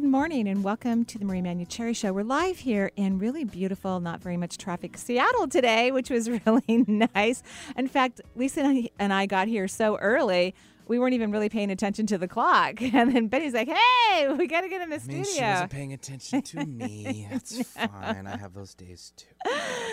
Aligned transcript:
Good 0.00 0.08
morning 0.08 0.48
and 0.48 0.64
welcome 0.64 1.04
to 1.04 1.18
the 1.18 1.26
Marie 1.26 1.42
Manucherry 1.42 1.92
Show. 1.92 2.14
We're 2.14 2.22
live 2.22 2.60
here 2.60 2.90
in 2.96 3.18
really 3.18 3.44
beautiful, 3.44 4.00
not 4.00 4.22
very 4.22 4.38
much 4.38 4.56
traffic 4.56 4.96
Seattle 4.96 5.46
today, 5.46 5.92
which 5.92 6.08
was 6.08 6.30
really 6.46 6.86
nice. 6.88 7.42
In 7.76 7.86
fact, 7.86 8.22
Lisa 8.34 8.88
and 8.98 9.12
I 9.12 9.26
got 9.26 9.46
here 9.46 9.68
so 9.68 9.98
early 9.98 10.54
we 10.90 10.98
weren't 10.98 11.14
even 11.14 11.30
really 11.30 11.48
paying 11.48 11.70
attention 11.70 12.04
to 12.06 12.18
the 12.18 12.26
clock. 12.28 12.82
And 13.00 13.14
then 13.14 13.28
Betty's 13.28 13.54
like, 13.54 13.68
"Hey, 13.68 14.28
we 14.28 14.46
got 14.48 14.62
to 14.62 14.68
get 14.68 14.82
in 14.82 14.90
the 14.90 14.96
I 14.96 15.06
mean, 15.06 15.24
studio." 15.24 15.32
She 15.32 15.40
wasn't 15.52 15.70
paying 15.70 15.92
attention 15.92 16.42
to 16.42 16.66
me. 16.80 17.28
That's 17.30 17.62
fine. 17.72 18.26
I 18.26 18.36
have 18.36 18.52
those 18.52 18.74
days 18.74 19.12
too. 19.16 19.26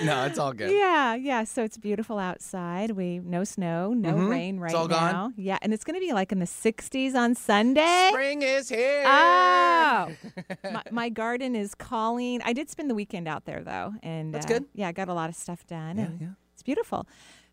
No, 0.03 0.25
it's 0.25 0.39
all 0.39 0.51
good. 0.53 0.71
Yeah, 0.71 1.13
yeah. 1.13 1.43
So 1.43 1.63
it's 1.63 1.77
beautiful 1.77 2.17
outside. 2.17 2.91
We 2.91 3.19
no 3.19 3.43
snow, 3.43 3.93
no 3.93 4.13
Mhm. 4.15 4.29
rain 4.29 4.59
right 4.59 4.71
It's 4.71 4.75
all 4.75 4.87
gone. 4.87 5.33
Yeah, 5.37 5.59
and 5.61 5.71
it's 5.73 5.83
going 5.83 5.93
to 6.01 6.05
be 6.05 6.11
like 6.13 6.31
in 6.31 6.39
the 6.39 6.45
60s 6.47 7.13
on 7.15 7.35
Sunday. 7.35 8.09
Spring 8.11 8.41
is 8.41 8.67
here. 8.69 9.03
Oh, 9.05 10.09
my, 10.73 10.83
my 10.91 11.09
garden 11.09 11.55
is 11.55 11.75
calling. 11.75 12.41
I 12.43 12.53
did 12.53 12.69
spend 12.69 12.89
the 12.89 12.95
weekend 12.95 13.27
out 13.27 13.45
there 13.45 13.61
though, 13.63 13.93
and 14.01 14.33
That's 14.33 14.45
uh, 14.47 14.49
good. 14.49 14.65
Yeah, 14.73 14.87
I 14.87 14.91
got 14.91 15.07
a 15.09 15.13
lot 15.13 15.29
of 15.29 15.35
stuff 15.35 15.65
done, 15.67 15.97
Yeah, 15.97 16.09
yeah. 16.19 16.27
it's 16.53 16.63
beautiful. 16.63 17.05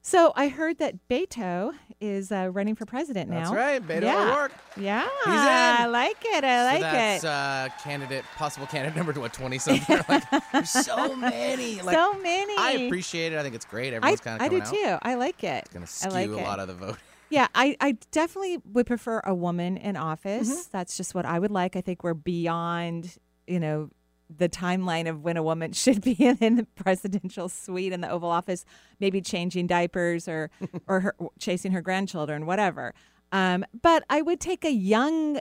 So 0.07 0.35
I 0.37 0.49
heard 0.49 0.77
that 0.81 1.09
Beto 1.09 1.73
is 1.99 2.31
uh, 2.31 2.51
running 2.53 2.75
for 2.75 2.85
president 2.85 3.31
now. 3.31 3.51
That's 3.51 3.53
right. 3.53 3.89
Beto 3.89 4.03
yeah. 4.03 4.35
O'Rourke. 4.35 4.53
Yeah. 4.77 5.09
I 5.25 5.87
like 5.87 6.23
it. 6.27 6.45
I 6.45 6.59
so 6.59 6.73
like 6.75 6.81
that's 6.83 7.25
it. 7.25 7.27
uh, 7.27 7.69
candidate, 7.83 8.23
possible 8.37 8.67
candidate 8.67 8.97
number 8.99 9.19
what 9.19 9.33
twenty 9.33 9.57
something. 9.61 9.99
like, 10.07 10.25
there's 10.53 10.69
so 10.69 11.17
many. 11.17 11.81
Like, 11.81 11.97
so 11.97 12.13
many. 12.19 12.55
I 12.59 12.85
appreciate 12.85 13.33
it. 13.33 13.39
I 13.39 13.43
think 13.43 13.55
it's 13.55 13.65
great. 13.65 13.95
Everyone's 13.95 14.21
kind 14.21 14.43
of 14.43 14.45
I 14.45 14.51
do 14.51 14.61
out. 14.61 14.67
too. 14.67 14.99
I 15.01 15.15
like 15.15 15.43
it. 15.43 15.65
It's 15.65 15.73
gonna 15.73 15.85
I 15.85 15.87
skew 15.87 16.11
like 16.11 16.29
a 16.29 16.39
it. 16.39 16.43
lot 16.43 16.61
of 16.61 16.69
the 16.69 16.75
vote. 16.75 16.99
Yeah, 17.31 17.49
I, 17.55 17.75
I 17.81 17.97
definitely 18.13 18.59
would 18.75 18.87
prefer 18.87 19.21
a 19.25 19.35
woman 19.35 19.77
in 19.79 19.97
office. 19.97 20.49
Mm-hmm. 20.49 20.69
That's 20.71 20.97
just 20.97 21.15
what 21.17 21.25
I 21.25 21.39
would 21.39 21.51
like. 21.51 21.75
I 21.75 21.81
think 21.81 22.05
we're 22.05 22.15
beyond, 22.15 23.17
you 23.49 23.59
know, 23.59 23.89
the 24.35 24.49
timeline 24.49 25.09
of 25.09 25.23
when 25.23 25.37
a 25.37 25.43
woman 25.43 25.73
should 25.85 26.01
be 26.01 26.13
in, 26.13 26.39
in 26.41 26.57
the 26.57 26.65
presidential 26.75 27.49
suite 27.49 27.93
in 27.93 28.01
the 28.01 28.11
Oval 28.11 28.31
Office, 28.31 28.65
maybe 29.01 29.21
changing 29.21 29.67
diapers 29.67 30.29
or 30.29 30.51
or 30.87 31.01
her, 31.01 31.17
chasing 31.39 31.73
her 31.73 31.83
grandchildren, 31.83 32.47
whatever. 32.47 32.95
Um, 33.33 33.65
but 33.83 34.05
I 34.09 34.23
would 34.23 34.41
take 34.41 34.65
a 34.65 34.73
young 34.73 35.41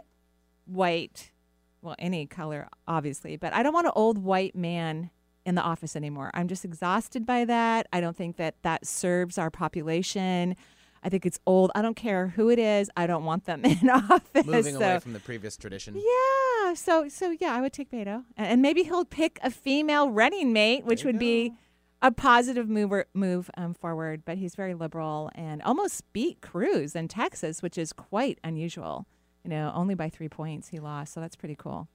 white, 0.65 1.31
well, 1.81 1.95
any 1.99 2.25
color, 2.25 2.67
obviously, 2.87 3.37
but 3.37 3.53
I 3.53 3.61
don't 3.61 3.73
want 3.73 3.87
an 3.87 3.93
old 3.95 4.17
white 4.17 4.55
man 4.55 5.11
in 5.45 5.55
the 5.55 5.61
office 5.61 5.95
anymore. 5.95 6.31
I'm 6.33 6.47
just 6.47 6.65
exhausted 6.65 7.25
by 7.25 7.45
that. 7.45 7.87
I 7.91 8.01
don't 8.01 8.15
think 8.15 8.37
that 8.37 8.55
that 8.63 8.87
serves 8.87 9.37
our 9.37 9.49
population. 9.49 10.55
I 11.03 11.09
think 11.09 11.25
it's 11.25 11.39
old. 11.45 11.71
I 11.75 11.81
don't 11.81 11.95
care 11.95 12.29
who 12.29 12.49
it 12.49 12.59
is. 12.59 12.89
I 12.95 13.07
don't 13.07 13.25
want 13.25 13.45
them 13.45 13.65
in 13.65 13.89
office. 13.89 14.45
Moving 14.45 14.75
so, 14.75 14.81
away 14.81 14.99
from 14.99 15.13
the 15.13 15.19
previous 15.19 15.57
tradition. 15.57 15.95
yeah. 15.95 16.52
So 16.75 17.08
so 17.09 17.36
yeah, 17.39 17.53
I 17.53 17.61
would 17.61 17.73
take 17.73 17.92
Beto, 17.92 18.23
and, 18.38 18.61
maybe 18.61 18.83
he'll 18.83 19.06
pick 19.06 19.39
a 19.44 19.52
female 19.52 20.09
running 20.09 20.53
mate, 20.53 20.85
which 20.85 21.03
would 21.03 21.19
be 21.19 21.53
a 22.01 22.12
positive 22.12 22.69
mover, 22.69 23.06
move 23.13 23.50
um, 23.57 23.74
forward. 23.74 24.24
But 24.25 24.38
he's 24.38 24.56
very 24.56 24.73
liberal 24.73 25.29
and 25.35 25.62
almost 25.63 26.03
beat 26.13 26.41
Cruz 26.41 26.96
in 26.96 27.07
Texas, 27.07 27.62
which 27.62 27.78
is 27.78 27.94
quite 27.94 28.40
unusual. 28.44 29.06
You 29.44 29.50
know, 29.50 29.72
only 29.75 29.94
by 29.96 30.09
three 30.09 30.29
points 30.29 30.69
he 30.69 30.79
lost, 30.79 31.13
so 31.13 31.19
that's 31.19 31.35
pretty 31.35 31.56
cool. 31.56 31.88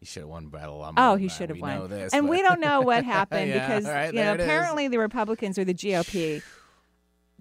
He 0.00 0.06
should 0.06 0.22
have 0.22 0.28
won 0.28 0.48
battle. 0.48 0.82
I'm 0.84 0.94
Oh, 0.96 1.16
he 1.16 1.28
should 1.28 1.48
have 1.50 1.60
won. 1.60 1.78
know 1.78 1.86
this, 1.86 2.12
and 2.12 2.26
but- 2.26 2.30
we 2.30 2.42
don't 2.42 2.60
know 2.60 2.80
what 2.82 3.04
happened 3.16 3.48
Yeah, 3.48 3.66
because 3.66 3.86
right, 3.86 4.12
you 4.12 4.20
know 4.20 4.34
it 4.34 4.40
is. 4.40 4.46
apparently 4.46 4.88
the 4.88 4.98
Republicans 4.98 5.58
or 5.58 5.64
the 5.64 5.74
GOP 5.74 6.42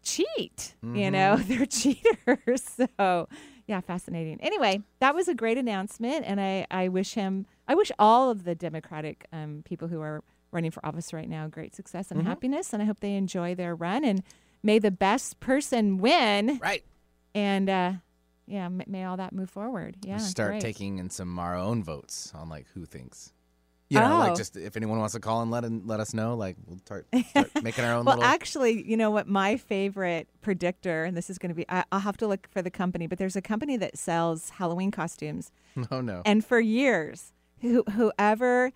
cheat. 0.03 0.75
Mm-hmm. 0.84 0.95
You 0.95 1.12
know, 1.12 1.38
they're 1.47 1.66
cheaters. 1.66 2.63
So 2.97 3.28
yeah, 3.67 3.81
fascinating. 3.81 4.39
Anyway, 4.41 4.81
that 4.99 5.15
was 5.15 5.27
a 5.27 5.33
great 5.35 5.57
announcement, 5.57 6.25
and 6.27 6.39
I 6.39 6.65
I 6.71 6.87
wish 6.87 7.13
him 7.15 7.45
I 7.67 7.75
wish 7.75 7.91
all 7.97 8.29
of 8.29 8.43
the 8.43 8.55
Democratic 8.55 9.25
um, 9.33 9.63
people 9.65 9.87
who 9.87 10.01
are 10.01 10.23
running 10.51 10.71
for 10.71 10.85
office 10.85 11.11
right 11.13 11.27
now 11.29 11.47
great 11.47 11.75
success 11.75 12.07
Mm-hmm. 12.07 12.19
and 12.19 12.27
happiness, 12.27 12.73
and 12.73 12.81
I 12.81 12.85
hope 12.85 12.99
they 12.99 13.15
enjoy 13.15 13.55
their 13.55 13.75
run 13.75 14.03
and 14.05 14.23
may 14.63 14.79
the 14.79 14.91
best 14.91 15.39
person 15.39 15.97
win. 15.97 16.59
right. 16.61 16.83
And 17.33 17.69
uh, 17.69 17.93
yeah, 18.47 18.69
may 18.69 19.03
all 19.03 19.17
that 19.17 19.33
move 19.33 19.49
forward. 19.49 19.97
Yeah, 20.03 20.13
we 20.17 20.19
start 20.21 20.51
great. 20.51 20.61
taking 20.61 20.99
in 20.99 21.09
some 21.09 21.37
our 21.39 21.55
own 21.55 21.83
votes 21.83 22.31
on 22.35 22.47
like 22.49 22.67
who 22.73 22.85
thinks. 22.85 23.33
You 23.90 24.00
know, 24.00 24.18
like 24.18 24.31
Oh. 24.31 24.35
just 24.35 24.57
if 24.57 24.75
anyone 24.75 24.97
wants 24.97 25.13
to 25.13 25.19
call 25.19 25.41
and 25.44 25.51
let 25.51 25.63
let 25.85 26.00
us 26.00 26.13
know, 26.13 26.35
like 26.35 26.56
we'll 26.66 26.79
start, 26.79 27.07
start 27.29 27.51
making 27.63 27.84
our 27.85 27.94
own 27.94 28.06
Well, 28.06 28.16
little. 28.16 28.29
actually, 28.29 28.84
you 28.90 28.97
know 28.97 29.12
what? 29.12 29.28
My 29.28 29.57
favorite 29.57 30.28
predictor, 30.41 31.03
and 31.03 31.16
this 31.16 31.29
is 31.29 31.38
going 31.38 31.50
to 31.50 31.56
be, 31.56 31.66
I, 31.69 31.84
I'll 31.91 32.00
have 32.00 32.18
to 32.18 32.28
look 32.28 32.47
for 32.50 32.62
the 32.63 32.72
company, 32.72 33.06
but 33.06 33.19
there's 33.19 33.35
a 33.35 33.41
company 33.44 33.78
that 33.78 33.95
sells 33.97 34.50
Halloween 34.51 34.90
costumes. 34.90 35.51
oh 35.91 36.01
no. 36.01 36.24
And 36.25 36.44
for 36.44 36.59
years, 36.59 37.31
who, 37.62 37.84
whoever. 37.91 38.72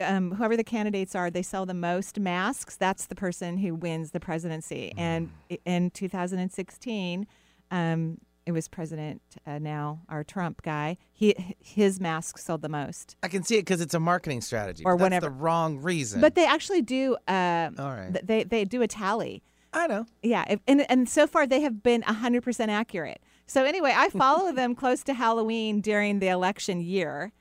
Um, 0.00 0.32
whoever 0.32 0.56
the 0.56 0.64
candidates 0.64 1.14
are, 1.14 1.30
they 1.30 1.40
sell 1.42 1.64
the 1.64 1.72
most 1.72 2.18
masks. 2.18 2.74
That's 2.74 3.06
the 3.06 3.14
person 3.14 3.58
who 3.58 3.76
wins 3.76 4.10
the 4.10 4.18
presidency. 4.18 4.92
And 4.96 5.30
in 5.64 5.90
2016, 5.90 7.28
um, 7.70 8.18
it 8.48 8.52
was 8.52 8.66
President 8.66 9.20
uh, 9.46 9.58
now 9.58 10.00
our 10.08 10.24
Trump 10.24 10.62
guy. 10.62 10.96
He 11.12 11.34
his 11.60 12.00
masks 12.00 12.44
sold 12.44 12.62
the 12.62 12.68
most. 12.70 13.14
I 13.22 13.28
can 13.28 13.42
see 13.42 13.56
it 13.56 13.60
because 13.66 13.82
it's 13.82 13.92
a 13.92 14.00
marketing 14.00 14.40
strategy. 14.40 14.84
Or 14.86 14.96
that's 14.96 15.20
the 15.20 15.28
wrong 15.30 15.78
reason. 15.82 16.22
But 16.22 16.34
they 16.34 16.46
actually 16.46 16.80
do. 16.80 17.14
Uh, 17.28 17.70
All 17.78 17.90
right. 17.90 18.10
th- 18.12 18.24
They 18.24 18.44
they 18.44 18.64
do 18.64 18.80
a 18.80 18.88
tally. 18.88 19.42
I 19.74 19.86
know. 19.86 20.06
Yeah, 20.22 20.46
if, 20.48 20.60
and 20.66 20.90
and 20.90 21.06
so 21.10 21.26
far 21.26 21.46
they 21.46 21.60
have 21.60 21.82
been 21.82 22.00
100% 22.02 22.68
accurate. 22.68 23.20
So 23.46 23.64
anyway, 23.64 23.92
I 23.94 24.08
follow 24.08 24.50
them 24.60 24.74
close 24.74 25.02
to 25.04 25.12
Halloween 25.14 25.82
during 25.82 26.20
the 26.20 26.28
election 26.28 26.80
year 26.80 27.32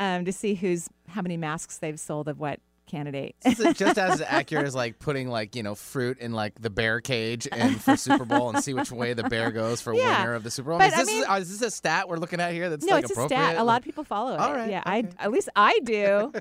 um, 0.00 0.24
to 0.24 0.32
see 0.32 0.54
who's 0.56 0.88
how 1.06 1.22
many 1.22 1.36
masks 1.36 1.78
they've 1.78 2.00
sold 2.00 2.26
of 2.26 2.40
what 2.40 2.58
candidate. 2.86 3.36
Is 3.44 3.60
it 3.60 3.76
just 3.76 3.98
as 3.98 4.20
accurate 4.20 4.66
as 4.66 4.74
like 4.74 4.98
putting 4.98 5.28
like 5.28 5.54
you 5.56 5.62
know 5.62 5.74
fruit 5.74 6.18
in 6.18 6.32
like 6.32 6.60
the 6.60 6.70
bear 6.70 7.00
cage 7.00 7.46
and 7.50 7.80
for 7.80 7.96
Super 7.96 8.24
Bowl 8.24 8.50
and 8.50 8.62
see 8.64 8.74
which 8.74 8.90
way 8.92 9.12
the 9.12 9.24
bear 9.24 9.50
goes 9.50 9.80
for 9.80 9.92
Yeah. 9.94 10.20
winner 10.20 10.34
of 10.34 10.44
the 10.44 10.50
Super 10.50 10.70
Bowl? 10.70 10.78
But, 10.78 10.88
is, 10.88 10.94
I 10.94 10.96
this, 10.98 11.06
mean- 11.08 11.24
uh, 11.28 11.34
is 11.34 11.58
this 11.58 11.68
a 11.68 11.70
stat 11.70 12.08
we're 12.08 12.16
looking 12.18 12.40
at 12.40 12.52
here? 12.52 12.70
That's 12.70 12.84
no, 12.86 12.94
like 12.94 13.04
it's 13.04 13.16
a 13.16 13.26
stat. 13.26 13.56
A 13.58 13.64
lot 13.64 13.78
of 13.80 13.84
people 13.84 14.04
follow 14.04 14.34
it. 14.34 14.40
All 14.40 14.52
right, 14.54 14.70
yeah, 14.70 14.82
I 14.86 15.04
at 15.18 15.30
least 15.30 15.48
I 15.56 15.78
do. 15.84 16.32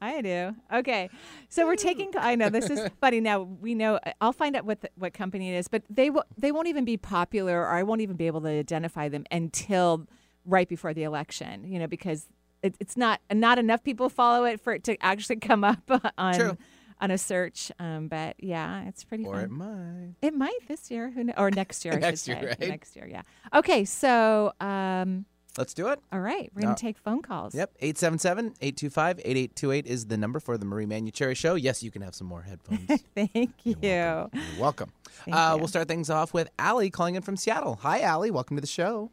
I 0.00 0.20
do. 0.20 0.54
Okay, 0.72 1.08
so 1.48 1.64
we're 1.66 1.74
taking. 1.76 2.12
I 2.18 2.34
know 2.34 2.50
this 2.50 2.68
is 2.68 2.80
funny. 3.00 3.20
Now 3.20 3.42
we 3.42 3.74
know. 3.74 3.98
I'll 4.20 4.34
find 4.34 4.54
out 4.54 4.66
what 4.66 4.82
the, 4.82 4.90
what 4.96 5.14
company 5.14 5.54
it 5.54 5.56
is, 5.56 5.68
but 5.68 5.82
they 5.88 6.10
will. 6.10 6.24
They 6.36 6.52
won't 6.52 6.68
even 6.68 6.84
be 6.84 6.98
popular, 6.98 7.62
or 7.62 7.68
I 7.70 7.82
won't 7.82 8.02
even 8.02 8.16
be 8.16 8.26
able 8.26 8.42
to 8.42 8.48
identify 8.48 9.08
them 9.08 9.24
until 9.30 10.06
right 10.44 10.68
before 10.68 10.92
the 10.92 11.04
election. 11.04 11.64
You 11.64 11.78
know, 11.78 11.86
because 11.86 12.26
it, 12.62 12.74
it's 12.80 12.96
not 12.96 13.20
not 13.32 13.58
enough 13.58 13.82
people 13.84 14.08
follow 14.08 14.44
it 14.44 14.60
for 14.60 14.72
it 14.72 14.84
to 14.84 14.96
actually 15.04 15.36
come 15.50 15.64
up 15.64 15.90
on 16.18 16.34
True. 16.34 16.56
on 17.00 17.10
a 17.10 17.18
search. 17.18 17.70
Um, 17.78 18.08
but 18.08 18.36
yeah, 18.38 18.84
it's 18.88 19.04
pretty 19.04 19.24
Or 19.24 19.34
fun. 19.34 19.44
it 19.44 19.50
might. 19.50 20.14
It 20.22 20.34
might 20.34 20.58
this 20.68 20.90
year, 20.90 21.10
who 21.10 21.24
kn- 21.24 21.34
or 21.36 21.50
next 21.50 21.84
year. 21.84 21.94
I 21.94 21.98
Next 21.98 22.24
should 22.24 22.38
year, 22.40 22.52
say. 22.52 22.56
right? 22.60 22.68
Next 22.70 22.96
year, 22.96 23.06
yeah. 23.08 23.22
Okay, 23.54 23.84
so 23.84 24.52
um, 24.60 25.26
Let's 25.58 25.74
do 25.74 25.88
it. 25.88 25.98
all 26.12 26.20
right, 26.20 26.50
we're 26.54 26.62
gonna 26.62 26.72
Uh, 26.72 26.76
take 26.76 26.98
phone 26.98 27.22
calls. 27.22 27.54
Yep. 27.54 27.78
877-825-8828 27.80 29.86
is 29.86 30.06
the 30.06 30.16
number 30.16 30.40
for 30.40 30.58
the 30.58 30.64
Marie 30.66 30.86
Manucherry 30.86 31.34
Show. 31.34 31.54
Yes, 31.54 31.82
you 31.82 31.90
can 31.90 32.02
have 32.02 32.14
some 32.14 32.26
more 32.26 32.42
headphones. 32.42 33.02
Thank 33.14 33.52
you. 33.64 33.76
You're 33.80 34.28
welcome. 34.58 34.92
Thank 35.24 35.36
uh, 35.36 35.50
you. 35.54 35.58
We'll 35.58 35.68
start 35.68 35.88
things 35.88 36.10
off 36.10 36.34
with 36.34 36.48
Allie 36.58 36.90
calling 36.90 37.14
in 37.14 37.22
from 37.22 37.36
Seattle. 37.36 37.76
Hi, 37.82 38.00
Allie. 38.02 38.30
Welcome 38.30 38.56
to 38.56 38.60
the 38.60 38.66
show. 38.66 39.10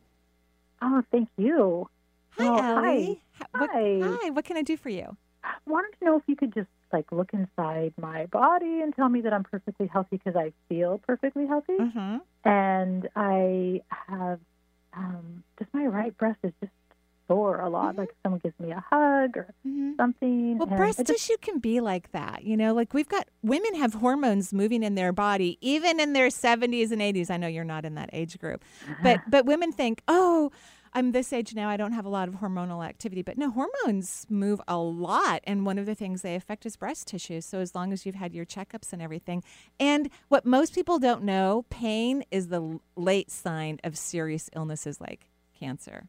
Oh, 0.81 1.01
thank 1.11 1.29
you. 1.37 1.87
Hi, 2.37 2.45
Oh, 2.47 2.59
Allie. 2.59 3.21
H- 3.39 3.47
What, 3.57 3.69
Hi. 3.73 3.99
hi. 4.03 4.29
What 4.31 4.45
can 4.45 4.57
I 4.57 4.61
do 4.61 4.77
for 4.77 4.89
you? 4.89 5.17
Wanted 5.67 5.97
to 5.99 6.05
know 6.05 6.17
if 6.17 6.23
you 6.27 6.35
could 6.35 6.53
just 6.53 6.69
like 6.91 7.11
look 7.11 7.33
inside 7.33 7.93
my 7.99 8.25
body 8.27 8.81
and 8.81 8.95
tell 8.95 9.09
me 9.09 9.21
that 9.21 9.33
I'm 9.33 9.43
perfectly 9.43 9.87
healthy 9.87 10.17
because 10.17 10.35
I 10.35 10.53
feel 10.69 10.99
perfectly 11.05 11.47
healthy, 11.47 11.77
Mm-hmm. 11.79 12.17
and 12.45 13.09
I 13.15 13.81
have 13.89 14.39
um, 14.95 15.43
just 15.59 15.73
my 15.73 15.85
right 15.85 16.15
breast 16.17 16.39
is 16.43 16.51
just 16.61 16.71
sore 17.27 17.59
a 17.61 17.69
lot. 17.69 17.95
Mhm. 17.95 17.99
Like 17.99 18.15
someone 18.21 18.39
gives 18.43 18.59
me 18.59 18.71
a 18.71 18.83
hug 18.89 19.35
or 19.37 19.47
Mm-hmm. 19.65 19.93
something. 19.97 20.57
Well, 20.57 20.67
breast 20.67 20.99
just- 20.99 21.07
tissue 21.09 21.37
can 21.41 21.59
be 21.59 21.79
like 21.81 22.11
that. 22.11 22.43
You 22.43 22.55
know, 22.57 22.73
like 22.73 22.93
we've 22.93 23.07
got 23.09 23.27
women 23.41 23.75
have 23.75 23.95
hormones 23.95 24.53
moving 24.53 24.83
in 24.83 24.95
their 24.95 25.11
body, 25.13 25.57
even 25.61 25.99
in 25.99 26.13
their 26.13 26.27
70s 26.27 26.91
and 26.91 27.01
80s. 27.01 27.29
I 27.31 27.37
know 27.37 27.47
you're 27.47 27.63
not 27.63 27.85
in 27.85 27.95
that 27.95 28.09
age 28.13 28.37
group, 28.39 28.63
but 29.01 29.21
but 29.29 29.45
women 29.45 29.71
think, 29.71 30.01
oh, 30.07 30.51
I'm 30.93 31.11
this 31.11 31.33
age 31.33 31.55
now. 31.55 31.69
I 31.69 31.77
don't 31.77 31.91
have 31.93 32.05
a 32.05 32.09
lot 32.09 32.27
of 32.27 32.35
hormonal 32.35 32.85
activity, 32.85 33.21
but 33.21 33.37
no, 33.37 33.49
hormones 33.49 34.25
move 34.29 34.61
a 34.67 34.77
lot, 34.77 35.41
and 35.45 35.65
one 35.65 35.79
of 35.79 35.85
the 35.85 35.95
things 35.95 36.21
they 36.21 36.35
affect 36.35 36.65
is 36.65 36.75
breast 36.75 37.07
tissue. 37.07 37.41
So 37.41 37.59
as 37.59 37.73
long 37.73 37.91
as 37.91 38.05
you've 38.05 38.15
had 38.15 38.33
your 38.33 38.45
checkups 38.45 38.93
and 38.93 39.01
everything, 39.01 39.43
and 39.79 40.09
what 40.29 40.45
most 40.45 40.75
people 40.75 40.99
don't 40.99 41.23
know, 41.23 41.65
pain 41.69 42.23
is 42.31 42.49
the 42.49 42.79
late 42.95 43.31
sign 43.31 43.79
of 43.83 43.97
serious 43.97 44.49
illnesses 44.55 45.01
like 45.01 45.27
cancer. 45.59 46.07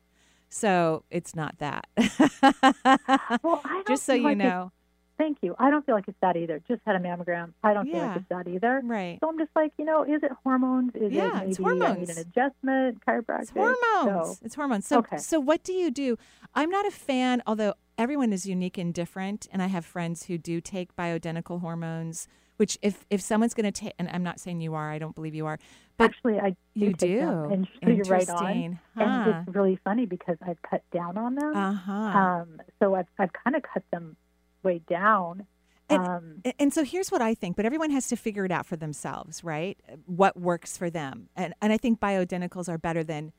So 0.50 1.04
it's 1.10 1.34
not 1.34 1.58
that. 1.58 1.87
well, 3.42 3.62
Just 3.88 4.04
so 4.04 4.14
you 4.14 4.34
know. 4.34 4.70
Thank 5.16 5.38
you. 5.43 5.55
I 5.58 5.70
don't 5.70 5.87
feel 5.87 5.94
like 5.94 6.08
it's 6.08 6.19
that 6.22 6.37
either. 6.37 6.61
Just 6.66 6.82
had 6.84 6.96
a 6.96 6.99
mammogram. 6.99 7.52
I 7.62 7.72
don't 7.72 7.87
feel 7.88 8.00
like 8.00 8.16
it's 8.16 8.28
that 8.31 8.49
either. 8.49 8.81
Right. 8.84 9.19
So 9.22 9.28
I'm 9.28 9.38
just 9.38 9.50
like, 9.55 9.72
you 9.78 9.84
know, 9.84 10.02
is 10.02 10.22
it 10.22 10.32
hormones? 10.43 10.93
Is 10.96 11.12
Yeah, 11.12 11.28
it 11.28 11.34
maybe 11.34 11.50
it's 11.50 11.61
I 11.61 11.62
need 11.62 11.78
hormones. 11.81 12.08
an 12.11 12.19
adjustment, 12.19 13.05
chiropractic? 13.06 13.43
It's 13.43 13.50
hormones. 13.50 14.38
So, 14.38 14.44
It's 14.44 14.55
hormones. 14.56 14.87
So, 14.87 14.99
Okay. 14.99 15.16
so 15.19 15.38
what 15.38 15.62
do 15.62 15.72
you 15.72 15.90
do? 15.93 16.19
I'm 16.55 16.69
not 16.70 16.84
a 16.87 16.90
fan, 16.90 17.43
although 17.46 17.75
everyone 17.96 18.32
is 18.32 18.44
unique 18.46 18.76
and 18.76 18.93
different, 18.93 19.46
and 19.52 19.62
I 19.62 19.69
have 19.69 19.84
friends 19.84 20.25
who 20.26 20.37
do 20.37 20.61
take 20.61 20.96
bioidentical 20.96 21.61
hormones. 21.61 22.26
Which, 22.56 22.78
if 22.82 23.05
if 23.11 23.20
someone's 23.20 23.52
going 23.52 23.64
to 23.64 23.72
take, 23.72 23.94
and 23.99 24.08
I'm 24.11 24.22
not 24.22 24.38
saying 24.38 24.61
you 24.61 24.75
are, 24.75 24.88
I 24.93 25.00
don't 25.00 25.14
believe 25.16 25.34
you 25.34 25.44
are, 25.46 25.58
but 25.96 26.05
actually, 26.05 26.38
I 26.38 26.55
you 26.75 26.93
do. 26.93 27.19
them. 27.19 27.50
And 27.52 27.69
so 27.82 27.90
you're 27.90 28.05
right 28.06 28.28
on. 28.31 28.46
Interesting. 28.56 28.78
And 28.94 29.26
it's 29.49 29.56
really 29.56 29.76
funny 29.82 30.06
because 30.06 30.37
I've 30.40 30.62
cut 30.62 30.84
down 30.93 31.19
on 31.19 31.34
them. 31.34 31.56
Uh 31.56 31.72
huh. 31.72 31.93
Um, 31.93 32.61
so 32.81 32.94
I've 32.94 33.08
I've 33.19 33.32
kind 33.32 33.56
of 33.56 33.62
cut 33.64 33.82
them 33.90 34.16
way 34.64 34.81
down. 34.81 35.46
And- 35.88 36.06
um, 36.06 36.43
And- 36.58 36.72
so 36.72 36.82
here's 36.82 37.12
what 37.12 37.20
I 37.20 37.34
think, 37.34 37.56
but 37.56 37.66
everyone 37.66 37.90
has 37.90 38.08
to 38.08 38.16
figure 38.16 38.44
it 38.46 38.50
out 38.50 38.64
for 38.66 38.76
themselves, 38.76 39.44
right? 39.44 39.78
What 40.06 40.37
works 40.40 40.76
for 40.78 40.88
them. 40.90 41.28
And 41.37 41.55
and 41.61 41.72
I 41.72 41.76
think 41.76 42.00
bioidenticals 42.00 42.69
are 42.69 42.78
better 42.78 43.05
than 43.05 43.32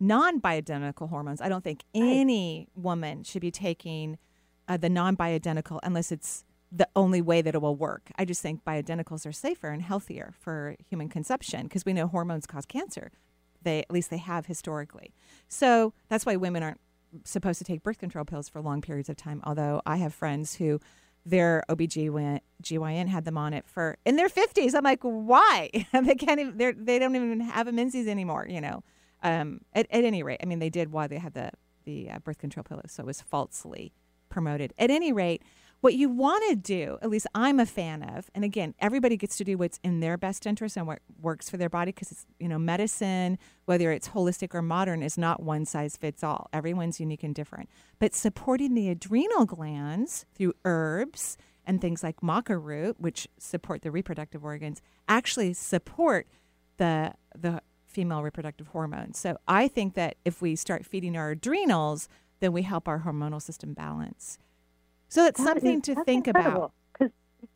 non-bioidentical 0.00 1.08
hormones. 1.08 1.40
I 1.40 1.48
don't 1.48 1.62
think 1.64 1.84
any 1.94 2.68
woman 2.74 3.22
should 3.22 3.40
be 3.40 3.50
taking 3.52 4.18
uh, 4.68 4.76
the 4.76 4.88
non-bioidentical 4.88 5.78
unless 5.82 6.10
it's 6.12 6.44
the 6.70 6.88
only 6.96 7.20
way 7.20 7.42
that 7.42 7.54
it 7.54 7.60
will 7.62 7.76
work. 7.76 8.10
I 8.18 8.24
just 8.24 8.40
think 8.42 8.64
bioidenticals 8.64 9.26
are 9.26 9.32
safer 9.32 9.68
and 9.68 9.82
healthier 9.82 10.34
for 10.40 10.76
human 10.88 11.08
conception 11.08 11.64
because 11.64 11.84
we 11.84 11.92
know 11.92 12.06
hormones 12.08 12.46
cause 12.46 12.66
cancer. 12.66 13.12
They 13.62 13.80
at 13.80 13.90
least 13.92 14.10
they 14.10 14.18
have 14.18 14.46
historically. 14.46 15.14
So 15.48 15.92
that's 16.08 16.26
why 16.26 16.36
women 16.36 16.62
aren't 16.62 16.80
supposed 17.24 17.58
to 17.58 17.64
take 17.64 17.82
birth 17.82 17.98
control 17.98 18.24
pills 18.24 18.48
for 18.48 18.60
long 18.60 18.80
periods 18.80 19.08
of 19.08 19.16
time. 19.16 19.40
Although 19.44 19.82
I 19.86 19.96
have 19.96 20.14
friends 20.14 20.54
who 20.56 20.80
their 21.24 21.62
OBGYN 21.68 23.08
had 23.08 23.24
them 23.24 23.38
on 23.38 23.54
it 23.54 23.66
for 23.66 23.96
in 24.04 24.16
their 24.16 24.28
50s. 24.28 24.74
I'm 24.74 24.84
like, 24.84 25.02
why? 25.02 25.70
they 25.92 26.14
can't 26.14 26.40
even 26.40 26.56
they're, 26.56 26.72
they 26.72 26.98
don't 26.98 27.14
even 27.14 27.40
have 27.40 27.68
a 27.68 27.72
menses 27.72 28.06
anymore, 28.08 28.46
you 28.48 28.60
know. 28.60 28.82
Um, 29.22 29.60
at, 29.72 29.86
at 29.90 30.04
any 30.04 30.22
rate, 30.22 30.40
I 30.42 30.46
mean, 30.46 30.58
they 30.58 30.70
did 30.70 30.90
while 30.90 31.08
they 31.08 31.18
had 31.18 31.34
the 31.34 31.50
the 31.84 32.10
uh, 32.10 32.18
birth 32.20 32.38
control 32.38 32.64
pillows, 32.64 32.90
so 32.92 33.02
it 33.02 33.06
was 33.06 33.20
falsely 33.20 33.92
promoted. 34.28 34.72
At 34.78 34.90
any 34.90 35.12
rate, 35.12 35.42
what 35.82 35.94
you 35.94 36.08
want 36.08 36.48
to 36.48 36.54
do, 36.54 36.96
at 37.02 37.10
least 37.10 37.26
I'm 37.34 37.58
a 37.58 37.66
fan 37.66 38.04
of, 38.04 38.30
and 38.36 38.44
again, 38.44 38.72
everybody 38.78 39.16
gets 39.16 39.36
to 39.38 39.44
do 39.44 39.58
what's 39.58 39.80
in 39.82 39.98
their 39.98 40.16
best 40.16 40.46
interest 40.46 40.76
and 40.76 40.86
what 40.86 41.00
works 41.20 41.50
for 41.50 41.56
their 41.56 41.68
body 41.68 41.90
because 41.90 42.12
it's, 42.12 42.24
you 42.38 42.48
know, 42.48 42.58
medicine, 42.58 43.36
whether 43.64 43.90
it's 43.90 44.10
holistic 44.10 44.54
or 44.54 44.62
modern, 44.62 45.02
is 45.02 45.18
not 45.18 45.42
one 45.42 45.66
size 45.66 45.96
fits 45.96 46.22
all. 46.22 46.48
Everyone's 46.52 47.00
unique 47.00 47.24
and 47.24 47.34
different. 47.34 47.68
But 47.98 48.14
supporting 48.14 48.74
the 48.74 48.90
adrenal 48.90 49.44
glands 49.44 50.24
through 50.36 50.54
herbs 50.64 51.36
and 51.66 51.80
things 51.80 52.04
like 52.04 52.20
maca 52.20 52.62
root, 52.62 53.00
which 53.00 53.26
support 53.40 53.82
the 53.82 53.90
reproductive 53.90 54.44
organs, 54.44 54.80
actually 55.08 55.52
support 55.52 56.28
the 56.76 57.14
the 57.36 57.60
female 57.86 58.22
reproductive 58.22 58.68
hormones. 58.68 59.18
So 59.18 59.36
I 59.48 59.66
think 59.66 59.94
that 59.94 60.16
if 60.24 60.40
we 60.40 60.54
start 60.54 60.86
feeding 60.86 61.16
our 61.16 61.30
adrenals, 61.30 62.08
then 62.38 62.52
we 62.52 62.62
help 62.62 62.86
our 62.86 63.00
hormonal 63.00 63.42
system 63.42 63.74
balance. 63.74 64.38
So 65.12 65.26
it's 65.26 65.38
that 65.40 65.44
something 65.60 65.76
is- 65.76 65.82
to 65.82 66.04
think 66.04 66.26
about. 66.26 66.72
Because 66.94 67.12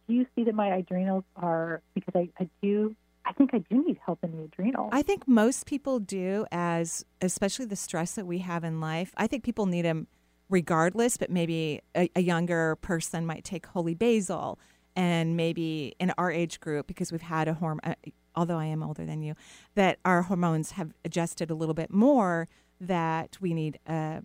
do 0.06 0.14
you 0.14 0.26
see 0.34 0.44
that 0.44 0.54
my 0.54 0.68
adrenals 0.76 1.24
are 1.36 1.80
because 1.94 2.12
I, 2.14 2.28
I 2.38 2.50
do 2.62 2.94
I 3.24 3.32
think 3.32 3.54
I 3.54 3.58
do 3.70 3.82
need 3.82 3.98
help 4.04 4.22
in 4.22 4.36
the 4.36 4.44
adrenals. 4.44 4.90
I 4.92 5.00
think 5.00 5.26
most 5.26 5.64
people 5.64 5.98
do, 5.98 6.44
as 6.52 7.04
especially 7.22 7.64
the 7.64 7.74
stress 7.74 8.12
that 8.12 8.26
we 8.26 8.38
have 8.40 8.62
in 8.62 8.78
life. 8.78 9.14
I 9.16 9.26
think 9.26 9.42
people 9.42 9.64
need 9.64 9.86
them 9.86 10.06
regardless, 10.50 11.16
but 11.16 11.30
maybe 11.30 11.80
a, 11.96 12.10
a 12.14 12.20
younger 12.20 12.76
person 12.76 13.24
might 13.24 13.42
take 13.42 13.64
holy 13.64 13.94
basil, 13.94 14.58
and 14.94 15.34
maybe 15.34 15.94
in 15.98 16.12
our 16.18 16.30
age 16.30 16.60
group, 16.60 16.86
because 16.86 17.10
we've 17.10 17.22
had 17.22 17.48
a 17.48 17.54
hormone, 17.54 17.80
uh, 17.84 17.94
although 18.36 18.58
I 18.58 18.66
am 18.66 18.82
older 18.82 19.06
than 19.06 19.22
you, 19.22 19.34
that 19.76 19.98
our 20.04 20.22
hormones 20.22 20.72
have 20.72 20.92
adjusted 21.06 21.50
a 21.50 21.54
little 21.54 21.74
bit 21.74 21.90
more. 21.90 22.48
That 22.80 23.38
we 23.40 23.54
need 23.54 23.78
a 23.86 24.22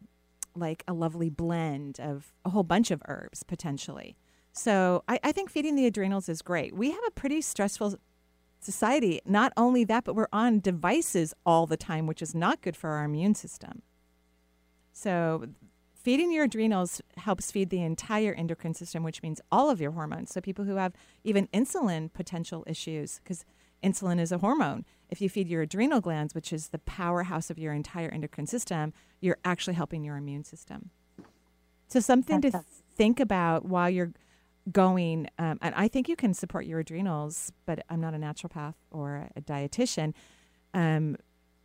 like 0.55 0.83
a 0.87 0.93
lovely 0.93 1.29
blend 1.29 1.99
of 1.99 2.33
a 2.45 2.49
whole 2.49 2.63
bunch 2.63 2.91
of 2.91 3.01
herbs 3.07 3.43
potentially. 3.43 4.15
So 4.53 5.03
I, 5.07 5.19
I 5.23 5.31
think 5.31 5.49
feeding 5.49 5.75
the 5.75 5.85
adrenals 5.85 6.27
is 6.27 6.41
great. 6.41 6.75
We 6.75 6.91
have 6.91 7.03
a 7.07 7.11
pretty 7.11 7.41
stressful 7.41 7.95
society. 8.59 9.21
Not 9.25 9.53
only 9.57 9.83
that, 9.85 10.03
but 10.03 10.15
we're 10.15 10.27
on 10.31 10.59
devices 10.59 11.33
all 11.45 11.65
the 11.65 11.77
time, 11.77 12.07
which 12.07 12.21
is 12.21 12.35
not 12.35 12.61
good 12.61 12.75
for 12.75 12.91
our 12.91 13.03
immune 13.03 13.35
system. 13.35 13.81
So, 14.93 15.47
feeding 15.93 16.31
your 16.31 16.45
adrenals 16.45 17.01
helps 17.17 17.51
feed 17.51 17.69
the 17.69 17.81
entire 17.81 18.33
endocrine 18.33 18.73
system, 18.73 19.03
which 19.03 19.23
means 19.23 19.39
all 19.51 19.69
of 19.69 19.79
your 19.79 19.91
hormones. 19.91 20.31
So, 20.31 20.41
people 20.41 20.65
who 20.65 20.75
have 20.75 20.93
even 21.23 21.47
insulin 21.47 22.11
potential 22.11 22.63
issues, 22.67 23.19
because 23.23 23.45
insulin 23.83 24.19
is 24.19 24.31
a 24.31 24.37
hormone, 24.37 24.85
if 25.09 25.21
you 25.21 25.29
feed 25.29 25.47
your 25.47 25.61
adrenal 25.61 26.01
glands, 26.01 26.33
which 26.33 26.53
is 26.53 26.69
the 26.69 26.79
powerhouse 26.79 27.49
of 27.49 27.59
your 27.59 27.73
entire 27.73 28.09
endocrine 28.09 28.47
system, 28.47 28.93
you're 29.19 29.37
actually 29.43 29.73
helping 29.73 30.03
your 30.03 30.17
immune 30.17 30.43
system. 30.43 30.89
So, 31.87 31.99
something 31.99 32.41
to 32.41 32.51
That's- 32.51 32.83
think 32.95 33.19
about 33.19 33.65
while 33.65 33.89
you're 33.89 34.13
going 34.71 35.27
um, 35.39 35.57
and 35.61 35.73
i 35.75 35.87
think 35.87 36.07
you 36.07 36.15
can 36.15 36.35
support 36.35 36.67
your 36.67 36.79
adrenals 36.79 37.51
but 37.65 37.83
i'm 37.89 37.99
not 37.99 38.13
a 38.13 38.17
naturopath 38.17 38.75
or 38.91 39.27
a 39.35 39.41
dietitian 39.41 40.13
um, 40.75 41.17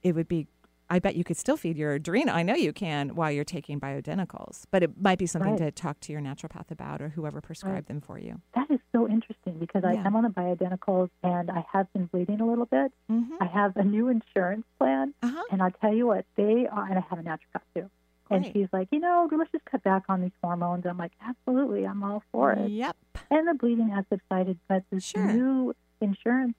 it 0.03 0.15
would 0.15 0.27
be 0.27 0.47
i 0.91 0.99
bet 0.99 1.17
you 1.17 1.25
could 1.25 1.37
still 1.37 1.57
feed 1.57 1.77
your 1.77 1.93
adrenal 1.95 2.35
i 2.35 2.43
know 2.43 2.55
you 2.55 2.73
can 2.73 3.11
while 3.11 3.31
you're 3.31 3.45
taking 3.45 3.79
bioidenticals 3.81 4.65
but 4.71 4.83
it 4.83 4.91
might 5.01 5.19
be 5.19 5.27
something 5.27 5.53
Right. 5.53 5.59
to 5.59 5.71
talk 5.71 6.01
to 6.01 6.13
your 6.13 6.21
naturopath 6.21 6.71
about 6.71 7.01
or 7.03 7.11
whoever 7.11 7.41
prescribed 7.41 7.89
them 7.89 8.01
for 8.01 8.19
you 8.19 8.41
that 8.55 8.71
is 8.71 8.81
so 8.93 9.07
interesting 9.09 9.59
because 9.59 9.85
I 9.85 9.93
am 9.93 10.17
on 10.17 10.23
the 10.25 10.31
bioidenticals 10.31 11.11
and 11.23 11.51
I 11.51 11.65
have 11.73 11.93
been 11.93 12.07
bleeding 12.07 12.41
a 12.41 12.47
little 12.47 12.65
bit. 12.65 12.93
mm-hmm. 13.11 13.35
I 13.41 13.45
have 13.47 13.77
a 13.77 13.85
new 13.85 14.09
insurance 14.09 14.65
plan, 14.79 15.13
uh-huh 15.23 15.43
and 15.53 15.63
I'll 15.63 15.71
tell 15.71 15.93
you 15.95 16.07
what 16.07 16.25
they 16.37 16.67
are, 16.67 16.87
and 16.87 16.99
I 16.99 17.05
have 17.11 17.19
a 17.19 17.23
naturopath 17.23 17.61
too. 17.75 17.91
And 18.31 18.45
she's 18.47 18.69
like, 18.73 18.89
you 18.91 18.99
know, 18.99 19.29
let's 19.31 19.53
just 19.53 19.65
cut 19.67 19.83
back 19.85 20.05
on 20.09 20.23
these 20.23 20.33
hormones. 20.43 20.85
I'm 20.87 20.97
like, 20.97 21.13
absolutely, 21.23 21.87
I'm 21.87 22.03
all 22.03 22.23
for 22.33 22.53
it. 22.53 22.71
yep 22.71 22.97
And 23.31 23.47
the 23.47 23.55
bleeding 23.55 23.91
has 23.91 24.05
subsided, 24.11 24.59
but 24.67 24.83
this 24.91 25.05
Sure. 25.05 25.31
new 25.31 25.75
insurance 26.01 26.57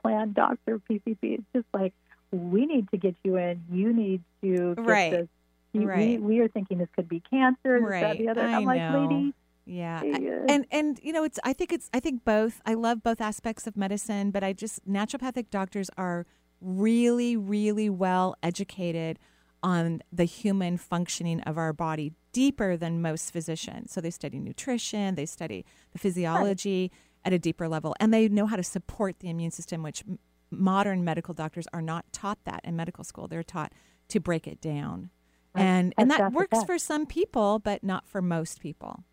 plan, 0.00 0.32
doctor 0.32 0.80
PCP, 0.90 1.16
it's 1.22 1.44
just 1.54 1.66
like, 1.74 1.92
we 2.32 2.66
need 2.66 2.90
to 2.90 2.96
get 2.96 3.14
you 3.24 3.36
in. 3.36 3.62
You 3.70 3.92
need 3.92 4.22
to 4.42 4.74
get 4.74 4.84
Right. 4.86 5.10
this. 5.12 5.28
You- 5.72 5.80
We, 5.80 5.86
Right. 5.86 6.22
we 6.22 6.40
are 6.40 6.48
thinking 6.48 6.78
this 6.78 6.88
could 6.96 7.08
be 7.08 7.20
cancer, 7.20 7.80
this, 7.80 7.90
that, 7.90 8.02
Right. 8.02 8.18
the 8.18 8.28
other. 8.28 8.40
I 8.42 8.54
I'm 8.56 8.64
like, 8.64 8.80
know. 8.80 9.06
lady, 9.08 9.34
yeah 9.66 10.02
Yeah. 10.02 10.44
And 10.48 10.64
and 10.70 10.98
you 11.02 11.12
know 11.12 11.24
it's 11.24 11.40
i 11.42 11.52
think 11.52 11.72
it's 11.72 11.90
i 11.92 11.98
think 11.98 12.24
both 12.24 12.62
i 12.64 12.72
love 12.74 13.02
both 13.02 13.20
aspects 13.20 13.66
of 13.66 13.76
medicine 13.76 14.30
but 14.30 14.44
i 14.44 14.52
just 14.52 14.86
naturopathic 14.88 15.50
doctors 15.50 15.90
are 15.98 16.24
really 16.60 17.36
really 17.36 17.90
well 17.90 18.36
educated 18.44 19.18
on 19.64 20.02
the 20.12 20.24
human 20.24 20.76
functioning 20.76 21.40
of 21.40 21.58
our 21.58 21.72
body 21.72 22.12
deeper 22.32 22.76
than 22.76 23.02
most 23.02 23.32
physicians 23.32 23.90
so 23.92 24.00
they 24.00 24.10
study 24.10 24.38
nutrition 24.38 25.16
they 25.16 25.26
study 25.26 25.64
the 25.92 25.98
physiology 25.98 26.92
at 27.24 27.32
a 27.32 27.38
deeper 27.38 27.66
level 27.68 27.92
and 27.98 28.14
they 28.14 28.28
know 28.28 28.46
how 28.46 28.54
to 28.56 28.62
support 28.62 29.18
the 29.18 29.28
immune 29.28 29.50
system 29.50 29.82
which 29.82 30.04
modern 30.50 31.04
medical 31.04 31.34
doctors 31.34 31.66
are 31.72 31.82
not 31.82 32.04
taught 32.12 32.38
that 32.44 32.60
in 32.64 32.76
medical 32.76 33.04
school 33.04 33.26
they're 33.28 33.42
taught 33.42 33.72
to 34.08 34.20
break 34.20 34.46
it 34.46 34.60
down 34.60 35.10
Right. 35.54 35.62
and 35.62 35.94
and 35.96 36.10
that 36.10 36.32
works 36.32 36.62
for 36.64 36.78
some 36.78 37.06
people 37.06 37.58
but 37.58 37.82
not 37.82 38.06
for 38.06 38.20
most 38.22 38.60
people 38.60 39.04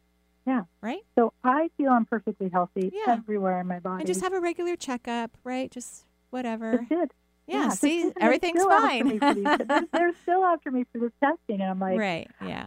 yeah. 0.46 0.64
right 0.82 1.00
So 1.18 1.32
I 1.44 1.70
feel 1.78 1.90
I'm 1.90 2.06
perfectly 2.06 2.50
healthy 2.52 2.92
Yeah. 2.94 3.14
everywhere 3.14 3.62
in 3.62 3.68
my 3.68 3.80
body. 3.80 4.02
and 4.02 4.08
just 4.08 4.22
have 4.22 4.34
a 4.34 4.42
regular 4.42 4.76
checkup, 4.76 5.38
right? 5.46 5.72
Just 5.72 6.06
whatever. 6.32 6.86
That's 6.90 7.04
it. 7.04 7.12
Yeah, 7.48 7.70
so 7.70 7.88
see, 7.88 8.12
everything's 8.20 8.64
fine. 8.64 9.08
me 9.08 9.20
for 9.20 9.34
these- 9.34 9.44
they're, 9.44 9.82
they're 9.94 10.14
still 10.22 10.46
after 10.46 10.72
me 10.72 10.86
for 10.92 11.00
this 11.00 11.12
testing, 11.22 11.62
and 11.62 11.70
I'm 11.72 11.80
like, 11.80 12.00
right? 12.00 12.30
Yeah. 12.46 12.66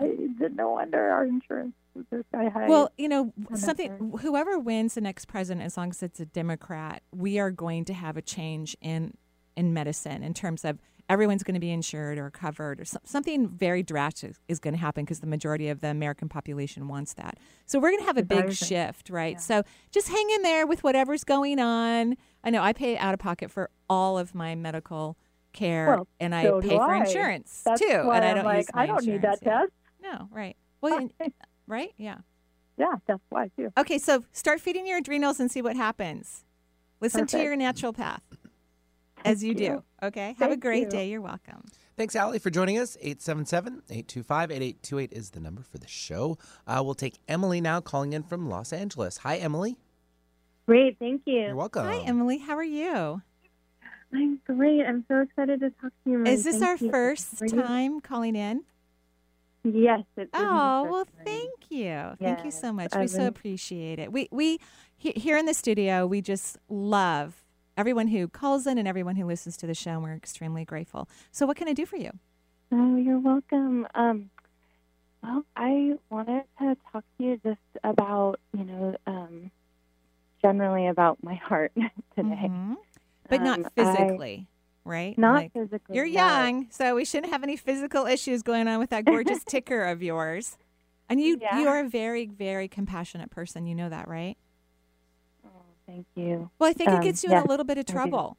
No 0.55 0.71
wonder 0.73 1.01
our 1.11 1.25
insurance 1.25 1.75
is 2.13 2.25
sky 2.29 2.49
high. 2.49 2.69
Well, 2.69 2.91
you 2.99 3.09
know, 3.09 3.33
something. 3.55 4.19
Whoever 4.21 4.59
wins 4.59 4.95
the 4.95 5.01
next 5.01 5.27
president, 5.27 5.65
as 5.65 5.77
long 5.77 5.91
as 5.91 6.03
it's 6.03 6.21
a 6.21 6.27
Democrat, 6.27 7.03
we 7.15 7.39
are 7.39 7.51
going 7.51 7.85
to 7.87 7.95
have 7.95 8.17
a 8.17 8.23
change 8.23 8.77
in 8.81 9.15
in 9.57 9.73
medicine 9.73 10.23
in 10.23 10.35
terms 10.35 10.67
of 10.67 10.79
everyone's 11.09 11.43
going 11.43 11.55
to 11.55 11.61
be 11.61 11.71
insured 11.71 12.19
or 12.19 12.29
covered 12.31 12.79
or 12.81 12.85
some, 12.85 13.01
something 13.05 13.49
very 13.49 13.83
drastic 13.83 14.35
is 14.49 14.59
going 14.59 14.75
to 14.75 14.81
happen 14.81 15.05
because 15.05 15.21
the 15.21 15.27
majority 15.27 15.69
of 15.69 15.81
the 15.81 15.87
American 15.89 16.29
population 16.29 16.89
wants 16.89 17.15
that. 17.15 17.39
So 17.65 17.79
we're 17.79 17.91
going 17.91 18.01
to 18.01 18.07
have 18.07 18.19
a 18.19 18.23
big 18.25 18.53
shift, 18.53 19.09
right? 19.09 19.35
Yeah. 19.35 19.39
So 19.39 19.63
just 19.93 20.09
hang 20.09 20.29
in 20.35 20.43
there 20.43 20.67
with 20.67 20.83
whatever's 20.85 21.25
going 21.25 21.59
on. 21.59 22.17
I 22.47 22.51
know 22.51 22.63
I 22.63 22.73
pay 22.73 22.97
out 22.97 23.13
of 23.13 23.21
pocket 23.21 23.51
for 23.51 23.69
all 23.91 24.19
of 24.19 24.35
my 24.35 24.55
medical 24.55 25.19
care 25.53 25.89
Well, 25.89 26.07
and 26.21 26.33
I 26.35 26.45
so 26.45 26.61
pay 26.61 26.77
for 26.77 26.95
I. 26.95 27.01
insurance 27.01 27.63
That's 27.65 27.81
too. 27.81 27.89
and 27.89 28.25
I 28.25 28.35
don't 28.35 28.45
like, 28.45 28.59
use 28.59 28.67
my 28.75 28.83
I 28.85 28.87
don't 28.87 29.05
need 29.05 29.23
that 29.23 29.39
insurance, 29.43 29.43
test. 29.43 29.73
No, 30.03 30.29
right. 30.31 30.57
Well, 30.81 30.99
and- 30.99 31.13
right? 31.67 31.93
Yeah. 31.97 32.19
Yeah, 32.79 32.93
that's 33.07 33.23
why 33.31 33.51
too. 33.57 33.73
Okay, 33.77 33.99
so 33.99 34.23
start 34.33 34.61
feeding 34.61 34.87
your 34.87 34.99
adrenals 34.99 35.41
and 35.41 35.51
see 35.51 35.63
what 35.63 35.75
happens. 35.77 36.45
Listen 37.01 37.27
to 37.27 37.43
your 37.43 37.57
naturopath 37.57 38.21
as 39.25 39.43
you, 39.43 39.55
Thank 39.55 39.59
do. 39.59 39.65
you. 39.65 39.83
Okay. 40.03 40.37
Have 40.39 40.53
a 40.53 40.57
great 40.57 40.85
you. 40.85 40.91
day. 40.91 41.09
You're 41.09 41.21
welcome. 41.23 41.65
Thanks, 41.97 42.15
Allie, 42.15 42.39
for 42.39 42.51
joining 42.51 42.79
us. 42.79 42.97
877-825-8828 43.03 45.13
is 45.13 45.31
the 45.31 45.41
number 45.41 45.63
for 45.63 45.79
the 45.79 45.89
show. 45.89 46.39
Uh, 46.67 46.83
we'll 46.85 46.95
take 46.95 47.19
Emily 47.27 47.61
now 47.61 47.81
calling 47.81 48.13
in 48.13 48.23
from 48.23 48.49
Los 48.49 48.73
Angeles. 48.73 49.17
Hi, 49.19 49.37
Emily. 49.37 49.77
Great, 50.67 50.99
thank 50.99 51.23
you. 51.27 51.41
You're 51.43 51.57
welcome. 51.57 51.87
Hi, 51.87 51.99
Emily. 52.01 52.39
How 52.39 52.57
are 52.57 52.65
you? 52.65 53.23
I'm 54.13 54.41
great. 54.47 54.83
I'm 54.85 55.05
so 55.09 55.21
excited 55.21 55.61
to 55.61 55.71
talk 55.71 55.93
to 56.05 56.11
you. 56.11 56.19
Marie. 56.19 56.33
Is 56.33 56.45
this 56.45 56.59
Thank 56.59 56.65
our 56.81 56.85
you. 56.87 56.91
first 56.91 57.49
time 57.49 58.01
calling 58.01 58.35
in? 58.35 58.63
Yes. 59.63 60.01
It, 60.17 60.17
this 60.17 60.27
is 60.27 60.33
my 60.33 60.43
Oh, 60.43 60.85
well, 60.91 61.05
time. 61.05 61.25
thank 61.25 61.71
you. 61.71 62.13
Thank 62.21 62.45
you 62.45 62.51
so 62.51 62.69
Yes, 62.69 62.75
much. 62.75 62.95
We 62.95 63.03
I've 63.03 63.11
so 63.11 63.27
appreciate 63.27 63.99
it. 63.99 64.13
We 64.13 64.29
we 64.33 64.59
he- 64.97 65.13
here 65.13 65.37
in 65.37 65.47
the 65.47 65.55
studio, 65.55 66.07
we 66.07 66.21
just 66.21 66.57
love 66.69 67.45
everyone 67.77 68.09
who 68.09 68.27
calls 68.29 68.67
in 68.67 68.79
and 68.79 68.89
everyone 68.89 69.17
who 69.17 69.27
listens 69.27 69.57
to 69.59 69.67
the 69.67 69.75
show. 69.75 69.93
And 69.93 70.03
we're 70.03 70.15
extremely 70.15 70.65
grateful. 70.65 71.09
So, 71.31 71.47
what 71.47 71.57
can 71.57 71.69
I 71.69 71.73
do 71.75 71.85
for 71.87 71.97
you? 71.97 72.11
Oh, 72.73 72.97
you're 72.97 73.19
welcome. 73.21 73.87
Um, 73.95 74.31
well, 75.23 75.45
I 75.57 75.95
wanted 76.11 76.45
to 76.61 76.77
talk 76.93 77.05
to 77.19 77.25
you 77.25 77.41
just 77.45 77.59
about, 77.85 78.41
you 78.57 78.65
know, 78.65 78.97
um, 79.07 79.51
generally 80.47 80.87
about 80.87 81.19
my 81.23 81.35
heart 81.35 81.73
today. 82.17 82.49
Mhm. 82.49 82.77
But 83.29 83.43
not 83.43 83.59
Um, 83.59 83.67
I- 83.67 83.69
physically, 83.85 84.47
right? 84.85 85.19
Not 85.19 85.35
Like, 85.35 85.53
physically. 85.53 85.97
You're 85.97 86.07
no. 86.07 86.13
young, 86.13 86.67
so 86.71 86.95
we 86.95 87.05
shouldn't 87.05 87.33
have 87.33 87.43
any 87.43 87.57
physical 87.57 88.07
issues 88.07 88.43
going 88.43 88.69
on 88.69 88.79
with 88.79 88.91
that 88.91 89.05
gorgeous 89.05 89.43
ticker 89.55 89.83
of 89.83 90.03
yours. 90.03 90.57
And 91.09 91.21
you 91.21 91.39
Yeah. 91.41 91.59
you 91.59 91.69
are 91.69 91.81
a 91.81 91.89
very 91.89 92.27
very 92.27 92.69
compassionate 92.69 93.31
person. 93.31 93.67
You 93.67 93.75
know 93.75 93.89
that, 93.89 94.07
right? 94.09 94.37
Oh, 95.45 95.51
thank 95.87 96.07
you. 96.15 96.51
Well, 96.59 96.71
I 96.71 96.73
think 96.73 96.91
it 96.91 96.95
Um, 96.97 97.03
gets 97.03 97.23
you 97.25 97.31
in 97.31 97.37
a 97.39 97.45
little 97.47 97.65
bit 97.65 97.79
of 97.79 97.85
I 97.89 97.93
trouble. 97.93 98.37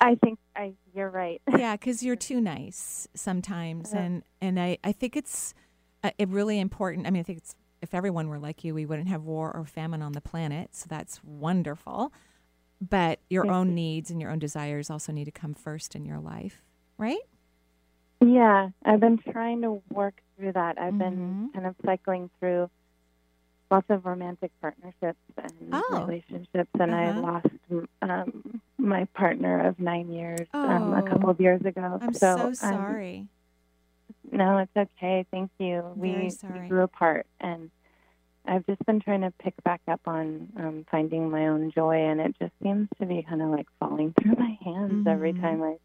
I 0.00 0.16
think 0.16 0.38
I. 0.56 0.74
You're 0.94 1.10
right. 1.10 1.40
yeah, 1.58 1.76
because 1.76 2.02
you're 2.02 2.16
too 2.16 2.40
nice 2.40 3.08
sometimes, 3.14 3.92
Yeah. 3.92 4.00
and 4.02 4.22
and 4.40 4.60
I 4.60 4.78
I 4.84 4.92
think 4.92 5.16
it's 5.16 5.54
uh, 6.02 6.10
it 6.18 6.28
really 6.28 6.58
important. 6.60 7.06
I 7.06 7.10
mean, 7.10 7.20
I 7.20 7.22
think 7.22 7.38
it's 7.38 7.54
if 7.84 7.94
everyone 7.94 8.28
were 8.28 8.38
like 8.40 8.64
you, 8.64 8.74
we 8.74 8.86
wouldn't 8.86 9.08
have 9.08 9.22
war 9.22 9.54
or 9.54 9.64
famine 9.64 10.02
on 10.02 10.12
the 10.12 10.20
planet. 10.20 10.74
So 10.74 10.86
that's 10.88 11.22
wonderful. 11.22 12.12
But 12.80 13.20
your 13.30 13.44
Thank 13.44 13.54
own 13.54 13.68
you. 13.68 13.74
needs 13.74 14.10
and 14.10 14.20
your 14.20 14.30
own 14.30 14.40
desires 14.40 14.90
also 14.90 15.12
need 15.12 15.26
to 15.26 15.30
come 15.30 15.54
first 15.54 15.94
in 15.94 16.04
your 16.04 16.18
life, 16.18 16.62
right? 16.98 17.20
Yeah, 18.20 18.70
I've 18.84 19.00
been 19.00 19.18
trying 19.18 19.62
to 19.62 19.82
work 19.90 20.14
through 20.36 20.52
that. 20.52 20.78
I've 20.78 20.94
Mhm. 20.94 20.98
been 20.98 21.50
kind 21.54 21.66
of 21.66 21.76
cycling 21.84 22.30
through 22.40 22.70
lots 23.70 23.86
of 23.90 24.04
romantic 24.06 24.50
partnerships 24.60 25.18
and 25.36 25.52
Oh. 25.72 26.06
relationships, 26.06 26.70
and 26.80 26.94
I 26.94 27.10
Uh-huh. 27.10 27.20
lost 27.20 27.84
um, 28.02 28.60
my 28.78 29.04
partner 29.14 29.66
of 29.68 29.78
nine 29.78 30.10
years 30.10 30.46
um, 30.54 30.94
a 30.94 31.02
Oh. 31.02 31.06
couple 31.06 31.30
of 31.30 31.40
years 31.40 31.62
ago. 31.64 31.98
I'm 32.00 32.14
so, 32.14 32.46
um, 32.46 32.54
sorry. 32.54 33.28
No, 34.34 34.58
it's 34.58 34.76
okay. 34.76 35.24
Thank 35.30 35.50
you. 35.58 35.82
We, 35.96 36.36
we 36.48 36.68
grew 36.68 36.82
apart, 36.82 37.26
and 37.40 37.70
I've 38.46 38.66
just 38.66 38.84
been 38.86 39.00
trying 39.00 39.22
to 39.22 39.32
pick 39.42 39.54
back 39.64 39.80
up 39.88 40.00
on 40.06 40.48
um, 40.58 40.84
finding 40.90 41.30
my 41.30 41.46
own 41.48 41.70
joy, 41.74 41.96
and 41.96 42.20
it 42.20 42.36
just 42.40 42.52
seems 42.62 42.88
to 43.00 43.06
be 43.06 43.24
kind 43.28 43.40
of 43.42 43.48
like 43.48 43.66
falling 43.80 44.12
through 44.20 44.34
my 44.36 44.58
hands 44.64 45.06
every 45.06 45.32
Mhm. 45.32 45.40
time 45.40 45.62
I 45.62 45.76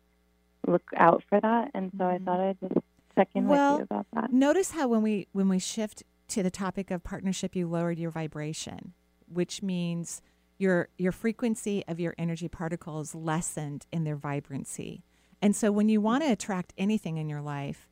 look 0.70 0.84
out 0.98 1.24
for 1.30 1.40
that. 1.40 1.72
And 1.74 1.92
so 1.98 2.06
I 2.06 2.18
Mhm. 2.18 2.26
thought 2.26 2.40
I'd 2.40 2.60
just 2.60 2.86
check 3.16 3.30
in 3.36 3.48
Well, 3.48 3.72
with 3.72 3.80
you 3.80 3.84
about 3.84 4.08
that. 4.14 4.34
Notice 4.34 4.72
how 4.72 4.88
when 4.88 5.02
we 5.02 5.28
when 5.32 5.48
we 5.50 5.60
shift 5.60 6.04
to 6.30 6.44
the 6.44 6.52
topic 6.52 6.92
of 6.92 7.04
partnership, 7.04 7.56
you 7.56 7.68
lowered 7.68 7.98
your 7.98 8.12
vibration, 8.12 8.94
which 9.28 9.64
means 9.64 10.22
your 10.58 10.90
your 10.98 11.12
frequency 11.12 11.84
of 11.88 12.00
your 12.00 12.14
energy 12.18 12.48
particles 12.48 13.16
lessened 13.16 13.86
in 13.92 14.04
their 14.04 14.16
vibrancy. 14.18 15.04
And 15.42 15.56
so 15.56 15.72
when 15.72 15.88
you 15.88 16.02
want 16.02 16.24
to 16.24 16.32
attract 16.32 16.74
anything 16.78 17.18
in 17.18 17.30
your 17.30 17.42
life, 17.42 17.89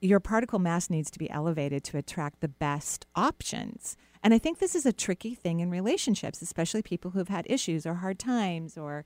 your 0.00 0.20
particle 0.20 0.58
mass 0.58 0.88
needs 0.88 1.10
to 1.10 1.18
be 1.18 1.30
elevated 1.30 1.84
to 1.84 1.98
attract 1.98 2.40
the 2.40 2.48
best 2.48 3.06
options. 3.14 3.96
And 4.22 4.34
I 4.34 4.38
think 4.38 4.58
this 4.58 4.74
is 4.74 4.86
a 4.86 4.92
tricky 4.92 5.34
thing 5.34 5.60
in 5.60 5.70
relationships, 5.70 6.42
especially 6.42 6.82
people 6.82 7.12
who've 7.12 7.28
had 7.28 7.46
issues 7.48 7.86
or 7.86 7.94
hard 7.94 8.18
times 8.18 8.76
or 8.76 9.04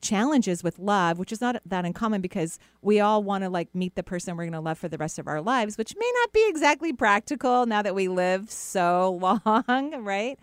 challenges 0.00 0.62
with 0.62 0.78
love, 0.78 1.18
which 1.18 1.32
is 1.32 1.40
not 1.40 1.60
that 1.66 1.84
uncommon 1.84 2.20
because 2.20 2.58
we 2.82 3.00
all 3.00 3.22
want 3.22 3.42
to 3.42 3.50
like 3.50 3.74
meet 3.74 3.94
the 3.94 4.02
person 4.02 4.36
we're 4.36 4.44
going 4.44 4.52
to 4.52 4.60
love 4.60 4.78
for 4.78 4.88
the 4.88 4.98
rest 4.98 5.18
of 5.18 5.26
our 5.26 5.40
lives, 5.40 5.76
which 5.78 5.94
may 5.96 6.12
not 6.20 6.32
be 6.32 6.46
exactly 6.48 6.92
practical 6.92 7.66
now 7.66 7.82
that 7.82 7.94
we 7.94 8.08
live 8.08 8.50
so 8.50 9.18
long, 9.46 10.04
right? 10.04 10.38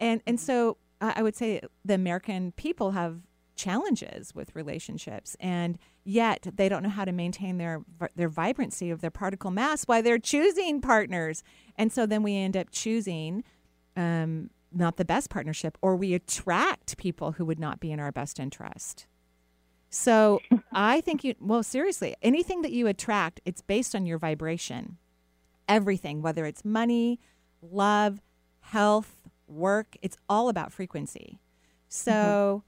And 0.00 0.22
and 0.26 0.38
mm-hmm. 0.38 0.44
so 0.44 0.76
I 1.00 1.14
I 1.16 1.22
would 1.22 1.36
say 1.36 1.60
the 1.84 1.94
American 1.94 2.52
people 2.52 2.92
have 2.92 3.20
challenges 3.56 4.34
with 4.34 4.54
relationships 4.54 5.36
and 5.40 5.78
yet 6.08 6.46
they 6.54 6.70
don't 6.70 6.82
know 6.82 6.88
how 6.88 7.04
to 7.04 7.12
maintain 7.12 7.58
their 7.58 7.82
their 8.16 8.30
vibrancy 8.30 8.90
of 8.90 9.02
their 9.02 9.10
particle 9.10 9.50
mass 9.50 9.84
why 9.84 10.00
they're 10.00 10.18
choosing 10.18 10.80
partners. 10.80 11.42
And 11.76 11.92
so 11.92 12.06
then 12.06 12.22
we 12.22 12.34
end 12.34 12.56
up 12.56 12.68
choosing 12.70 13.44
um, 13.94 14.48
not 14.72 14.96
the 14.96 15.04
best 15.04 15.28
partnership, 15.28 15.76
or 15.82 15.96
we 15.96 16.14
attract 16.14 16.96
people 16.96 17.32
who 17.32 17.44
would 17.44 17.60
not 17.60 17.78
be 17.78 17.92
in 17.92 18.00
our 18.00 18.10
best 18.10 18.40
interest. 18.40 19.06
So 19.90 20.40
I 20.72 21.02
think 21.02 21.24
you, 21.24 21.34
well, 21.40 21.62
seriously, 21.62 22.16
anything 22.22 22.62
that 22.62 22.72
you 22.72 22.86
attract, 22.86 23.40
it's 23.44 23.60
based 23.60 23.94
on 23.94 24.06
your 24.06 24.18
vibration. 24.18 24.96
Everything, 25.68 26.22
whether 26.22 26.46
it's 26.46 26.64
money, 26.64 27.20
love, 27.60 28.22
health, 28.60 29.28
work, 29.46 29.96
it's 30.00 30.16
all 30.26 30.48
about 30.48 30.72
frequency. 30.72 31.38
So 31.88 32.62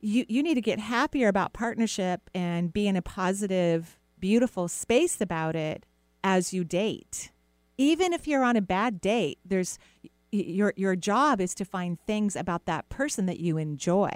you, 0.00 0.24
you 0.28 0.42
need 0.42 0.54
to 0.54 0.60
get 0.60 0.78
happier 0.78 1.28
about 1.28 1.52
partnership 1.52 2.28
and 2.34 2.72
be 2.72 2.86
in 2.86 2.96
a 2.96 3.02
positive, 3.02 3.98
beautiful 4.18 4.68
space 4.68 5.20
about 5.20 5.56
it 5.56 5.84
as 6.22 6.52
you 6.52 6.64
date. 6.64 7.30
Even 7.78 8.12
if 8.12 8.26
you're 8.26 8.44
on 8.44 8.56
a 8.56 8.62
bad 8.62 9.00
date, 9.00 9.38
there's 9.44 9.78
your 10.32 10.72
your 10.76 10.96
job 10.96 11.40
is 11.40 11.54
to 11.54 11.64
find 11.64 12.00
things 12.00 12.36
about 12.36 12.66
that 12.66 12.88
person 12.88 13.26
that 13.26 13.38
you 13.38 13.58
enjoy. 13.58 14.10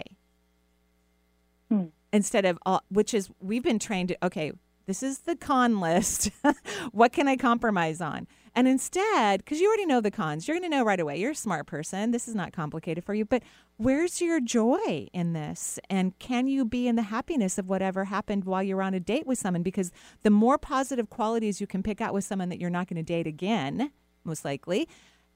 Hmm. 1.68 1.86
Instead 2.12 2.44
of 2.44 2.58
all, 2.66 2.82
which 2.88 3.14
is 3.14 3.30
we've 3.40 3.62
been 3.62 3.78
trained 3.78 4.08
to 4.08 4.18
okay, 4.24 4.52
this 4.86 5.02
is 5.02 5.20
the 5.20 5.36
con 5.36 5.78
list. 5.78 6.30
what 6.92 7.12
can 7.12 7.28
I 7.28 7.36
compromise 7.36 8.00
on? 8.00 8.26
And 8.56 8.66
instead, 8.66 9.44
because 9.44 9.60
you 9.60 9.68
already 9.68 9.86
know 9.86 10.00
the 10.00 10.10
cons, 10.10 10.48
you're 10.48 10.58
going 10.58 10.68
to 10.68 10.76
know 10.76 10.84
right 10.84 10.98
away. 10.98 11.18
You're 11.18 11.30
a 11.30 11.36
smart 11.36 11.66
person. 11.66 12.10
This 12.10 12.26
is 12.26 12.34
not 12.34 12.52
complicated 12.52 13.04
for 13.04 13.14
you. 13.14 13.24
But 13.24 13.44
where's 13.80 14.20
your 14.20 14.40
joy 14.40 15.08
in 15.12 15.32
this? 15.32 15.78
And 15.88 16.16
can 16.18 16.46
you 16.46 16.64
be 16.66 16.86
in 16.86 16.96
the 16.96 17.02
happiness 17.02 17.56
of 17.56 17.68
whatever 17.68 18.04
happened 18.04 18.44
while 18.44 18.62
you're 18.62 18.82
on 18.82 18.92
a 18.92 19.00
date 19.00 19.26
with 19.26 19.38
someone? 19.38 19.62
Because 19.62 19.90
the 20.22 20.30
more 20.30 20.58
positive 20.58 21.08
qualities 21.08 21.60
you 21.60 21.66
can 21.66 21.82
pick 21.82 22.00
out 22.00 22.12
with 22.12 22.24
someone 22.24 22.50
that 22.50 22.60
you're 22.60 22.68
not 22.68 22.88
going 22.88 22.98
to 22.98 23.02
date 23.02 23.26
again, 23.26 23.90
most 24.22 24.44
likely, 24.44 24.86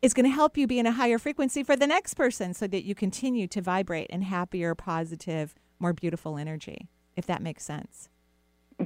is 0.02 0.12
going 0.12 0.24
to 0.24 0.30
help 0.30 0.58
you 0.58 0.66
be 0.66 0.78
in 0.78 0.86
a 0.86 0.92
higher 0.92 1.18
frequency 1.18 1.62
for 1.62 1.74
the 1.74 1.86
next 1.86 2.14
person 2.14 2.52
so 2.52 2.66
that 2.66 2.84
you 2.84 2.94
continue 2.94 3.46
to 3.46 3.62
vibrate 3.62 4.08
in 4.10 4.20
happier, 4.20 4.74
positive, 4.74 5.54
more 5.78 5.94
beautiful 5.94 6.36
energy, 6.36 6.88
if 7.16 7.24
that 7.24 7.40
makes 7.40 7.64
sense. 7.64 8.10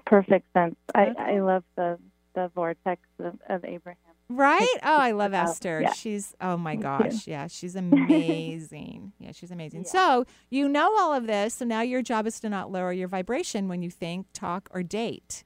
Perfect 0.06 0.46
sense. 0.52 0.76
I, 0.94 1.14
I 1.18 1.40
love 1.40 1.64
the 1.74 1.98
the 2.34 2.50
vortex 2.54 3.00
of, 3.18 3.36
of 3.48 3.64
Abraham. 3.64 4.07
Right? 4.30 4.76
Oh, 4.82 4.96
I 4.96 5.12
love 5.12 5.32
Esther. 5.32 5.80
yeah. 5.82 5.92
She's 5.92 6.34
oh 6.40 6.56
my 6.58 6.72
Me 6.72 6.76
too. 6.76 6.82
gosh. 6.82 7.26
Yeah, 7.26 7.46
she's 7.46 7.74
amazing. 7.76 9.12
yeah, 9.18 9.32
she's 9.32 9.50
amazing. 9.50 9.84
Yeah. 9.84 9.90
So, 9.90 10.26
you 10.50 10.68
know 10.68 10.94
all 10.98 11.14
of 11.14 11.26
this, 11.26 11.54
so 11.54 11.64
now 11.64 11.80
your 11.80 12.02
job 12.02 12.26
is 12.26 12.38
to 12.40 12.48
not 12.48 12.70
lower 12.70 12.92
your 12.92 13.08
vibration 13.08 13.68
when 13.68 13.82
you 13.82 13.90
think, 13.90 14.26
talk 14.34 14.68
or 14.72 14.82
date. 14.82 15.44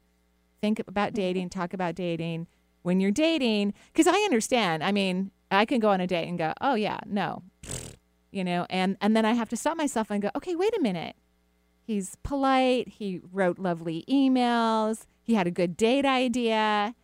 Think 0.60 0.80
about 0.80 1.08
mm-hmm. 1.08 1.16
dating, 1.16 1.50
talk 1.50 1.72
about 1.74 1.94
dating 1.94 2.48
when 2.82 3.00
you're 3.00 3.10
dating 3.12 3.74
because 3.92 4.06
I 4.06 4.16
understand. 4.20 4.82
I 4.82 4.92
mean, 4.92 5.30
I 5.50 5.64
can 5.64 5.80
go 5.80 5.90
on 5.90 6.00
a 6.00 6.06
date 6.06 6.28
and 6.28 6.38
go, 6.38 6.52
"Oh 6.60 6.74
yeah, 6.74 6.98
no." 7.06 7.42
You 8.30 8.44
know, 8.44 8.66
and 8.70 8.96
and 9.00 9.16
then 9.16 9.24
I 9.24 9.34
have 9.34 9.48
to 9.50 9.56
stop 9.56 9.76
myself 9.76 10.10
and 10.10 10.22
go, 10.22 10.30
"Okay, 10.36 10.56
wait 10.56 10.76
a 10.76 10.80
minute. 10.80 11.16
He's 11.84 12.16
polite, 12.22 12.88
he 12.88 13.20
wrote 13.32 13.58
lovely 13.58 14.04
emails, 14.08 15.06
he 15.20 15.34
had 15.34 15.46
a 15.46 15.50
good 15.50 15.76
date 15.76 16.04
idea." 16.04 16.94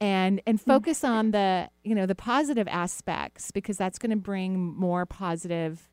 And 0.00 0.40
and 0.46 0.60
focus 0.60 1.02
on 1.04 1.30
the 1.32 1.68
you 1.84 1.94
know 1.94 2.06
the 2.06 2.14
positive 2.14 2.68
aspects 2.68 3.50
because 3.50 3.76
that's 3.76 3.98
going 3.98 4.10
to 4.10 4.16
bring 4.16 4.56
more 4.58 5.04
positive 5.06 5.88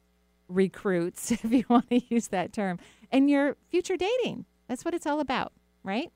recruits 0.47 1.31
if 1.31 1.43
you 1.45 1.63
want 1.69 1.89
to 1.89 2.01
use 2.13 2.27
that 2.29 2.53
term 2.53 2.77
and 3.11 3.29
your 3.29 3.55
future 3.69 3.97
dating 3.97 4.45
that's 4.67 4.85
what 4.85 4.93
it's 4.93 5.05
all 5.07 5.19
about 5.19 5.51
right 5.83 6.11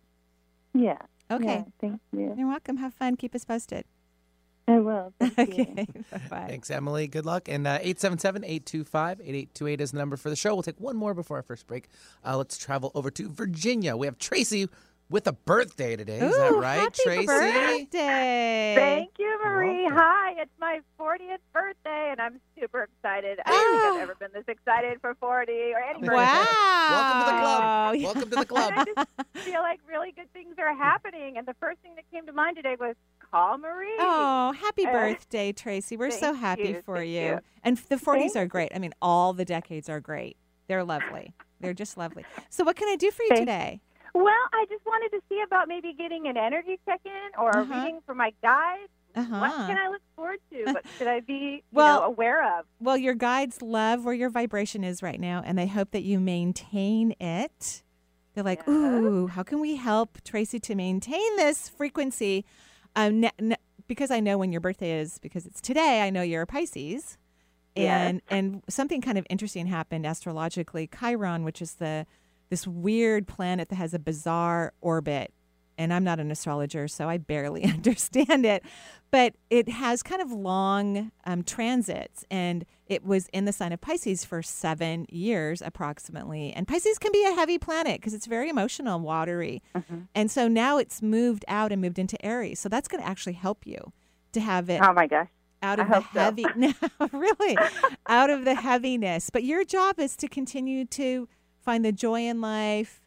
Yeah. 0.74 0.98
okay 1.32 1.46
Yeah, 1.46 1.64
thank 1.82 2.02
you. 2.12 2.34
you're 2.38 2.48
welcome 2.48 2.78
have 2.78 2.94
fun 2.94 3.16
keep 3.18 3.34
us 3.36 3.44
posted 3.46 3.86
I 4.68 4.78
will. 4.78 5.14
Thank. 5.20 5.50
Okay. 5.50 5.88
Bye 6.12 6.22
bye. 6.30 6.46
Thanks, 6.48 6.70
Emily. 6.70 7.08
Good 7.08 7.26
luck. 7.26 7.50
And 7.50 7.66
uh, 7.66 7.80
877 7.82 8.44
825 8.44 9.20
8828 9.20 9.82
is 9.82 9.92
the 9.94 9.98
number 9.98 10.16
for 10.16 10.30
the 10.30 10.36
show. 10.36 10.54
We'll 10.54 10.62
take 10.62 10.80
one 10.80 10.96
more 10.96 11.16
before 11.16 11.38
our 11.38 11.42
first 11.42 11.66
break. 11.66 11.88
Uh, 12.24 12.38
let's 12.38 12.56
travel 12.56 12.92
over 12.94 13.10
to 13.10 13.30
Virginia. 13.32 13.98
We 13.98 14.06
have 14.06 14.20
Tracy 14.20 14.70
with 15.10 15.26
a 15.28 15.34
birthday 15.34 15.96
today. 15.96 16.20
Is 16.20 16.36
that 16.38 16.52
Ooh, 16.52 16.60
right, 16.62 16.78
happy 16.80 17.00
Tracy? 17.04 17.26
Birthday. 17.26 18.74
Thank 18.78 19.12
you, 19.18 19.40
Marie. 19.44 19.88
Hi, 19.88 20.34
it's 20.40 20.52
my 20.60 20.82
40th 21.00 21.38
birthday, 21.54 22.10
and 22.12 22.22
I'm 22.22 22.40
super 22.60 22.84
excited. 22.84 23.40
I 23.46 23.50
don't 23.52 23.72
think 23.82 23.84
Ah. 23.84 23.96
I've 23.96 24.02
ever 24.04 24.16
been 24.16 24.30
this 24.34 24.44
excited 24.48 25.02
for 25.02 25.16
40 25.16 25.52
or 25.74 25.80
any 25.80 26.00
birthday. 26.02 26.16
Wow. 26.16 26.90
Welcome 26.92 27.20
to 27.20 27.26
the 27.26 27.42
club. 27.42 27.96
Welcome 28.04 28.30
to 28.30 28.36
the 28.36 28.46
club. 28.46 28.74
And 28.76 28.90
I 28.98 29.04
just 29.34 29.46
feel 29.48 29.62
like 29.62 29.80
really 29.88 30.12
good 30.12 30.32
things 30.34 30.56
are 30.60 30.76
happening. 30.76 31.38
And 31.38 31.48
the 31.48 31.56
first 31.60 31.80
thing 31.80 31.96
that 31.96 32.06
came 32.12 32.26
to 32.28 32.34
mind 32.34 32.56
today 32.58 32.76
was 32.80 32.96
call 33.32 33.58
Marie. 33.58 33.96
Oh, 34.00 34.52
happy 34.54 34.86
Uh, 34.86 34.92
birthday, 34.92 35.52
Tracy. 35.52 35.98
We're 35.98 36.12
so 36.12 36.34
happy 36.34 36.70
you, 36.70 36.82
for 36.86 37.02
you. 37.02 37.22
you. 37.22 37.40
And 37.64 37.78
the 37.78 37.96
40s 37.96 38.20
Thank 38.34 38.36
are 38.36 38.46
great. 38.48 38.72
I 38.76 38.80
mean, 38.80 38.94
all 39.02 39.34
the 39.34 39.46
decades 39.46 39.90
are 39.90 40.00
great. 40.00 40.38
They're 40.68 40.84
lovely. 40.84 41.34
They're 41.60 41.74
just 41.74 41.98
lovely. 41.98 42.26
So, 42.50 42.64
what 42.64 42.76
can 42.76 42.88
I 42.90 42.96
do 42.96 43.10
for 43.12 43.24
you 43.24 43.30
Thank- 43.30 43.42
today? 43.42 43.82
Well, 44.14 44.44
I 44.54 44.66
just 44.70 44.86
wanted 44.86 45.16
to 45.18 45.22
see 45.30 45.42
about 45.46 45.68
maybe 45.68 45.94
getting 45.94 46.28
an 46.28 46.38
energy 46.38 46.80
check-in 46.86 47.12
or 47.38 47.50
a 47.52 47.62
Uh-huh. 47.62 47.74
reading 47.74 48.00
for 48.06 48.16
my 48.16 48.34
guides. 48.42 48.90
What 49.14 49.26
Uh-huh. 49.26 49.68
can 49.68 49.78
I 49.78 49.88
look 49.90 50.02
forward 50.16 50.40
to? 50.52 50.64
What 50.66 50.86
should 50.98 51.08
I 51.08 51.20
be 51.20 51.34
you 51.34 51.62
Well- 51.72 52.02
know, 52.02 52.06
aware 52.08 52.60
of? 52.60 52.66
Well, 52.80 52.98
your 52.98 53.16
guides 53.16 53.62
love 53.62 54.06
where 54.06 54.14
your 54.14 54.30
vibration 54.30 54.84
is 54.84 55.02
right 55.02 55.20
now, 55.20 55.42
and 55.46 55.58
they 55.58 55.68
hope 55.68 55.92
that 55.92 56.04
you 56.04 56.20
maintain 56.20 57.14
it. 57.20 57.84
They're 58.34 58.44
like, 58.44 58.60
Yes. 58.60 58.70
ooh, 58.70 59.28
how 59.28 59.44
can 59.44 59.60
we 59.60 59.76
help 59.76 60.22
Tracy 60.24 60.60
to 60.60 60.76
maintain 60.76 61.36
this 61.38 61.68
frequency? 61.68 62.46
Um, 62.96 63.24
n- 63.26 63.32
n- 63.40 63.58
because 63.88 64.12
I 64.12 64.20
know 64.20 64.38
when 64.38 64.52
your 64.52 64.62
birthday 64.62 65.00
is, 65.00 65.18
because 65.18 65.46
it's 65.48 65.60
today, 65.60 66.02
I 66.04 66.10
know 66.12 66.22
you're 66.22 66.44
a 66.44 66.48
Pisces. 66.48 67.18
Yes. 67.76 68.10
And 68.10 68.22
and 68.30 68.64
something 68.70 69.02
kind 69.02 69.18
of 69.18 69.26
interesting 69.30 69.68
happened 69.68 70.06
astrologically. 70.06 70.88
Chiron, 70.88 71.44
which 71.44 71.62
is 71.62 71.76
the 71.76 72.06
this 72.50 72.66
weird 72.68 73.28
planet 73.28 73.70
that 73.70 73.76
has 73.76 73.94
a 73.94 74.00
bizarre 74.00 74.74
orbit, 74.82 75.34
and 75.78 75.94
I'm 75.94 76.04
not 76.04 76.20
an 76.20 76.30
astrologer, 76.32 76.88
so 76.88 77.08
I 77.08 77.18
barely 77.18 77.64
understand 77.76 78.46
it, 78.46 78.64
but 79.12 79.36
it 79.50 79.70
has 79.70 80.04
kind 80.04 80.22
of 80.22 80.32
long 80.32 81.12
um, 81.26 81.44
transits, 81.44 82.26
and 82.30 82.66
it 82.88 83.06
was 83.06 83.28
in 83.34 83.46
the 83.46 83.54
sign 83.54 83.72
of 83.72 83.80
Pisces 83.82 84.26
for 84.26 84.42
seven 84.42 85.06
years 85.10 85.62
approximately. 85.62 86.52
And 86.54 86.68
Pisces 86.68 86.98
can 87.00 87.12
be 87.12 87.24
a 87.26 87.34
heavy 87.34 87.58
planet 87.58 88.00
because 88.02 88.14
it's 88.14 88.26
very 88.26 88.50
emotional, 88.50 88.96
and 88.96 89.04
watery, 89.06 89.62
and 90.16 90.30
so 90.30 90.48
now 90.48 90.78
it's 90.78 91.02
moved 91.02 91.46
out 91.48 91.72
and 91.72 91.82
moved 91.82 92.00
into 92.00 92.24
Aries. 92.26 92.60
So 92.60 92.68
that's 92.70 92.88
going 92.88 93.02
to 93.02 93.08
actually 93.08 93.34
help 93.34 93.66
you 93.66 93.94
to 94.34 94.42
have 94.42 94.70
it 94.70 94.82
Oh 94.84 94.94
my 94.94 95.08
gosh. 95.08 95.28
out 95.64 95.80
I 95.80 95.84
of 95.84 95.90
the 95.90 95.96
hope 95.96 96.06
so. 96.14 96.20
heavy 96.20 96.46
no 96.56 96.74
really 97.12 97.58
out 98.08 98.30
of 98.30 98.46
the 98.46 98.54
heaviness 98.54 99.30
but 99.32 99.44
your 99.44 99.66
job 99.66 100.00
is 100.00 100.16
to 100.18 100.28
continue 100.28 100.86
to 100.86 101.28
find 101.70 101.86
the 101.86 101.92
joy 101.92 102.22
in 102.22 102.42
life 102.42 103.00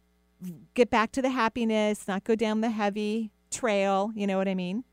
get 0.73 0.89
back 0.89 1.11
to 1.11 1.21
the 1.21 1.29
happiness 1.29 2.07
not 2.07 2.23
go 2.23 2.33
down 2.33 2.61
the 2.61 2.69
heavy 2.69 3.29
trail 3.51 4.09
you 4.15 4.25
know 4.25 4.37
what 4.37 4.47
i 4.47 4.55
mean 4.55 4.85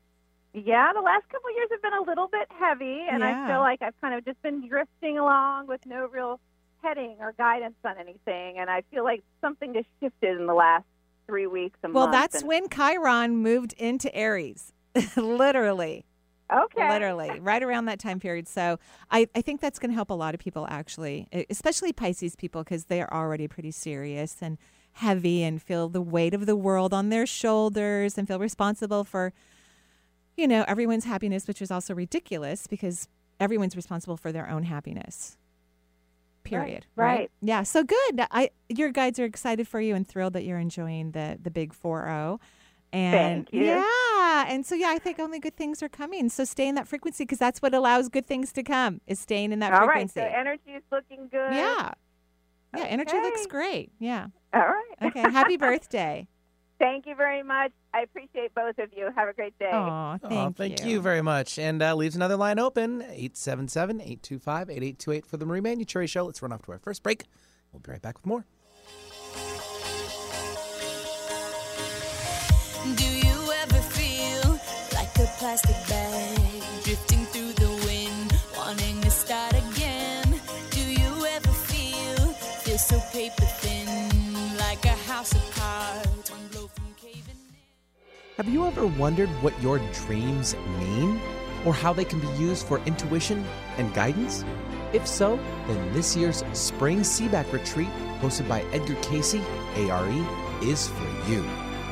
Yeah, 0.53 0.91
the 0.93 0.99
last 0.99 1.23
couple 1.29 1.49
of 1.49 1.55
years 1.55 1.69
have 1.71 1.81
been 1.81 1.93
a 1.93 2.01
little 2.01 2.27
bit 2.27 2.45
heavy, 2.59 3.05
and 3.09 3.21
Yeah. 3.21 3.45
I 3.45 3.47
feel 3.47 3.59
like 3.59 3.81
I've 3.81 3.95
kind 4.01 4.13
of 4.13 4.25
just 4.25 4.41
been 4.41 4.67
drifting 4.67 5.17
along 5.17 5.67
with 5.67 5.85
no 5.85 6.07
real 6.11 6.41
heading 6.83 7.15
or 7.21 7.31
guidance 7.37 7.75
on 7.85 7.95
anything. 7.97 8.57
And 8.59 8.69
I 8.69 8.81
feel 8.91 9.05
like 9.05 9.23
something 9.39 9.73
just 9.73 9.87
shifted 10.01 10.37
in 10.37 10.47
the 10.47 10.53
last 10.53 10.83
three 11.27 11.47
weeks. 11.47 11.79
Well 11.87 12.11
that's 12.11 12.39
and- 12.41 12.47
when 12.49 12.67
chiron 12.67 13.37
moved 13.37 13.71
into 13.77 14.13
aries 14.13 14.73
literally 15.15 16.03
Okay. 16.51 16.89
Literally, 16.89 17.39
right 17.39 17.63
around 17.63 17.85
that 17.85 17.99
time 17.99 18.19
period. 18.19 18.47
So 18.47 18.77
I, 19.09 19.27
I 19.35 19.41
think 19.41 19.61
that's 19.61 19.79
going 19.79 19.91
to 19.91 19.95
help 19.95 20.09
a 20.09 20.15
lot 20.15 20.33
of 20.33 20.39
people, 20.39 20.67
actually, 20.69 21.27
especially 21.49 21.93
Pisces 21.93 22.35
people, 22.35 22.63
because 22.63 22.85
they 22.85 23.01
are 23.01 23.11
already 23.11 23.47
pretty 23.47 23.71
serious 23.71 24.37
and 24.41 24.57
heavy 24.93 25.43
and 25.43 25.61
feel 25.61 25.87
the 25.87 26.01
weight 26.01 26.33
of 26.33 26.45
the 26.45 26.55
world 26.55 26.93
on 26.93 27.09
their 27.09 27.25
shoulders 27.25 28.17
and 28.17 28.27
feel 28.27 28.39
responsible 28.39 29.03
for, 29.05 29.31
you 30.35 30.47
know, 30.47 30.65
everyone's 30.67 31.05
happiness, 31.05 31.47
which 31.47 31.61
is 31.61 31.71
also 31.71 31.93
ridiculous 31.93 32.67
because 32.67 33.07
everyone's 33.39 33.75
responsible 33.75 34.17
for 34.17 34.33
their 34.33 34.49
own 34.49 34.63
happiness. 34.63 35.37
Period. 36.43 36.85
Right, 36.95 37.05
right. 37.05 37.17
right. 37.19 37.31
Yeah. 37.41 37.63
So 37.63 37.83
good. 37.83 38.25
I 38.31 38.49
your 38.67 38.89
guides 38.89 39.19
are 39.19 39.25
excited 39.25 39.67
for 39.67 39.79
you 39.79 39.95
and 39.95 40.07
thrilled 40.07 40.33
that 40.33 40.43
you're 40.43 40.57
enjoying 40.59 41.11
the 41.11 41.37
the 41.41 41.51
big 41.51 41.71
four 41.73 42.03
zero. 42.03 42.39
0 42.39 42.39
and 42.93 43.47
yeah, 43.53 44.45
and 44.47 44.65
so 44.65 44.75
yeah, 44.75 44.89
I 44.89 44.99
think 44.99 45.19
only 45.19 45.39
good 45.39 45.55
things 45.55 45.81
are 45.81 45.89
coming. 45.89 46.27
So 46.27 46.43
stay 46.43 46.67
in 46.67 46.75
that 46.75 46.87
frequency 46.87 47.23
because 47.23 47.37
that's 47.37 47.61
what 47.61 47.73
allows 47.73 48.09
good 48.09 48.27
things 48.27 48.51
to 48.53 48.63
come 48.63 48.99
is 49.07 49.19
staying 49.19 49.53
in 49.53 49.59
that 49.59 49.71
All 49.71 49.85
frequency. 49.85 50.19
All 50.19 50.25
right, 50.25 50.33
so 50.33 50.39
energy 50.39 50.71
is 50.71 50.83
looking 50.91 51.29
good. 51.31 51.53
Yeah, 51.53 51.91
yeah, 52.75 52.81
okay. 52.81 52.89
energy 52.89 53.15
looks 53.15 53.45
great. 53.47 53.91
Yeah. 53.99 54.27
All 54.53 54.61
right. 54.61 54.95
Okay. 55.03 55.21
Happy 55.21 55.57
birthday. 55.57 56.27
Thank 56.79 57.05
you 57.05 57.13
very 57.13 57.43
much. 57.43 57.71
I 57.93 58.01
appreciate 58.01 58.55
both 58.55 58.79
of 58.79 58.89
you. 58.97 59.09
Have 59.15 59.29
a 59.29 59.33
great 59.33 59.57
day. 59.59 59.69
Aw, 59.71 60.17
thank, 60.17 60.57
thank 60.57 60.83
you. 60.83 60.93
you. 60.93 61.01
very 61.01 61.21
much. 61.21 61.59
And 61.59 61.79
uh, 61.79 61.93
leaves 61.93 62.15
another 62.15 62.35
line 62.35 62.57
open 62.57 63.03
877 63.03 64.01
825 64.01 64.69
8828 64.71 65.25
for 65.27 65.37
the 65.37 65.45
Marie 65.45 65.61
Manucherry 65.61 66.07
Show. 66.07 66.25
Let's 66.25 66.41
run 66.41 66.51
off 66.51 66.63
to 66.63 66.71
our 66.71 66.79
first 66.79 67.03
break. 67.03 67.25
We'll 67.71 67.81
be 67.81 67.91
right 67.91 68.01
back 68.01 68.17
with 68.17 68.25
more. 68.25 68.45
Plastic 75.41 75.75
bag 75.89 76.37
drifting 76.83 77.25
through 77.25 77.53
the 77.53 77.69
wind, 77.87 78.31
wanting 78.55 79.01
to 79.01 79.09
start 79.09 79.53
again? 79.53 80.39
Do 80.69 80.81
you 80.81 81.25
ever 81.25 81.47
feel 81.47 82.27
feel 82.61 82.77
so 82.77 82.99
paper 83.11 83.45
thin, 83.57 84.11
like 84.59 84.85
a 84.85 84.95
house 85.09 85.33
of 85.33 85.41
cards, 85.55 86.29
one 86.29 86.47
blow 86.51 86.67
from 86.67 86.93
caving 86.95 87.41
in? 87.49 88.37
Have 88.37 88.49
you 88.49 88.67
ever 88.67 88.85
wondered 88.85 89.29
what 89.41 89.59
your 89.63 89.79
dreams 90.05 90.55
mean 90.77 91.19
or 91.65 91.73
how 91.73 91.91
they 91.91 92.05
can 92.05 92.19
be 92.19 92.29
used 92.37 92.67
for 92.67 92.77
intuition 92.85 93.43
and 93.79 93.91
guidance? 93.95 94.45
If 94.93 95.07
so, 95.07 95.39
then 95.65 95.91
this 95.91 96.15
year's 96.15 96.43
Spring 96.53 96.99
Seaback 96.99 97.51
Retreat, 97.51 97.89
hosted 98.21 98.47
by 98.47 98.61
Edgar 98.73 98.93
Cayce, 99.01 99.41
ARE, 99.75 100.61
is 100.61 100.87
for 100.87 101.31
you. 101.31 101.43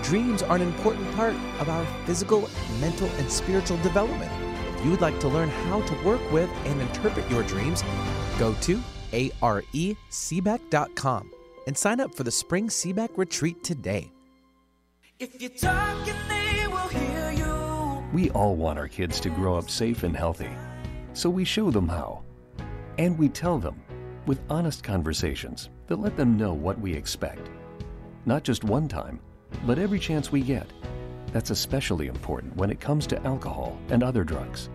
Dreams 0.04 0.42
are 0.42 0.56
an 0.56 0.62
important 0.62 1.12
part 1.16 1.36
of 1.60 1.70
our 1.70 1.86
physical, 2.06 2.50
mental, 2.80 3.10
and 3.18 3.32
spiritual 3.32 3.78
development. 3.78 4.32
If 4.78 4.86
you 4.86 4.92
would 4.92 5.02
like 5.02 5.20
to 5.20 5.28
learn 5.28 5.50
how 5.50 5.82
to 5.82 6.04
work 6.06 6.22
with 6.32 6.50
and 6.66 6.82
interpret 6.82 7.30
your 7.30 7.44
dreams, 7.44 7.84
go 8.38 8.54
to 8.62 8.82
E 9.12 9.32
areseaback.com 9.42 11.32
and 11.68 11.78
sign 11.78 12.00
up 12.00 12.16
for 12.16 12.24
the 12.24 12.32
Spring 12.32 12.68
Seaback 12.70 13.18
Retreat 13.18 13.64
today. 13.64 14.12
If 15.20 15.42
you 15.42 15.50
talk 15.50 16.08
and 16.08 16.32
they 16.32 16.68
will 16.68 16.88
hear 16.88 17.32
you. 17.32 18.04
We 18.14 18.30
all 18.32 18.56
want 18.56 18.80
our 18.80 18.88
kids 18.88 19.20
to 19.20 19.30
grow 19.30 19.58
up 19.58 19.70
safe 19.70 20.04
and 20.04 20.16
healthy. 20.16 20.50
So 21.14 21.30
we 21.30 21.44
show 21.44 21.70
them 21.70 21.88
how. 21.88 22.24
And 22.98 23.20
we 23.20 23.30
tell 23.30 23.60
them 23.60 23.82
with 24.26 24.42
honest 24.50 24.84
conversations 24.84 25.70
that 25.88 26.00
let 26.00 26.16
them 26.16 26.38
know 26.38 26.54
what 26.54 26.80
we 26.80 26.94
expect. 26.94 27.50
Not 28.26 28.44
just 28.44 28.64
one 28.64 28.88
time, 28.88 29.20
but 29.66 29.80
every 29.80 30.00
chance 30.00 30.32
we 30.32 30.42
get. 30.42 30.68
That's 31.32 31.52
especially 31.52 32.08
important 32.08 32.56
when 32.56 32.70
it 32.70 32.80
comes 32.80 33.06
to 33.08 33.24
alcohol 33.26 33.78
and 33.90 34.04
other 34.04 34.24
drugs. 34.24 34.70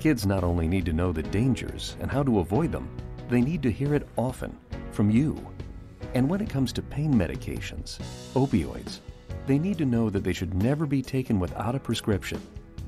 Kids 0.00 0.26
not 0.26 0.44
only 0.44 0.68
need 0.68 0.84
to 0.86 0.92
know 0.92 1.12
the 1.12 1.22
dangers 1.22 1.96
and 2.00 2.10
how 2.10 2.22
to 2.22 2.40
avoid 2.40 2.72
them, 2.72 2.88
they 3.28 3.40
need 3.40 3.62
to 3.62 3.70
hear 3.70 3.94
it 3.94 4.06
often 4.16 4.58
from 4.92 5.10
you. 5.10 5.34
And 6.14 6.28
when 6.28 6.40
it 6.40 6.50
comes 6.50 6.72
to 6.74 6.82
pain 6.82 7.14
medications, 7.14 7.98
opioids, 8.34 9.00
they 9.46 9.58
need 9.58 9.78
to 9.78 9.86
know 9.86 10.10
that 10.10 10.24
they 10.24 10.32
should 10.32 10.54
never 10.54 10.86
be 10.86 11.02
taken 11.02 11.40
without 11.40 11.74
a 11.74 11.80
prescription 11.80 12.40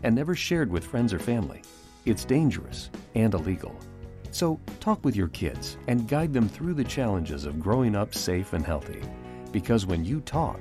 and 0.03 0.15
never 0.15 0.35
shared 0.35 0.71
with 0.71 0.85
friends 0.87 1.13
or 1.13 1.19
family. 1.19 1.63
It's 2.05 2.25
dangerous 2.25 2.91
and 3.15 3.35
illegal. 3.35 3.75
So 4.31 4.61
talk 4.81 5.05
with 5.05 5.17
your 5.17 5.29
kids 5.29 5.79
and 5.89 6.07
guide 6.07 6.33
them 6.33 6.49
through 6.49 6.75
the 6.75 6.85
challenges 6.85 7.47
of 7.47 7.59
growing 7.59 7.97
up 7.97 8.15
safe 8.15 8.53
and 8.53 8.65
healthy. 8.65 9.03
Because 9.51 9.87
when 9.87 10.05
you 10.05 10.21
talk, 10.21 10.61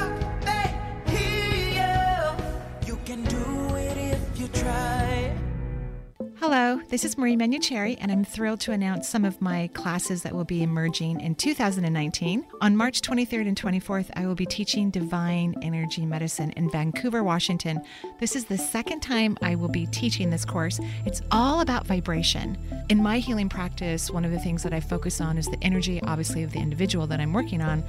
Hello, 6.53 6.81
this 6.89 7.05
is 7.05 7.17
Marie 7.17 7.37
Manucherry, 7.37 7.97
and 8.01 8.11
I'm 8.11 8.25
thrilled 8.25 8.59
to 8.61 8.73
announce 8.73 9.07
some 9.07 9.23
of 9.23 9.41
my 9.41 9.67
classes 9.67 10.23
that 10.23 10.33
will 10.33 10.43
be 10.43 10.63
emerging 10.63 11.21
in 11.21 11.33
2019. 11.33 12.45
On 12.59 12.75
March 12.75 12.99
23rd 12.99 13.47
and 13.47 13.57
24th, 13.57 14.09
I 14.17 14.25
will 14.25 14.35
be 14.35 14.45
teaching 14.45 14.89
Divine 14.89 15.55
Energy 15.61 16.05
Medicine 16.05 16.51
in 16.57 16.69
Vancouver, 16.69 17.23
Washington. 17.23 17.79
This 18.19 18.35
is 18.35 18.43
the 18.43 18.57
second 18.57 18.99
time 18.99 19.37
I 19.41 19.55
will 19.55 19.69
be 19.69 19.85
teaching 19.85 20.29
this 20.29 20.43
course. 20.43 20.81
It's 21.05 21.21
all 21.31 21.61
about 21.61 21.87
vibration. 21.87 22.57
In 22.89 23.01
my 23.01 23.19
healing 23.19 23.47
practice, 23.47 24.11
one 24.11 24.25
of 24.25 24.31
the 24.31 24.39
things 24.39 24.61
that 24.63 24.73
I 24.73 24.81
focus 24.81 25.21
on 25.21 25.37
is 25.37 25.45
the 25.45 25.63
energy, 25.63 26.01
obviously, 26.03 26.43
of 26.43 26.51
the 26.51 26.59
individual 26.59 27.07
that 27.07 27.21
I'm 27.21 27.31
working 27.31 27.61
on 27.61 27.81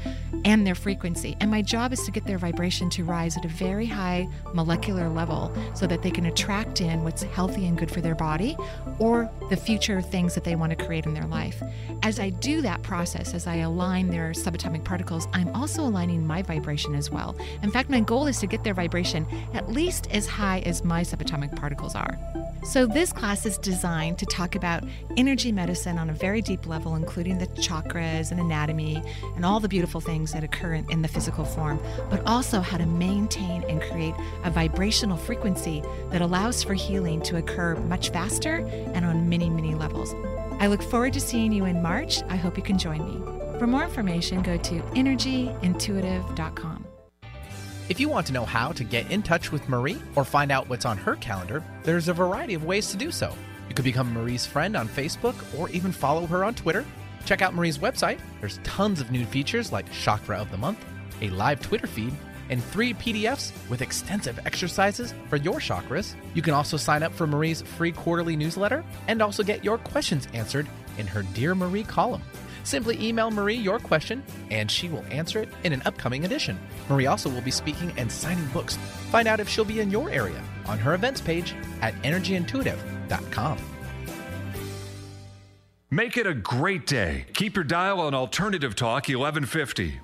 and 0.45 0.65
their 0.65 0.77
frequency. 0.77 1.37
And 1.41 1.51
my 1.51 1.63
job 1.63 1.93
is 1.93 2.05
to 2.05 2.13
get 2.13 2.27
their 2.27 2.39
vibration 2.39 2.91
to 2.91 3.03
rise 3.03 3.37
at 3.37 3.45
a 3.45 3.49
very 3.49 3.87
high 3.87 4.29
molecular 4.55 5.09
level 5.09 5.53
so 5.75 5.89
that 5.89 6.03
they 6.03 6.13
can 6.13 6.27
attract 6.27 6.81
in 6.81 7.03
what's 7.03 7.25
healthy 7.25 7.67
and 7.67 7.77
good 7.77 7.91
for 7.91 8.01
their 8.01 8.15
body 8.15 8.52
or 8.99 9.31
the 9.51 9.57
future 9.57 10.01
things 10.01 10.35
that 10.35 10.45
they 10.45 10.57
want 10.57 10.77
to 10.77 10.85
create 10.85 11.07
in 11.07 11.15
their 11.15 11.27
life. 11.27 11.63
As 12.03 12.19
I 12.19 12.31
do 12.31 12.63
that 12.63 12.83
process, 12.83 13.35
as 13.35 13.47
I 13.47 13.57
align 13.57 14.09
their 14.09 14.31
subatomic 14.31 14.85
particles, 14.85 15.29
I'm 15.33 15.49
also 15.55 15.83
aligning 15.83 16.27
my 16.27 16.43
vibration 16.43 16.95
as 16.95 17.11
well. 17.11 17.37
In 17.63 17.71
fact, 17.71 17.91
my 17.91 18.01
goal 18.01 18.27
is 18.27 18.39
to 18.41 18.47
get 18.47 18.65
their 18.65 18.75
vibration 18.75 19.27
at 19.55 19.71
least 19.71 20.09
as 20.11 20.27
high 20.27 20.61
as 20.61 20.85
my 20.85 21.03
subatomic 21.03 21.55
particles 21.57 21.95
are. 21.95 22.19
So, 22.65 22.87
this 22.87 23.13
class 23.13 23.45
is 23.45 23.59
designed 23.59 24.19
to 24.19 24.27
talk 24.27 24.55
about 24.55 24.85
energy 25.17 25.51
medicine 25.51 25.99
on 25.99 26.11
a 26.11 26.13
very 26.13 26.41
deep 26.41 26.67
level, 26.67 26.95
including 26.95 27.39
the 27.39 27.49
chakras 27.49 28.31
and 28.31 28.39
anatomy 28.39 29.03
and 29.35 29.45
all 29.45 29.59
the 29.59 29.69
beautiful 29.69 30.01
things 30.01 30.33
that 30.33 30.45
occur 30.45 30.75
in, 30.75 31.03
the 31.03 31.09
physical 31.09 31.45
form, 31.45 31.81
but 32.09 32.25
also 32.25 32.61
how 32.61 32.79
to 32.79 32.87
maintain 32.87 33.65
and 33.65 33.83
create 33.83 34.15
a 34.45 34.51
vibrational 34.51 35.17
frequency 35.17 35.83
that 36.11 36.23
allows 36.23 36.63
for 36.63 36.75
healing 36.75 37.21
to 37.23 37.37
occur 37.37 37.75
much 37.75 38.11
faster 38.11 38.42
and 38.51 39.05
on 39.05 39.29
many, 39.29 39.51
many 39.51 39.75
levels. 39.75 40.15
I 40.61 40.67
look 40.67 40.83
forward 40.83 41.13
to 41.15 41.21
seeing 41.21 41.53
you 41.53 41.65
in 41.65 41.83
March. 41.83 42.23
I 42.29 42.37
hope 42.37 42.57
you 42.57 42.63
can 42.63 42.79
join 42.79 43.05
me. 43.05 43.59
For 43.59 43.67
more 43.67 43.85
information, 43.85 44.43
go 44.43 44.57
to 44.57 44.81
energyintuitive.com. 44.81 46.87
If 47.89 48.01
you 48.01 48.09
want 48.09 48.27
to 48.29 48.33
know 48.33 48.45
how 48.45 48.73
to 48.73 48.85
get 48.85 49.11
in 49.11 49.23
touch 49.23 49.53
with 49.53 49.69
Marie 49.69 50.01
or 50.17 50.25
find 50.25 50.51
out 50.51 50.69
what's 50.69 50.85
on 50.85 50.97
her 50.99 51.17
calendar, 51.17 51.65
there's 51.83 52.09
a 52.09 52.15
variety 52.15 52.55
of 52.55 52.65
ways 52.65 52.91
to 52.91 52.97
do 52.97 53.11
so. 53.11 53.35
You 53.69 53.75
could 53.75 53.85
become 53.85 54.13
Marie's 54.13 54.47
friend 54.47 54.77
on 54.77 54.89
Facebook 54.89 55.35
or 55.59 55.69
even 55.71 55.93
follow 55.93 56.27
her 56.27 56.45
on 56.45 56.55
Twitter. 56.55 56.85
Check 57.25 57.43
out 57.43 57.55
Marie's 57.55 57.79
website. 57.79 58.19
There's 58.41 58.59
tons 58.65 59.01
of 59.01 59.11
new 59.11 59.25
features 59.27 59.73
like 59.73 59.91
Chakra 59.93 60.41
of 60.41 60.51
the 60.51 60.57
Month, 60.57 60.85
a 61.21 61.31
live 61.31 61.61
Twitter 61.61 61.87
feed, 61.87 62.13
and 62.53 62.63
three 62.63 62.93
PDFs 62.93 63.51
with 63.71 63.81
extensive 63.81 64.39
exercises 64.45 65.15
for 65.31 65.37
your 65.37 65.59
chakras. 65.59 66.15
You 66.35 66.43
can 66.43 66.53
also 66.53 66.77
sign 66.77 67.03
up 67.03 67.13
for 67.13 67.27
Marie's 67.27 67.63
free 67.63 67.93
quarterly 67.93 68.37
newsletter 68.37 68.85
and 69.09 69.23
also 69.23 69.43
get 69.43 69.65
your 69.65 69.79
questions 69.79 70.29
answered 70.35 70.69
in 70.99 71.07
her 71.07 71.23
Dear 71.23 71.55
Marie 71.55 71.83
column. 71.83 72.23
Simply 72.63 73.03
email 73.03 73.31
Marie 73.31 73.57
your 73.57 73.79
question 73.79 74.23
and 74.51 74.71
she 74.71 74.91
will 74.91 75.05
answer 75.11 75.41
it 75.41 75.49
in 75.65 75.73
an 75.73 75.83
upcoming 75.87 76.27
edition. 76.27 76.61
Marie 76.91 77.07
also 77.07 77.31
will 77.31 77.41
be 77.41 77.51
speaking 77.51 77.91
and 77.97 78.13
signing 78.13 78.47
books. 78.49 78.77
Find 79.11 79.27
out 79.27 79.41
if 79.41 79.49
she'll 79.49 79.65
be 79.65 79.81
in 79.81 79.91
your 79.91 80.11
area 80.11 80.41
on 80.67 80.79
her 80.79 80.93
events 80.93 81.23
page 81.23 81.55
at 81.81 81.95
energyintuitive.com. 82.03 83.59
Make 85.91 86.19
it 86.19 86.27
a 86.27 86.35
great 86.35 86.87
day. 86.87 87.25
Keep 87.33 87.57
your 87.57 87.65
dial 87.65 87.99
on 88.01 88.15
Alternative 88.15 88.77
Talk 88.77 89.09
1150. 89.09 90.01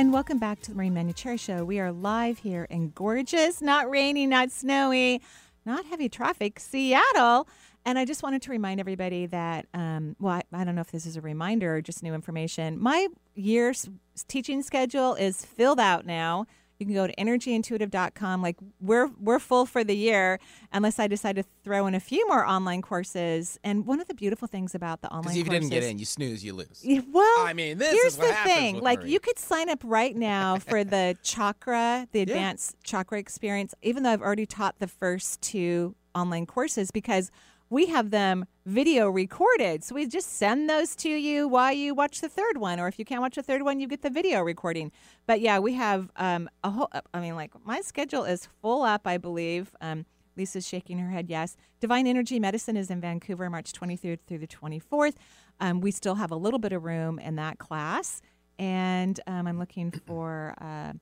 And 0.00 0.14
welcome 0.14 0.38
back 0.38 0.62
to 0.62 0.70
the 0.70 0.78
Marie 0.78 0.88
Manucherry 0.88 1.36
Show. 1.36 1.62
We 1.62 1.78
are 1.78 1.92
live 1.92 2.38
here 2.38 2.66
in 2.70 2.88
gorgeous, 2.88 3.60
not 3.60 3.90
rainy, 3.90 4.26
not 4.26 4.50
snowy, 4.50 5.20
not 5.66 5.84
heavy 5.84 6.08
traffic, 6.08 6.58
Seattle. 6.58 7.46
And 7.84 7.98
I 7.98 8.06
just 8.06 8.22
wanted 8.22 8.40
to 8.40 8.50
remind 8.50 8.80
everybody 8.80 9.26
that, 9.26 9.66
um, 9.74 10.16
well, 10.18 10.36
I, 10.36 10.42
I 10.54 10.64
don't 10.64 10.74
know 10.74 10.80
if 10.80 10.90
this 10.90 11.04
is 11.04 11.18
a 11.18 11.20
reminder 11.20 11.76
or 11.76 11.82
just 11.82 12.02
new 12.02 12.14
information. 12.14 12.80
My 12.80 13.08
year's 13.34 13.90
teaching 14.26 14.62
schedule 14.62 15.16
is 15.16 15.44
filled 15.44 15.78
out 15.78 16.06
now. 16.06 16.46
You 16.80 16.86
can 16.86 16.94
go 16.94 17.06
to 17.06 17.14
energyintuitive.com. 17.16 18.42
Like 18.42 18.56
we're 18.80 19.08
we're 19.20 19.38
full 19.38 19.66
for 19.66 19.84
the 19.84 19.94
year, 19.94 20.38
unless 20.72 20.98
I 20.98 21.06
decide 21.06 21.36
to 21.36 21.44
throw 21.62 21.86
in 21.86 21.94
a 21.94 22.00
few 22.00 22.26
more 22.28 22.44
online 22.46 22.82
courses. 22.82 23.58
And 23.62 23.86
one 23.86 24.00
of 24.00 24.08
the 24.08 24.14
beautiful 24.14 24.48
things 24.48 24.74
about 24.74 25.02
the 25.02 25.08
online 25.08 25.22
Because 25.22 25.32
if 25.32 25.36
you 25.38 25.44
courses, 25.44 25.70
didn't 25.70 25.82
get 25.82 25.90
in, 25.90 25.98
you 25.98 26.04
snooze, 26.06 26.44
you 26.44 26.52
lose. 26.54 26.80
yeah, 26.82 27.00
Well, 27.12 27.46
I 27.46 27.52
mean, 27.52 27.78
this 27.78 27.92
here's 27.92 28.14
is 28.14 28.18
what 28.18 28.28
the 28.28 28.48
thing. 28.50 28.80
Like, 28.80 29.00
Marie. 29.00 29.12
you 29.12 29.20
could 29.20 29.38
sign 29.38 29.68
up 29.68 29.80
right 29.84 30.16
now 30.16 30.56
for 30.68 30.82
the 30.84 31.16
chakra, 31.22 32.08
the 32.12 32.20
advanced 32.22 32.76
chakra 32.82 33.18
experience, 33.18 33.74
even 33.82 34.02
though 34.02 34.10
I've 34.10 34.22
already 34.22 34.46
taught 34.46 34.78
the 34.78 34.88
first 34.88 35.40
two 35.42 35.94
online 36.14 36.46
courses 36.46 36.90
because 36.90 37.30
we 37.70 37.86
have 37.86 38.10
them 38.10 38.44
video 38.66 39.08
recorded. 39.08 39.82
So 39.84 39.94
we 39.94 40.06
just 40.06 40.36
send 40.36 40.68
those 40.68 40.94
to 40.96 41.08
you 41.08 41.48
while 41.48 41.72
you 41.72 41.94
watch 41.94 42.20
the 42.20 42.28
third 42.28 42.58
one. 42.58 42.80
Or 42.80 42.88
if 42.88 42.98
you 42.98 43.04
can't 43.04 43.22
watch 43.22 43.36
the 43.36 43.42
third 43.42 43.62
one, 43.62 43.78
you 43.80 43.86
get 43.86 44.02
the 44.02 44.10
video 44.10 44.42
recording. 44.42 44.90
But 45.26 45.40
yeah, 45.40 45.60
we 45.60 45.74
have 45.74 46.10
um, 46.16 46.50
a 46.64 46.70
whole, 46.70 46.90
I 47.14 47.20
mean, 47.20 47.36
like, 47.36 47.52
my 47.64 47.80
schedule 47.80 48.24
is 48.24 48.48
full 48.60 48.82
up, 48.82 49.06
I 49.06 49.16
believe. 49.16 49.74
Um, 49.80 50.04
Lisa's 50.36 50.66
shaking 50.66 50.98
her 50.98 51.10
head, 51.10 51.28
yes. 51.28 51.56
Divine 51.80 52.06
Energy 52.06 52.40
Medicine 52.40 52.76
is 52.76 52.90
in 52.90 53.00
Vancouver, 53.00 53.48
March 53.48 53.72
23rd 53.72 54.18
through 54.26 54.38
the 54.38 54.46
24th. 54.46 55.14
Um, 55.60 55.80
we 55.80 55.90
still 55.90 56.16
have 56.16 56.30
a 56.30 56.36
little 56.36 56.58
bit 56.58 56.72
of 56.72 56.84
room 56.84 57.18
in 57.18 57.36
that 57.36 57.58
class. 57.58 58.20
And 58.58 59.18
um, 59.26 59.46
I'm 59.46 59.58
looking 59.58 59.90
for, 60.06 60.54
uh, 60.60 60.92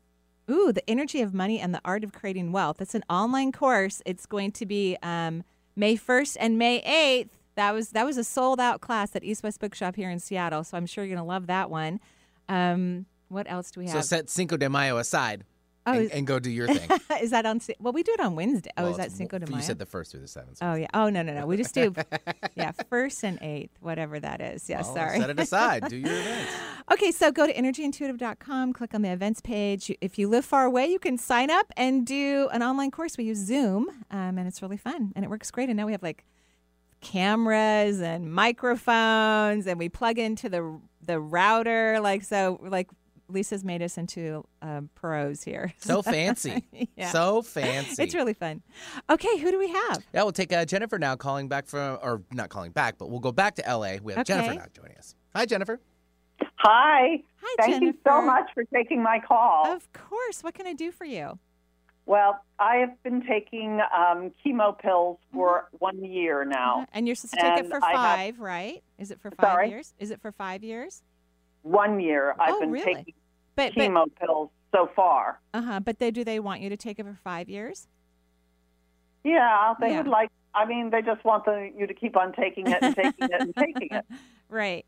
ooh, 0.51 0.73
The 0.73 0.89
Energy 0.89 1.23
of 1.23 1.33
Money 1.33 1.61
and 1.61 1.73
the 1.75 1.81
Art 1.85 2.05
of 2.05 2.13
Creating 2.13 2.53
Wealth. 2.53 2.81
It's 2.81 2.95
an 2.95 3.05
online 3.09 3.53
course. 3.53 4.03
It's 4.05 4.27
going 4.27 4.53
to 4.53 4.67
be 4.67 4.99
um, 5.03 5.45
May 5.79 5.97
1st 5.97 6.37
and 6.41 6.59
May 6.59 6.83
8th. 6.83 7.31
That 7.55 7.73
was 7.73 7.91
that 7.91 8.05
was 8.05 8.17
a 8.19 8.25
sold 8.25 8.61
out 8.61 8.81
class 8.81 9.17
at 9.17 9.25
East 9.25 9.43
West 9.43 9.61
Bookshop 9.61 9.97
here 9.97 10.11
in 10.11 10.19
Seattle. 10.19 10.65
So 10.65 10.77
I'm 10.77 10.87
sure 10.87 11.05
you're 11.05 11.17
going 11.17 11.25
to 11.25 11.29
love 11.29 11.47
that 11.47 11.71
one. 11.71 12.01
Um, 12.49 13.07
what 13.29 13.51
else 13.51 13.71
do 13.71 13.81
we 13.81 13.87
have? 13.87 13.95
So 13.95 14.01
set 14.01 14.29
Cinco 14.31 14.57
de 14.57 14.69
Mayo 14.69 14.97
aside 14.99 15.45
Oh, 15.89 15.93
and, 15.95 16.03
is- 16.05 16.11
and 16.11 16.27
go 16.27 16.39
do 16.39 16.51
your 16.51 16.67
thing. 16.67 16.89
is 17.23 17.31
that 17.31 17.47
on? 17.47 17.61
Well, 17.81 17.93
we 17.93 18.03
do 18.03 18.13
it 18.13 18.21
on 18.21 18.35
Wednesday. 18.37 18.71
Oh, 18.77 18.83
Well, 18.85 18.93
is 18.93 18.99
that 18.99 19.13
Cinco 19.13 19.39
de 19.39 19.47
Mayo? 19.47 19.57
You 19.59 19.63
said 19.63 19.79
the 19.79 19.87
first 19.87 20.11
through 20.13 20.21
the 20.21 20.29
seventh. 20.29 20.59
Oh 20.61 20.75
yeah. 20.75 20.87
Oh 20.95 21.09
no 21.09 21.23
no 21.23 21.33
no. 21.35 21.47
We 21.47 21.57
just 21.57 21.75
do 21.75 21.95
yeah 22.55 22.73
first 22.91 23.25
and 23.25 23.39
eighth, 23.43 23.77
whatever 23.81 24.19
that 24.21 24.41
is. 24.41 24.69
Yeah, 24.69 24.83
Well, 24.83 24.95
sorry. 24.95 25.21
Set 25.21 25.31
it 25.31 25.41
aside. 25.41 25.89
Do 25.89 25.97
your 25.97 26.11
events. 26.13 26.53
Okay, 26.93 27.11
so 27.13 27.31
go 27.31 27.47
to 27.47 27.53
energyintuitive.com, 27.53 28.73
click 28.73 28.95
on 28.95 29.03
the 29.03 29.11
events 29.13 29.41
page. 29.41 29.93
If 30.01 30.19
you 30.19 30.29
live 30.29 30.45
far 30.45 30.65
away, 30.65 30.87
you 30.87 30.99
can 30.99 31.19
sign 31.19 31.51
up 31.51 31.67
and 31.77 32.07
do 32.07 32.49
an 32.53 32.63
online 32.63 32.91
course. 32.91 33.17
We 33.19 33.25
use 33.25 33.39
Zoom, 33.39 33.89
um, 34.11 34.39
and 34.39 34.47
it's 34.49 34.63
really 34.63 34.77
fun 34.79 35.13
and 35.15 35.25
it 35.25 35.29
works 35.29 35.51
great. 35.51 35.69
And 35.69 35.77
now 35.77 35.87
we 35.87 35.93
have 35.93 36.03
like 36.03 36.25
cameras 37.01 38.01
and 38.01 38.33
microphones, 38.33 39.67
and 39.67 39.79
we 39.79 39.89
plug 39.89 40.19
into 40.19 40.49
the 40.49 40.81
the 41.05 41.21
router. 41.21 42.01
Like 42.01 42.23
so, 42.23 42.59
like 42.63 42.89
Lisa's 43.29 43.65
made 43.65 43.83
us 43.83 43.99
into 43.99 44.45
um, 44.63 44.89
pros 44.95 45.43
here. 45.43 45.73
So 45.79 46.03
fancy. 46.03 46.67
Yeah. 46.97 47.11
So 47.11 47.43
fancy. 47.43 48.03
It's 48.03 48.15
really 48.15 48.35
fun. 48.35 48.63
Okay, 49.11 49.39
who 49.39 49.51
do 49.51 49.59
we 49.59 49.69
have? 49.69 50.05
Yeah, 50.15 50.23
we'll 50.23 50.33
take 50.33 50.53
uh, 50.53 50.65
Jennifer 50.65 50.99
now 50.99 51.15
calling 51.17 51.49
back 51.49 51.67
from, 51.67 51.99
or 52.03 52.23
not 52.33 52.49
calling 52.49 52.73
back, 52.73 52.97
but 52.99 53.11
we'll 53.11 53.21
go 53.21 53.33
back 53.33 53.55
to 53.57 53.63
LA. 53.69 53.97
We 54.03 54.15
have 54.15 54.27
Jennifer 54.27 54.51
Okay. 54.51 54.59
now 54.59 54.67
joining 54.75 54.97
us. 54.97 55.15
Hi, 55.35 55.45
Jennifer. 55.47 55.81
Hi. 56.57 57.23
Hi, 57.43 57.57
Thank 57.59 57.83
you 57.83 57.95
so 58.07 58.23
much 58.23 58.47
for 58.55 58.65
taking 58.65 59.03
my 59.03 59.21
call. 59.21 59.67
Of 59.73 59.93
course. 59.93 60.43
What 60.43 60.55
can 60.55 60.67
I 60.67 60.73
do 60.73 60.91
for 60.91 61.05
you? 61.05 61.39
Well, 62.07 62.43
I 62.59 62.77
have 62.77 63.01
been 63.03 63.23
taking 63.27 63.81
um, 63.97 64.33
chemo 64.45 64.77
pills 64.79 65.19
for 65.33 65.67
Mm-hmm. 65.69 65.77
one 65.79 66.05
year 66.05 66.45
now. 66.45 66.87
And 66.93 67.07
you're 67.07 67.15
supposed 67.15 67.35
to 67.35 67.41
take 67.57 67.65
it 67.67 67.71
for 67.71 67.85
I 67.85 67.91
have- 67.91 67.97
five, 68.37 68.41
right? 68.41 68.83
Is 68.99 69.11
it 69.11 69.21
for 69.21 69.31
five 69.31 69.47
Sorry? 69.53 69.69
years? 69.71 69.93
Is 69.99 70.11
it 70.11 70.21
for 70.23 70.33
five 70.33 70.65
years? 70.65 71.03
One 71.63 72.01
year 72.01 72.35
I've 72.41 72.55
Oh, 72.55 72.61
been 72.61 72.71
really? 72.71 72.95
taking 72.95 73.15
But 73.59 73.75
but 73.75 73.83
chemo 73.83 74.07
pills 74.21 74.51
so 74.73 74.89
far. 74.95 75.41
uh 75.53 75.61
huh. 75.63 75.81
But 75.81 75.99
they 75.99 76.11
do 76.11 76.23
they 76.25 76.39
want 76.41 76.61
you 76.61 76.69
to 76.71 76.77
take 76.77 76.99
it 76.99 77.05
for 77.05 77.19
five 77.23 77.49
years? 77.49 77.89
Yeah, 79.25 79.75
they 79.81 79.89
Yeah. 79.91 79.99
would 79.99 80.07
like. 80.09 80.31
I 80.55 80.65
mean, 80.65 80.91
they 80.91 81.03
just 81.03 81.23
want 81.25 81.45
the, 81.45 81.71
you 81.77 81.87
to 81.87 81.95
keep 81.95 82.17
on 82.17 82.33
taking 82.33 82.71
it 82.71 82.83
and 82.83 82.95
taking 82.95 83.29
it 83.29 83.41
and 83.43 83.55
taking 83.59 83.89
it. 83.91 84.05
Right. 84.49 84.87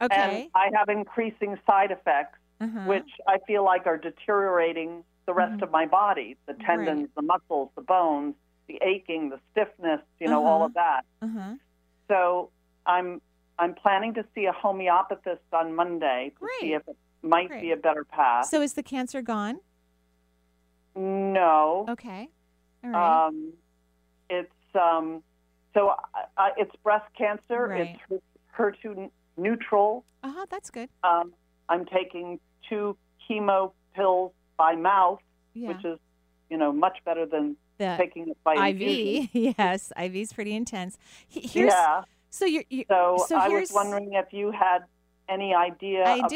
Okay. 0.00 0.42
And 0.42 0.50
I 0.54 0.70
have 0.76 0.88
increasing 0.88 1.58
side 1.66 1.90
effects, 1.90 2.38
Uh-huh. 2.60 2.80
which 2.86 3.08
I 3.28 3.38
feel 3.46 3.64
like 3.64 3.86
are 3.86 3.98
deteriorating 3.98 5.04
the 5.26 5.34
rest 5.34 5.60
of 5.62 5.70
my 5.70 5.86
body: 5.86 6.36
the 6.46 6.54
tendons, 6.54 7.08
the 7.16 7.22
muscles, 7.22 7.70
the 7.76 7.82
bones, 7.82 8.34
the 8.68 8.78
aching, 8.82 9.30
the 9.30 9.40
stiffness. 9.52 10.00
You 10.20 10.28
know, 10.28 10.44
all 10.46 10.58
Uh-huh. 10.62 10.66
of 10.66 10.74
that. 10.74 11.02
Uh-huh. 11.22 11.54
So 12.08 12.50
I'm 12.86 13.20
I'm 13.58 13.74
planning 13.74 14.14
to 14.14 14.24
see 14.34 14.46
a 14.46 14.52
homeopathist 14.52 15.46
on 15.52 15.74
Monday 15.74 16.32
to 16.40 16.46
see 16.60 16.72
if 16.74 16.82
might 17.24 17.48
Great. 17.48 17.62
be 17.62 17.70
a 17.72 17.76
better 17.76 18.04
path. 18.04 18.46
So 18.46 18.60
is 18.62 18.74
the 18.74 18.82
cancer 18.82 19.22
gone? 19.22 19.58
no, 20.96 21.86
Okay. 21.88 22.28
All 22.84 22.90
right. 22.90 23.26
um, 23.26 23.52
it's 24.30 24.52
um, 24.74 25.22
So 25.74 25.88
uh, 25.88 26.48
it's 26.56 26.70
breast 26.82 27.06
cancer. 27.16 27.66
Right. 27.68 27.98
It's 28.10 28.22
HER2 28.56 29.10
neutral. 29.36 30.04
Uh 30.22 30.32
huh. 30.36 30.46
That's 30.50 30.70
good. 30.70 30.88
Um, 31.02 31.32
I'm 31.68 31.84
taking 31.86 32.38
two 32.68 32.96
chemo 33.28 33.72
pills 33.94 34.32
by 34.56 34.74
mouth, 34.76 35.18
Yeah. 35.54 35.68
which 35.68 35.84
is, 35.84 35.98
you 36.50 36.56
know, 36.58 36.72
much 36.72 36.98
better 37.04 37.26
than 37.26 37.56
The 37.78 37.96
taking 37.98 38.28
it 38.28 38.36
by 38.44 38.54
infusion. 38.68 39.28
IV. 39.34 39.54
yes, 39.58 39.92
IV 40.00 40.14
is 40.16 40.32
pretty 40.32 40.54
intense. 40.54 40.96
Here's, 41.28 41.72
yeah. 41.72 42.02
So 42.30 42.44
you're, 42.44 42.64
you 42.70 42.84
So, 42.88 43.24
so 43.28 43.36
I 43.36 43.48
was 43.48 43.72
wondering 43.72 44.12
if 44.12 44.32
you 44.32 44.52
had 44.52 44.80
any 45.28 45.54
idea 45.54 46.04
I 46.04 46.18
about 46.18 46.28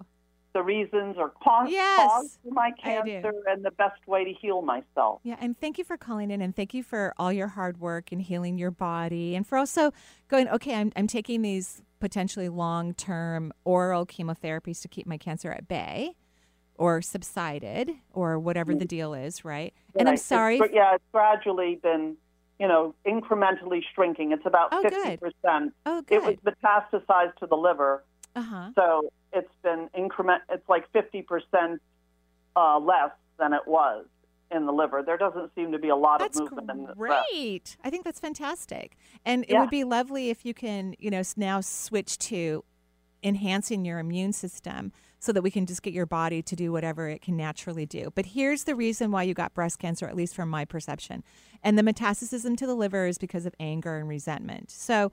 do. 0.00 0.06
The 0.54 0.62
reasons 0.62 1.16
or 1.18 1.30
cause, 1.42 1.68
Yes, 1.70 1.98
cause 2.10 2.38
for 2.42 2.54
my 2.54 2.70
cancer 2.82 3.32
and 3.46 3.64
the 3.64 3.72
best 3.72 4.06
way 4.06 4.24
to 4.24 4.32
heal 4.32 4.62
myself. 4.62 5.20
Yeah, 5.24 5.36
and 5.40 5.58
thank 5.58 5.76
you 5.76 5.84
for 5.84 5.96
calling 5.96 6.30
in 6.30 6.40
and 6.40 6.54
thank 6.56 6.72
you 6.72 6.82
for 6.82 7.12
all 7.18 7.32
your 7.32 7.48
hard 7.48 7.78
work 7.80 8.12
and 8.12 8.22
healing 8.22 8.56
your 8.56 8.70
body 8.70 9.34
and 9.34 9.46
for 9.46 9.58
also 9.58 9.92
going, 10.28 10.48
okay, 10.48 10.74
I'm, 10.76 10.92
I'm 10.96 11.06
taking 11.08 11.42
these 11.42 11.82
potentially 12.00 12.48
long 12.48 12.94
term 12.94 13.52
oral 13.64 14.06
chemotherapies 14.06 14.80
to 14.82 14.88
keep 14.88 15.06
my 15.06 15.18
cancer 15.18 15.50
at 15.50 15.66
bay 15.68 16.14
or 16.76 17.02
subsided 17.02 17.90
or 18.12 18.38
whatever 18.38 18.74
the 18.74 18.84
deal 18.84 19.12
is, 19.14 19.44
right? 19.44 19.74
And 19.98 20.08
I'm. 20.08 20.14
It's 20.14 20.24
sorry. 20.24 20.58
gr- 20.58 20.66
yeah, 20.72 20.94
it's 20.94 21.04
gradually 21.12 21.78
been, 21.82 22.16
you 22.58 22.68
know, 22.68 22.94
incrementally 23.06 23.82
shrinking. 23.94 24.32
It's 24.32 24.44
about 24.46 24.68
Oh, 24.72 24.82
fifty 24.82 24.96
good. 25.02 25.20
percent. 25.20 25.72
Oh, 25.86 26.02
It 26.08 26.22
was 26.22 26.36
metastasized 26.44 27.36
to 27.36 27.46
the 27.46 27.56
liver, 27.56 28.04
Uh 28.36 28.42
huh. 28.42 28.70
so 28.74 29.08
it's 29.34 29.52
been 29.62 29.90
increment. 29.94 30.42
It's 30.48 30.68
like 30.68 30.90
fifty 30.92 31.22
percent 31.22 31.80
uh, 32.56 32.78
less 32.78 33.10
than 33.38 33.52
it 33.52 33.66
was 33.66 34.06
in 34.50 34.66
the 34.66 34.72
liver. 34.72 35.02
There 35.02 35.16
doesn't 35.16 35.54
seem 35.54 35.72
to 35.72 35.78
be 35.78 35.88
a 35.88 35.96
lot 35.96 36.20
That's 36.20 36.38
of 36.38 36.52
movement 36.52 36.70
in 36.70 36.86
the 36.86 36.94
great. 36.94 37.76
I 37.82 37.90
think 37.90 38.04
that's 38.04 38.20
fantastic. 38.20 38.96
And 39.24 39.44
it 39.44 39.50
Yeah. 39.50 39.60
would 39.60 39.70
be 39.70 39.84
lovely 39.84 40.30
if 40.30 40.44
you 40.44 40.54
can, 40.54 40.94
you 40.98 41.10
know, 41.10 41.22
now 41.36 41.60
switch 41.60 42.18
to 42.18 42.64
enhancing 43.22 43.84
your 43.84 43.98
immune 43.98 44.32
system 44.32 44.92
so 45.18 45.32
that 45.32 45.42
we 45.42 45.50
can 45.50 45.64
just 45.64 45.82
get 45.82 45.94
your 45.94 46.04
body 46.04 46.42
to 46.42 46.54
do 46.54 46.70
whatever 46.70 47.08
it 47.08 47.22
can 47.22 47.36
naturally 47.36 47.86
do. 47.86 48.12
But 48.14 48.26
here's 48.26 48.64
the 48.64 48.74
reason 48.74 49.10
why 49.10 49.22
you 49.22 49.32
got 49.32 49.54
breast 49.54 49.78
cancer, 49.78 50.06
at 50.06 50.14
least 50.14 50.34
from 50.34 50.50
my 50.50 50.66
perception. 50.66 51.24
And 51.62 51.78
the 51.78 51.82
metastasis 51.82 52.56
to 52.58 52.66
the 52.66 52.74
liver 52.74 53.06
is 53.06 53.16
because 53.16 53.46
of 53.46 53.54
anger 53.58 53.96
and 53.96 54.06
resentment. 54.06 54.70
So 54.70 55.10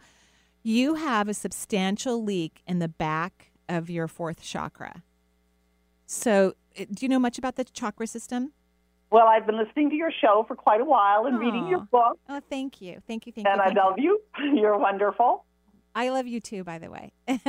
you 0.62 0.96
have 0.96 1.30
a 1.30 1.34
substantial 1.34 2.22
leak 2.22 2.62
in 2.68 2.80
the 2.80 2.90
back 2.90 3.51
of 3.72 3.90
your 3.90 4.08
fourth 4.08 4.42
chakra. 4.44 5.04
So, 6.06 6.56
do 6.76 7.06
you 7.06 7.10
know 7.10 7.20
much 7.20 7.38
about 7.38 7.56
the 7.56 7.64
chakra 7.64 8.06
system? 8.06 8.52
Well, 9.12 9.28
I've 9.28 9.46
been 9.46 9.58
listening 9.58 9.90
to 9.90 9.96
your 9.96 10.12
show 10.22 10.46
for 10.48 10.56
quite 10.56 10.82
a 10.82 10.86
while 10.86 11.26
and 11.26 11.38
reading 11.40 11.68
your 11.68 11.80
book, 11.80 12.18
Oh, 12.30 12.42
thank 12.50 12.82
you. 12.82 13.02
Thank 13.08 13.28
you. 13.28 13.34
Thank 13.34 13.48
and 13.48 13.58
you. 13.58 13.62
I 13.62 13.66
thank 13.66 13.78
love 13.78 13.96
you. 13.98 14.22
You're 14.56 14.78
wonderful. 14.78 15.46
I 15.94 16.08
love 16.10 16.28
you 16.28 16.40
too, 16.40 16.64
by 16.64 16.80
the 16.80 16.90
way. 16.90 17.12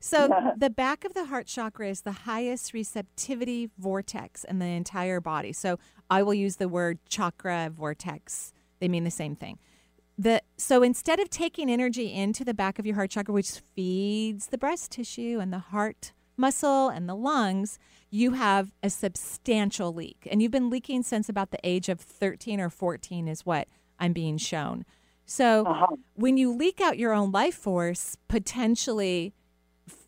so, 0.00 0.28
the 0.56 0.68
back 0.70 1.04
of 1.04 1.14
the 1.14 1.26
heart 1.26 1.46
chakra 1.46 1.88
is 1.88 2.02
the 2.02 2.12
highest 2.12 2.74
receptivity 2.74 3.70
vortex 3.78 4.44
in 4.44 4.58
the 4.58 4.66
entire 4.66 5.20
body. 5.20 5.52
So, 5.52 5.78
I 6.10 6.22
will 6.22 6.34
use 6.34 6.56
the 6.56 6.68
word 6.68 6.98
chakra 7.08 7.70
vortex, 7.74 8.52
they 8.80 8.88
mean 8.88 9.04
the 9.04 9.10
same 9.10 9.36
thing. 9.36 9.58
The, 10.18 10.42
so, 10.56 10.82
instead 10.82 11.18
of 11.20 11.30
taking 11.30 11.70
energy 11.70 12.12
into 12.12 12.44
the 12.44 12.54
back 12.54 12.78
of 12.78 12.86
your 12.86 12.94
heart 12.96 13.10
chakra, 13.10 13.32
which 13.32 13.60
feeds 13.74 14.48
the 14.48 14.58
breast 14.58 14.92
tissue 14.92 15.38
and 15.40 15.52
the 15.52 15.58
heart 15.58 16.12
muscle 16.36 16.88
and 16.88 17.08
the 17.08 17.14
lungs, 17.14 17.78
you 18.10 18.32
have 18.32 18.72
a 18.82 18.90
substantial 18.90 19.92
leak. 19.92 20.28
And 20.30 20.42
you've 20.42 20.52
been 20.52 20.70
leaking 20.70 21.02
since 21.02 21.28
about 21.28 21.50
the 21.50 21.58
age 21.64 21.88
of 21.88 22.00
13 22.00 22.60
or 22.60 22.68
14, 22.70 23.26
is 23.28 23.46
what 23.46 23.68
I'm 23.98 24.12
being 24.12 24.36
shown. 24.38 24.84
So 25.24 25.64
Uh-huh. 25.66 25.96
when 26.14 26.36
you 26.36 26.52
leak 26.52 26.80
out 26.80 26.98
your 26.98 27.12
own 27.12 27.30
life 27.32 27.54
force, 27.54 28.16
potentially, 28.28 29.32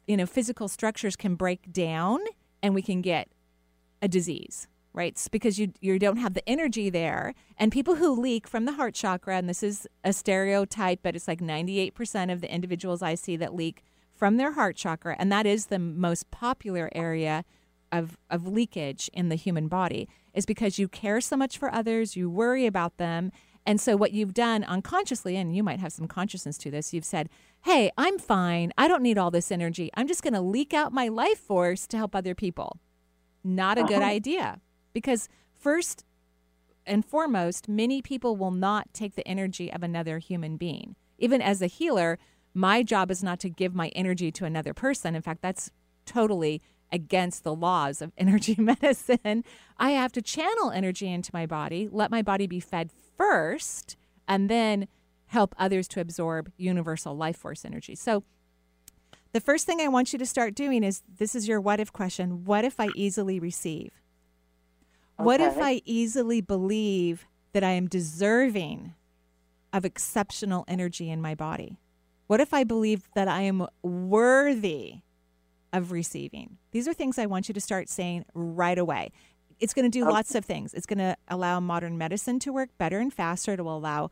you 0.07 0.17
know, 0.17 0.27
physical 0.27 0.69
structures 0.69 1.17
can 1.17 1.35
break 1.35 1.73
down 1.73 2.21
and 2.63 2.75
we 2.75 2.83
can 2.83 3.01
get 3.01 3.29
a 4.03 4.09
disease, 4.09 4.69
right? 4.95 5.13
It's 5.13 5.29
because 5.29 5.59
you 5.59 5.73
you 5.81 5.99
don't 5.99 6.17
have 6.19 6.35
the 6.35 6.49
energy 6.49 6.89
there. 6.89 7.35
And 7.59 7.71
people 7.73 7.97
who 7.97 8.19
leak 8.19 8.47
from 8.49 8.65
the 8.65 8.73
heart 8.73 8.95
chakra, 8.95 9.37
and 9.37 9.49
this 9.49 9.63
is 9.63 9.87
a 10.05 10.13
stereotype, 10.13 11.01
but 11.03 11.15
it's 11.17 11.29
like 11.29 11.41
98% 11.41 12.33
of 12.33 12.41
the 12.41 12.53
individuals 12.53 13.03
I 13.03 13.15
see 13.17 13.37
that 13.37 13.55
leak 13.55 13.83
from 14.15 14.37
their 14.37 14.53
heart 14.53 14.77
chakra, 14.77 15.17
and 15.19 15.31
that 15.33 15.45
is 15.45 15.67
the 15.67 15.79
most 15.81 16.31
popular 16.31 16.89
area 16.95 17.45
of, 17.91 18.17
of 18.31 18.47
leakage 18.47 19.11
in 19.13 19.29
the 19.29 19.35
human 19.35 19.67
body, 19.69 20.09
is 20.33 20.47
because 20.47 20.79
you 20.79 20.87
care 20.89 21.21
so 21.21 21.37
much 21.37 21.59
for 21.59 21.73
others, 21.75 22.17
you 22.17 22.31
worry 22.31 22.65
about 22.65 22.97
them. 22.97 23.31
And 23.67 23.81
so, 23.81 23.97
what 23.97 24.13
you've 24.13 24.35
done 24.35 24.63
unconsciously, 24.63 25.37
and 25.37 25.57
you 25.57 25.63
might 25.65 25.81
have 25.81 25.93
some 25.93 26.07
consciousness 26.07 26.57
to 26.59 26.71
this, 26.71 26.93
you've 26.93 27.05
said, 27.05 27.29
Hey, 27.63 27.91
I'm 27.97 28.19
fine. 28.19 28.73
I 28.77 28.87
don't 28.89 29.03
need 29.03 29.17
all 29.19 29.31
this 29.31 29.51
energy. 29.51 29.91
I'm 29.95 30.07
just 30.07 30.23
going 30.23 30.35
to 30.35 30.41
leak 30.41 30.75
out 30.75 30.93
my 30.93 31.09
life 31.09 31.39
force 31.39 31.87
to 31.89 31.97
help 31.97 32.15
other 32.15 32.35
people. 32.35 32.79
Not 33.43 33.79
a 33.79 33.83
good 33.85 34.03
Uh-huh. 34.03 34.05
idea 34.11 34.61
because, 34.95 35.29
first 35.53 36.05
and 36.87 37.05
foremost, 37.05 37.69
many 37.69 38.01
people 38.01 38.37
will 38.37 38.51
not 38.51 38.93
take 38.95 39.15
the 39.15 39.27
energy 39.29 39.71
of 39.71 39.83
another 39.83 40.19
human 40.19 40.57
being. 40.57 40.97
Even 41.19 41.43
as 41.43 41.61
a 41.61 41.67
healer, 41.67 42.19
my 42.55 42.83
job 42.83 43.11
is 43.11 43.23
not 43.23 43.41
to 43.41 43.51
give 43.51 43.75
my 43.75 43.89
energy 43.89 44.31
to 44.33 44.45
another 44.45 44.73
person. 44.73 45.15
In 45.15 45.23
fact, 45.23 45.43
that's 45.43 45.71
totally 46.07 46.63
against 46.93 47.43
the 47.43 47.55
laws 47.55 48.01
of 48.01 48.13
energy 48.19 48.57
medicine. 48.59 49.45
I 49.77 49.91
have 49.91 50.13
to 50.13 50.23
channel 50.23 50.71
energy 50.71 51.09
into 51.09 51.31
my 51.35 51.45
body, 51.47 51.89
let 51.91 52.11
my 52.11 52.23
body 52.23 52.47
be 52.47 52.61
fed 52.61 52.91
first, 53.17 53.97
and 54.29 54.49
then 54.49 54.89
help 55.27 55.55
others 55.59 55.89
to 55.89 56.01
absorb 56.01 56.53
universal 56.57 57.17
life 57.17 57.37
force 57.37 57.65
energy. 57.65 57.95
So, 57.95 58.23
the 59.33 59.41
first 59.41 59.67
thing 59.67 59.81
I 59.81 59.89
want 59.89 60.13
you 60.13 60.19
to 60.21 60.27
start 60.27 60.55
doing 60.55 60.85
is 60.85 61.03
this 61.19 61.35
is 61.35 61.49
your 61.49 61.61
what 61.61 61.81
if 61.81 61.93
question. 61.93 62.45
What 62.45 62.65
if 62.65 62.79
I 62.79 62.89
easily 62.95 63.41
receive? 63.41 64.04
What 65.17 65.41
if 65.41 65.59
I 65.61 65.81
easily 65.85 66.41
believe 66.41 67.27
that 67.53 67.63
I 67.65 67.71
am 67.71 67.87
deserving 67.89 68.95
of 69.73 69.85
exceptional 69.85 70.65
energy 70.69 71.11
in 71.11 71.21
my 71.21 71.35
body? 71.35 71.79
What 72.27 72.41
if 72.41 72.53
I 72.55 72.65
believe 72.65 73.09
that 73.15 73.29
I 73.29 73.43
am 73.43 73.67
worthy 73.83 74.97
of 75.73 75.93
receiving? 75.93 76.59
These 76.73 76.89
are 76.89 76.95
things 76.95 77.19
I 77.19 77.27
want 77.27 77.49
you 77.49 77.55
to 77.55 77.61
start 77.61 77.89
saying 77.89 78.25
right 78.35 78.79
away. 78.79 79.11
It's 79.61 79.73
going 79.75 79.89
to 79.89 79.99
do 79.99 80.05
Okay. 80.05 80.13
lots 80.13 80.35
of 80.35 80.45
things. 80.45 80.75
It's 80.75 80.87
going 80.87 80.99
to 80.99 81.17
allow 81.29 81.61
modern 81.61 81.97
medicine 81.97 82.39
to 82.41 82.53
work 82.53 82.71
better 82.79 82.99
and 82.99 83.13
faster. 83.13 83.53
It 83.53 83.65
will 83.65 83.77
allow 83.77 84.11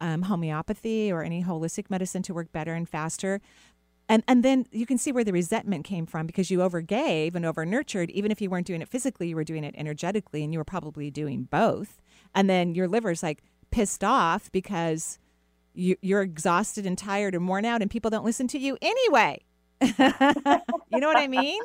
um, 0.00 0.22
homeopathy 0.22 1.10
or 1.10 1.22
any 1.22 1.42
holistic 1.42 1.90
medicine 1.90 2.22
to 2.24 2.34
work 2.34 2.52
better 2.52 2.74
and 2.74 2.88
faster. 2.88 3.40
And 4.08 4.22
and 4.28 4.42
then 4.44 4.66
you 4.70 4.86
can 4.86 4.98
see 4.98 5.12
where 5.12 5.24
the 5.24 5.32
resentment 5.32 5.84
came 5.84 6.04
from 6.06 6.26
because 6.26 6.50
you 6.50 6.58
overgave 6.58 7.34
and 7.34 7.46
over 7.46 7.64
nurtured. 7.64 8.10
Even 8.10 8.30
if 8.30 8.40
you 8.40 8.50
weren't 8.50 8.66
doing 8.66 8.82
it 8.82 8.88
physically, 8.88 9.28
you 9.28 9.36
were 9.36 9.44
doing 9.44 9.64
it 9.64 9.74
energetically, 9.78 10.44
and 10.44 10.52
you 10.52 10.58
were 10.58 10.64
probably 10.64 11.10
doing 11.10 11.44
both. 11.44 12.02
And 12.34 12.48
then 12.50 12.74
your 12.74 12.86
liver's 12.86 13.22
like 13.22 13.42
pissed 13.70 14.04
off 14.04 14.52
because 14.52 15.18
you, 15.72 15.96
you're 16.02 16.22
exhausted 16.22 16.86
and 16.86 16.98
tired 16.98 17.34
and 17.34 17.48
worn 17.48 17.64
out, 17.64 17.80
and 17.80 17.90
people 17.90 18.10
don't 18.10 18.24
listen 18.24 18.46
to 18.48 18.58
you 18.58 18.76
anyway. 18.82 19.40
you 19.80 19.88
know 21.00 21.08
what 21.08 21.16
I 21.16 21.28
mean? 21.28 21.60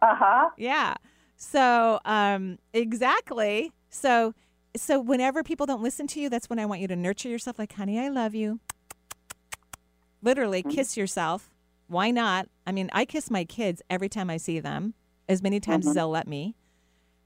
Uh 0.00 0.14
huh. 0.14 0.50
Yeah. 0.56 0.94
So 1.36 2.00
um, 2.04 2.58
exactly. 2.72 3.72
So 3.90 4.34
so 4.76 5.00
whenever 5.00 5.42
people 5.42 5.66
don't 5.66 5.82
listen 5.82 6.06
to 6.08 6.20
you, 6.20 6.28
that's 6.28 6.48
when 6.48 6.58
I 6.58 6.66
want 6.66 6.80
you 6.80 6.88
to 6.88 6.96
nurture 6.96 7.28
yourself. 7.28 7.58
Like, 7.58 7.72
honey, 7.74 7.98
I 7.98 8.08
love 8.08 8.34
you. 8.34 8.60
Literally, 10.22 10.62
kiss 10.62 10.96
yourself. 10.96 11.51
Why 11.92 12.10
not? 12.10 12.48
I 12.66 12.72
mean, 12.72 12.88
I 12.92 13.04
kiss 13.04 13.30
my 13.30 13.44
kids 13.44 13.82
every 13.90 14.08
time 14.08 14.30
I 14.30 14.38
see 14.38 14.60
them, 14.60 14.94
as 15.28 15.42
many 15.42 15.60
times 15.60 15.86
as 15.86 15.92
Mhm. 15.92 15.94
they'll 15.94 16.08
let 16.08 16.26
me. 16.26 16.56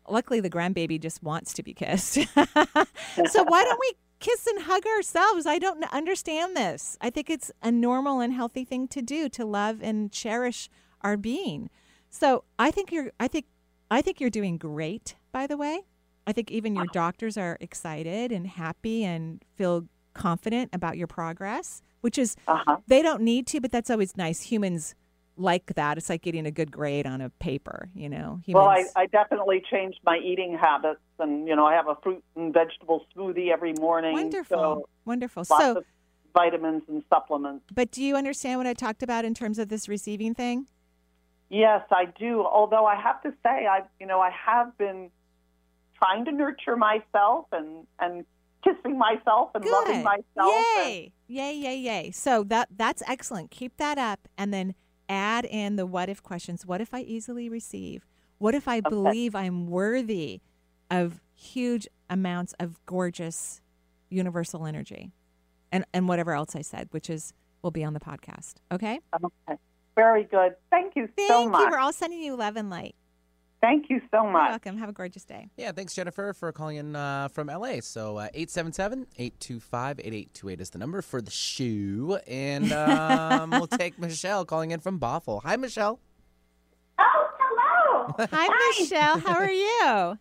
Luckily, 0.08 0.40
the 0.40 0.50
grandbaby 0.50 1.00
just 1.00 1.22
wants 1.22 1.52
to 1.54 1.62
be 1.62 1.72
kissed. 1.72 2.14
so 2.34 3.44
why 3.44 3.64
don't 3.64 3.80
we 3.80 3.92
kiss 4.18 4.46
and 4.46 4.62
hug 4.62 4.84
ourselves? 4.86 5.46
I 5.46 5.58
don't 5.58 5.84
understand 5.94 6.56
this. 6.56 6.98
I 7.00 7.10
think 7.10 7.30
it's 7.30 7.50
a 7.62 7.70
normal 7.70 8.20
and 8.20 8.32
healthy 8.32 8.64
thing 8.64 8.88
to 8.88 9.02
do 9.02 9.28
to 9.30 9.44
love 9.44 9.82
and 9.82 10.10
cherish 10.10 10.68
our 11.02 11.16
being. 11.16 11.70
So 12.10 12.44
I 12.58 12.70
think 12.70 12.90
you're. 12.92 13.10
I 13.20 13.28
think. 13.28 13.46
I 13.88 14.02
think 14.02 14.20
you're 14.20 14.30
doing 14.30 14.58
great. 14.58 15.14
By 15.30 15.46
the 15.46 15.56
way, 15.56 15.82
I 16.26 16.32
think 16.32 16.50
even 16.50 16.74
your 16.74 16.86
doctors 16.92 17.36
are 17.38 17.56
excited 17.60 18.32
and 18.32 18.46
happy 18.48 19.04
and 19.04 19.44
feel 19.54 19.86
confident 20.14 20.70
about 20.72 20.96
your 20.96 21.06
progress, 21.06 21.82
which 22.06 22.18
is 22.18 22.36
Uh-huh. 22.46 22.76
they 22.86 23.02
don't 23.02 23.20
need 23.20 23.48
to, 23.48 23.60
but 23.60 23.72
that's 23.72 23.90
always 23.90 24.16
nice. 24.16 24.42
Humans 24.42 24.94
like 25.36 25.74
that. 25.74 25.98
It's 25.98 26.08
like 26.08 26.22
getting 26.22 26.46
a 26.46 26.52
good 26.52 26.70
grade 26.70 27.04
on 27.04 27.20
a 27.20 27.30
paper, 27.30 27.90
you 27.94 28.08
know. 28.08 28.38
Humans, 28.46 28.54
Well, 28.54 28.68
I, 28.68 28.84
I 29.02 29.06
definitely 29.06 29.60
changed 29.68 29.98
my 30.04 30.16
eating 30.18 30.56
habits, 30.56 31.00
and 31.18 31.48
you 31.48 31.56
know, 31.56 31.66
I 31.66 31.74
have 31.74 31.88
a 31.88 31.96
fruit 32.04 32.22
and 32.36 32.54
vegetable 32.54 33.04
smoothie 33.12 33.50
every 33.52 33.72
morning. 33.72 34.12
wonderful, 34.12 34.56
So 34.56 34.88
wonderful. 35.04 35.44
So, 35.44 35.78
of 35.78 35.84
vitamins 36.32 36.84
and 36.88 37.02
supplements. 37.12 37.64
but 37.74 37.90
do 37.90 38.04
you 38.04 38.14
understand 38.14 38.58
what 38.60 38.68
I 38.68 38.72
talked 38.74 39.02
about 39.02 39.24
in 39.24 39.34
terms 39.34 39.58
of 39.58 39.68
this 39.68 39.88
receiving 39.88 40.32
thing? 40.32 40.68
Yes, 41.50 41.82
I 41.90 42.04
do. 42.04 42.44
Although 42.46 42.86
I 42.86 42.94
have 42.94 43.20
to 43.22 43.30
say, 43.42 43.66
I 43.66 43.82
you 43.98 44.06
know, 44.06 44.20
I 44.20 44.30
have 44.30 44.78
been 44.78 45.10
trying 46.00 46.24
to 46.26 46.30
nurture 46.32 46.76
myself 46.76 47.46
and 47.50 47.84
and 47.98 48.24
kissing 48.64 48.98
myself 48.98 49.50
and 49.54 49.64
loving 49.64 49.96
Good. 49.96 50.04
myself. 50.04 50.54
and- 50.76 50.86
Yay. 50.88 51.12
Yay, 51.28 51.54
yay, 51.54 51.76
yay. 51.76 52.10
So 52.12 52.44
that 52.44 52.68
that's 52.76 53.02
excellent. 53.06 53.50
Keep 53.50 53.76
that 53.78 53.98
up 53.98 54.28
and 54.38 54.52
then 54.54 54.74
add 55.08 55.44
in 55.44 55.76
the 55.76 55.86
what 55.86 56.08
if 56.08 56.22
questions. 56.22 56.64
What 56.66 56.80
if 56.80 56.92
I 56.94 57.00
easily 57.00 57.48
receive? 57.48 58.06
What 58.38 58.54
if 58.54 58.68
I 58.68 58.80
believe 58.80 59.34
I'm 59.34 59.66
worthy 59.66 60.40
of 60.90 61.20
huge 61.34 61.88
amounts 62.10 62.54
of 62.60 62.78
gorgeous 62.86 63.60
universal 64.08 64.66
energy? 64.66 65.10
And 65.72 65.84
and 65.92 66.08
whatever 66.08 66.32
else 66.32 66.54
I 66.54 66.62
said, 66.62 66.88
which 66.92 67.10
is 67.10 67.32
will 67.62 67.70
be 67.72 67.82
on 67.82 67.92
the 67.92 68.00
podcast. 68.00 68.54
Okay? 68.70 69.00
Okay. 69.14 69.58
Very 69.96 70.24
good. 70.24 70.54
Thank 70.70 70.94
you 70.94 71.08
Thank 71.16 71.28
so 71.28 71.42
you. 71.44 71.70
We're 71.70 71.78
all 71.78 71.92
sending 71.92 72.20
you 72.20 72.36
love 72.36 72.56
and 72.56 72.70
light. 72.70 72.94
Thank 73.62 73.88
you 73.90 74.00
so 74.10 74.18
much. 74.18 74.22
You're 74.24 74.32
much. 74.32 74.50
welcome. 74.50 74.78
Have 74.78 74.88
a 74.90 74.92
gorgeous 74.92 75.24
day. 75.24 75.48
Yeah, 75.56 75.72
thanks, 75.72 75.94
Jennifer, 75.94 76.32
for 76.34 76.52
calling 76.52 76.76
in 76.76 76.94
uh, 76.94 77.28
from 77.28 77.48
LA. 77.48 77.80
So, 77.80 78.20
877 78.20 79.06
825 79.18 79.98
8828 80.00 80.60
is 80.60 80.70
the 80.70 80.78
number 80.78 81.02
for 81.02 81.20
the 81.22 81.30
shoe. 81.30 82.18
And 82.26 82.70
um, 82.72 83.50
we'll 83.50 83.66
take 83.66 83.98
Michelle 83.98 84.44
calling 84.44 84.70
in 84.72 84.80
from 84.80 85.00
Bothell. 85.00 85.42
Hi, 85.42 85.56
Michelle. 85.56 85.98
Oh, 86.98 87.28
hello. 87.38 88.26
Hi, 88.30 88.72
Michelle. 88.78 89.18
How 89.20 89.34
are 89.36 89.50
you? 89.50 90.18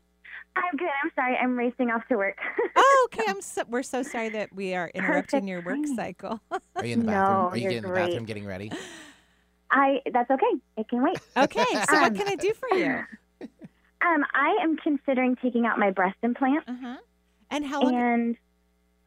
I'm 0.58 0.78
good. 0.78 0.88
I'm 1.04 1.12
sorry. 1.16 1.36
I'm 1.36 1.58
racing 1.58 1.92
off 1.92 2.08
to 2.08 2.16
work. 2.16 2.38
Oh, 2.78 3.08
okay. 3.14 3.26
I'm 3.28 3.42
so, 3.42 3.64
we're 3.68 3.84
so 3.84 4.02
sorry 4.02 4.30
that 4.30 4.54
we 4.54 4.74
are 4.74 4.90
interrupting 4.96 5.48
your 5.48 5.62
work 5.62 5.86
cycle. 5.96 6.40
Are 6.78 6.86
you 6.86 6.94
in 6.94 7.00
the 7.00 7.06
No, 7.08 7.12
bathroom? 7.12 7.48
are 7.52 7.58
you 7.58 7.62
getting 7.64 7.78
in 7.78 7.84
the 7.84 7.90
great. 7.90 8.06
bathroom 8.06 8.26
getting 8.26 8.46
ready? 8.46 8.72
I 9.72 10.00
that's 10.14 10.32
okay. 10.32 10.46
It 10.78 10.88
can 10.88 11.04
wait. 11.04 11.18
Okay, 11.36 11.66
so 11.90 12.00
what 12.00 12.12
Um, 12.12 12.16
can 12.16 12.28
I 12.30 12.36
do 12.36 12.54
for 12.54 12.74
you? 12.78 13.04
Um, 14.06 14.24
I 14.34 14.58
am 14.62 14.78
considering 14.78 15.36
taking 15.38 15.66
out 15.66 15.80
my 15.80 15.92
breast 15.92 16.18
implant. 16.22 16.64
Uh-huh. 16.68 16.98
And 17.50 17.66
how 17.66 17.82
long? 17.82 17.96
And 17.96 18.38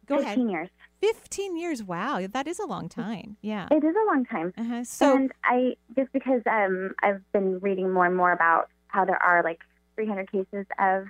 Go 0.07 0.17
15 0.17 0.27
ahead. 0.49 0.51
years. 0.51 0.69
15 1.01 1.57
years. 1.57 1.83
Wow, 1.83 2.27
that 2.33 2.49
is 2.49 2.59
a 2.59 2.67
long 2.67 2.89
time. 2.89 3.37
Yeah. 3.43 3.69
It 3.71 3.85
is 3.85 3.95
a 3.95 4.07
long 4.07 4.25
time. 4.25 4.53
Uh-huh. 4.57 4.83
So, 4.85 5.15
and 5.17 5.33
I 5.45 5.77
just 5.97 6.11
because 6.13 6.43
um 6.51 6.95
I've 7.03 7.23
been 7.33 7.59
reading 7.61 7.93
more 7.93 8.07
and 8.07 8.17
more 8.17 8.33
about 8.33 8.69
how 8.89 9.05
there 9.05 9.23
are 9.23 9.43
like 9.45 9.61
300 9.97 10.31
cases 10.33 10.67
of 10.81 11.05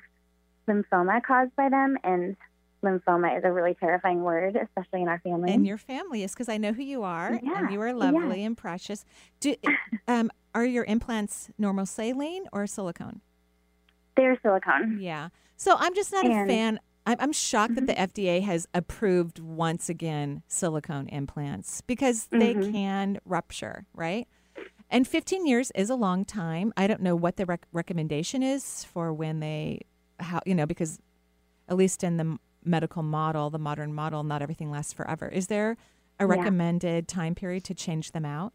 lymphoma 0.66 1.22
caused 1.22 1.54
by 1.56 1.68
them, 1.68 1.96
and 2.04 2.36
lymphoma 2.82 3.38
is 3.38 3.44
a 3.44 3.52
really 3.52 3.74
terrifying 3.74 4.22
word, 4.22 4.56
especially 4.56 5.02
in 5.02 5.08
our 5.08 5.20
family. 5.20 5.52
and 5.52 5.66
your 5.66 5.78
family 5.78 6.22
is 6.22 6.32
because 6.32 6.48
I 6.48 6.58
know 6.58 6.72
who 6.72 6.82
you 6.82 7.02
are, 7.04 7.38
Yeah, 7.42 7.58
and 7.60 7.70
you 7.72 7.80
are 7.80 7.88
yeah. 7.88 7.94
lovely 7.94 8.44
and 8.44 8.56
precious. 8.56 9.04
Do, 9.40 9.54
um, 10.08 10.30
are 10.54 10.64
your 10.64 10.84
implants 10.84 11.50
normal 11.56 11.86
saline 11.86 12.44
or 12.52 12.66
silicone? 12.66 13.20
They're 14.18 14.38
silicone. 14.42 14.98
Yeah. 15.00 15.28
So 15.56 15.76
I'm 15.78 15.94
just 15.94 16.12
not 16.12 16.26
a 16.26 16.28
fan. 16.46 16.80
I'm, 17.06 17.16
I'm 17.20 17.32
shocked 17.32 17.76
that 17.76 17.86
the 17.86 17.94
Mm-hmm. 17.94 18.20
FDA 18.20 18.42
has 18.42 18.66
approved 18.74 19.38
once 19.38 19.88
again 19.88 20.42
silicone 20.48 21.08
implants 21.08 21.80
because 21.82 22.26
they 22.26 22.54
Mhm. 22.54 22.72
can 22.72 23.18
rupture, 23.24 23.86
right? 23.94 24.26
And 24.90 25.06
15 25.06 25.46
years 25.46 25.70
is 25.74 25.88
a 25.88 25.94
long 25.94 26.24
time. 26.24 26.72
I 26.76 26.86
don't 26.86 27.00
know 27.00 27.14
what 27.14 27.36
the 27.36 27.46
rec- 27.46 27.66
recommendation 27.72 28.42
is 28.42 28.84
for 28.84 29.12
when 29.12 29.40
they, 29.40 29.82
how 30.18 30.40
you 30.44 30.54
know, 30.54 30.66
because 30.66 30.98
at 31.68 31.76
least 31.76 32.02
in 32.02 32.16
the 32.16 32.38
medical 32.64 33.02
model, 33.02 33.50
the 33.50 33.58
modern 33.58 33.94
model, 33.94 34.24
not 34.24 34.42
everything 34.42 34.70
lasts 34.70 34.92
forever. 34.92 35.28
Is 35.28 35.46
there 35.46 35.76
a 36.18 36.24
Yeah. 36.26 36.34
recommended 36.34 37.06
time 37.06 37.34
period 37.34 37.64
to 37.64 37.74
change 37.74 38.12
them 38.12 38.24
out? 38.24 38.52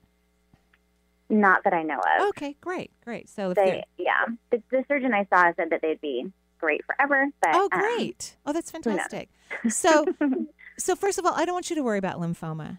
Not 1.33 1.63
that 1.63 1.73
I 1.73 1.81
know 1.83 1.99
of. 1.99 2.29
Okay, 2.29 2.55
great, 2.61 2.91
great. 3.03 3.27
So 3.27 3.53
they, 3.53 3.83
yeah, 3.97 4.25
the, 4.51 4.61
the 4.69 4.85
surgeon 4.87 5.13
I 5.13 5.25
saw 5.33 5.51
said 5.55 5.69
that 5.71 5.81
they'd 5.81 5.99
be 5.99 6.31
great 6.59 6.81
forever. 6.85 7.27
But 7.41 7.51
Oh, 7.55 7.69
um, 7.71 7.79
great. 7.79 8.37
Oh, 8.45 8.53
that's 8.53 8.69
fantastic. 8.69 9.29
So, 9.67 10.05
so 10.77 10.95
first 10.95 11.17
of 11.17 11.25
all, 11.25 11.33
I 11.33 11.45
don't 11.45 11.53
want 11.53 11.69
you 11.69 11.75
to 11.75 11.81
worry 11.83 11.97
about 11.97 12.19
lymphoma. 12.19 12.77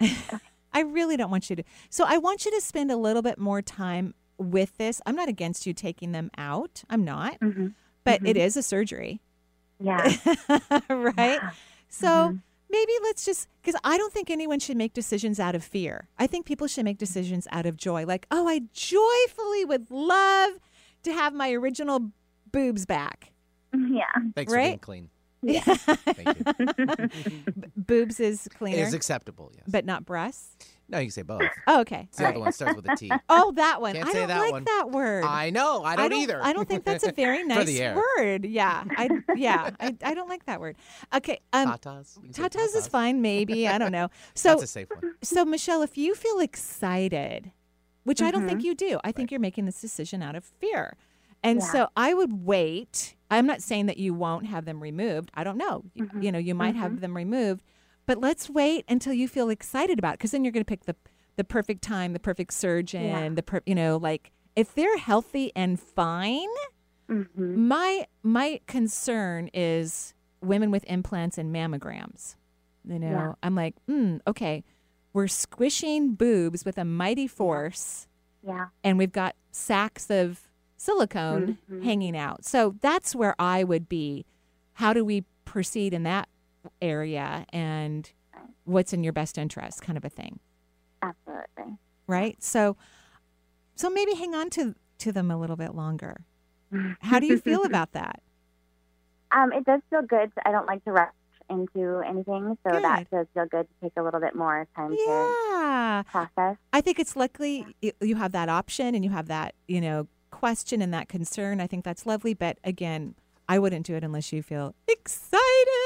I 0.72 0.80
really 0.80 1.16
don't 1.16 1.30
want 1.30 1.48
you 1.50 1.56
to. 1.56 1.62
So, 1.88 2.04
I 2.06 2.18
want 2.18 2.44
you 2.44 2.50
to 2.50 2.60
spend 2.60 2.90
a 2.90 2.96
little 2.96 3.22
bit 3.22 3.38
more 3.38 3.62
time 3.62 4.14
with 4.38 4.76
this. 4.76 5.00
I'm 5.06 5.14
not 5.14 5.28
against 5.28 5.66
you 5.66 5.72
taking 5.72 6.10
them 6.12 6.30
out. 6.36 6.82
I'm 6.90 7.04
not. 7.04 7.38
Mhm. 7.40 7.74
But 8.02 8.20
it 8.26 8.36
Mhm. 8.36 8.40
is 8.40 8.56
a 8.56 8.62
surgery. 8.62 9.20
yeah, 9.78 10.16
right? 10.90 11.40
So, 11.88 12.08
Mhm. 12.08 12.40
Maybe 12.74 12.92
let's 13.02 13.24
just 13.24 13.48
because 13.62 13.80
I 13.84 13.96
don't 13.96 14.12
think 14.12 14.30
anyone 14.30 14.58
should 14.60 14.76
make 14.76 14.92
decisions 14.92 15.38
out 15.40 15.54
of 15.54 15.62
fear. 15.64 16.08
I 16.18 16.26
think 16.26 16.44
people 16.46 16.66
should 16.66 16.84
make 16.84 16.98
decisions 16.98 17.46
out 17.52 17.66
of 17.66 17.76
joy. 17.76 18.04
Like, 18.04 18.26
oh, 18.30 18.46
I 18.48 18.60
joyfully 18.72 19.64
would 19.64 19.90
love 19.90 20.52
to 21.04 21.12
have 21.12 21.32
my 21.34 21.52
original 21.52 22.10
boobs 22.50 22.84
back. 22.86 23.32
yeah, 23.72 24.04
Thanks 24.34 24.52
for 24.52 24.58
being 24.58 24.70
Right? 24.72 24.80
clean. 24.80 25.10
Thank 25.46 26.38
you. 26.38 27.08
boobs 27.76 28.18
is 28.20 28.48
clean. 28.56 28.74
It 28.74 28.80
is 28.80 28.94
acceptable, 28.94 29.52
yes. 29.54 29.64
But 29.68 29.84
not 29.84 30.04
breasts? 30.06 30.56
No, 30.88 30.98
you 30.98 31.06
can 31.06 31.12
say 31.12 31.22
both. 31.22 31.42
Oh, 31.66 31.80
okay. 31.80 32.02
It's 32.08 32.18
the 32.18 32.24
All 32.24 32.28
other 32.28 32.36
right. 32.38 32.42
one 32.44 32.52
starts 32.52 32.76
with 32.76 32.86
a 32.90 32.94
T. 32.96 33.10
Oh, 33.30 33.52
that 33.56 33.80
one. 33.80 33.94
Can't 33.94 34.06
I 34.06 34.12
say 34.12 34.18
don't 34.20 34.28
that 34.28 34.40
like 34.40 34.52
one. 34.52 34.64
that 34.64 34.90
word. 34.90 35.24
I 35.24 35.48
know. 35.50 35.82
I 35.82 35.96
don't, 35.96 36.12
either. 36.12 36.40
I 36.44 36.52
don't 36.52 36.68
think 36.68 36.84
that's 36.84 37.04
a 37.04 37.12
very 37.12 37.38
For 37.42 37.48
nice 37.48 37.66
the 37.66 37.80
air. 37.80 37.96
word. 38.18 38.44
Yeah. 38.44 38.84
I 38.96 39.08
yeah. 39.34 39.70
I, 39.80 39.96
I 40.04 40.14
don't 40.14 40.28
like 40.28 40.44
that 40.46 40.60
word. 40.60 40.76
Okay. 41.14 41.40
Um 41.54 41.68
Tatas. 41.68 42.16
You 42.16 42.22
can 42.24 42.32
say 42.34 42.42
Tatas 42.42 42.76
is 42.76 42.86
tatas. 42.86 42.90
fine, 42.90 43.22
maybe. 43.22 43.66
I 43.66 43.78
don't 43.78 43.92
know. 43.92 44.08
So 44.34 44.50
That's 44.50 44.62
a 44.64 44.66
safe 44.66 44.88
one. 44.90 45.14
so 45.22 45.44
Michelle, 45.44 45.80
if 45.82 45.96
you 45.96 46.14
feel 46.14 46.38
excited, 46.40 47.50
which 48.04 48.20
I 48.20 48.30
don't 48.30 48.42
Mm-hmm. 48.42 48.48
think 48.50 48.64
you 48.64 48.74
do, 48.74 49.00
I 49.02 49.12
think 49.12 49.30
you're 49.30 49.40
making 49.40 49.64
this 49.64 49.80
decision 49.80 50.22
out 50.22 50.36
of 50.36 50.44
fear. 50.44 50.96
And 51.42 51.60
Yeah. 51.60 51.72
so 51.72 51.88
I 51.96 52.12
would 52.14 52.44
wait. 52.44 53.16
I'm 53.30 53.46
not 53.46 53.62
saying 53.62 53.86
that 53.86 53.96
you 53.96 54.12
won't 54.12 54.46
have 54.46 54.64
them 54.66 54.82
removed. 54.82 55.30
I 55.34 55.44
don't 55.44 55.56
know. 55.56 55.84
You- 55.94 56.04
Mm-hmm. 56.06 56.22
You 56.22 56.32
know, 56.32 56.38
you 56.38 56.54
might 56.54 56.74
have 56.76 57.00
them 57.00 57.16
removed, 57.16 57.62
but 58.06 58.18
let's 58.18 58.48
wait 58.50 58.84
until 58.88 59.12
you 59.12 59.28
feel 59.28 59.48
excited 59.50 59.98
about 59.98 60.14
it 60.14 60.18
because 60.18 60.30
then 60.32 60.44
you're 60.44 60.52
going 60.52 60.64
to 60.64 60.68
pick 60.68 60.84
the 60.84 60.96
the 61.36 61.44
perfect 61.44 61.82
time, 61.82 62.12
the 62.12 62.20
perfect 62.20 62.52
surgeon, 62.54 63.02
Yeah. 63.02 63.28
the 63.30 63.42
per, 63.42 63.60
you 63.66 63.74
know, 63.74 63.96
like 63.96 64.30
if 64.54 64.72
they're 64.74 64.98
healthy 64.98 65.50
and 65.56 65.80
fine, 65.80 66.48
hmm 67.08 67.68
my 67.68 68.06
my 68.22 68.60
concern 68.66 69.50
is 69.52 70.14
women 70.40 70.70
with 70.70 70.84
implants 70.84 71.36
and 71.38 71.54
mammograms. 71.54 72.36
You 72.86 72.98
know, 72.98 73.08
Yeah. 73.10 73.32
I'm 73.42 73.54
like, 73.54 73.74
mm, 73.88 74.20
okay, 74.26 74.62
we're 75.12 75.26
squishing 75.28 76.14
boobs 76.14 76.64
with 76.64 76.76
a 76.78 76.84
mighty 76.84 77.26
force, 77.26 78.06
yeah, 78.46 78.66
and 78.84 78.98
we've 78.98 79.12
got 79.12 79.34
sacks 79.50 80.10
of 80.10 80.50
silicone 80.76 81.58
Mhm. 81.70 81.82
hanging 81.82 82.16
out. 82.16 82.44
So 82.44 82.76
that's 82.80 83.14
where 83.14 83.34
I 83.38 83.64
would 83.64 83.88
be. 83.88 84.26
How 84.74 84.92
do 84.92 85.04
we 85.04 85.24
proceed 85.44 85.94
in 85.94 86.02
that 86.02 86.28
area, 86.80 87.46
and 87.52 88.10
what's 88.64 88.92
in 88.92 89.04
your 89.04 89.12
best 89.12 89.38
interest, 89.38 89.82
kind 89.82 89.96
of 89.96 90.04
a 90.04 90.08
thing, 90.08 90.38
absolutely. 91.02 91.78
right? 92.06 92.42
So, 92.42 92.76
so 93.74 93.90
maybe 93.90 94.14
hang 94.14 94.34
on 94.34 94.50
to 94.50 94.74
to 94.98 95.12
them 95.12 95.30
a 95.30 95.36
little 95.36 95.56
bit 95.56 95.74
longer. 95.74 96.24
How 97.00 97.18
do 97.18 97.26
you 97.26 97.38
feel 97.38 97.64
about 97.64 97.92
that? 97.92 98.22
Um, 99.32 99.52
it 99.52 99.64
does 99.64 99.80
feel 99.90 100.02
good. 100.02 100.30
I 100.46 100.52
don't 100.52 100.66
like 100.66 100.84
to 100.84 100.92
rush 100.92 101.12
into 101.50 101.98
anything, 102.06 102.56
so 102.64 102.72
Good. 102.72 102.84
that 102.84 103.10
does 103.10 103.26
feel 103.34 103.46
good 103.46 103.66
to 103.68 103.74
take 103.82 103.92
a 103.96 104.02
little 104.02 104.20
bit 104.20 104.34
more 104.34 104.66
time 104.76 104.90
to 104.90 104.96
Yeah. 105.06 106.02
process. 106.10 106.56
I 106.72 106.80
think 106.80 106.98
it's 106.98 107.16
luckily 107.16 107.66
you 108.00 108.16
have 108.16 108.32
that 108.32 108.48
option 108.48 108.94
and 108.94 109.04
you 109.04 109.10
have 109.10 109.26
that, 109.26 109.54
you 109.68 109.80
know, 109.80 110.08
question 110.30 110.80
and 110.80 110.94
that 110.94 111.08
concern. 111.08 111.60
I 111.60 111.66
think 111.66 111.84
that's 111.84 112.06
lovely. 112.06 112.32
But 112.32 112.58
again, 112.64 113.14
I 113.48 113.58
wouldn't 113.58 113.84
do 113.86 113.94
it 113.94 114.04
unless 114.04 114.32
you 114.32 114.42
feel 114.42 114.74
excited. 114.88 115.83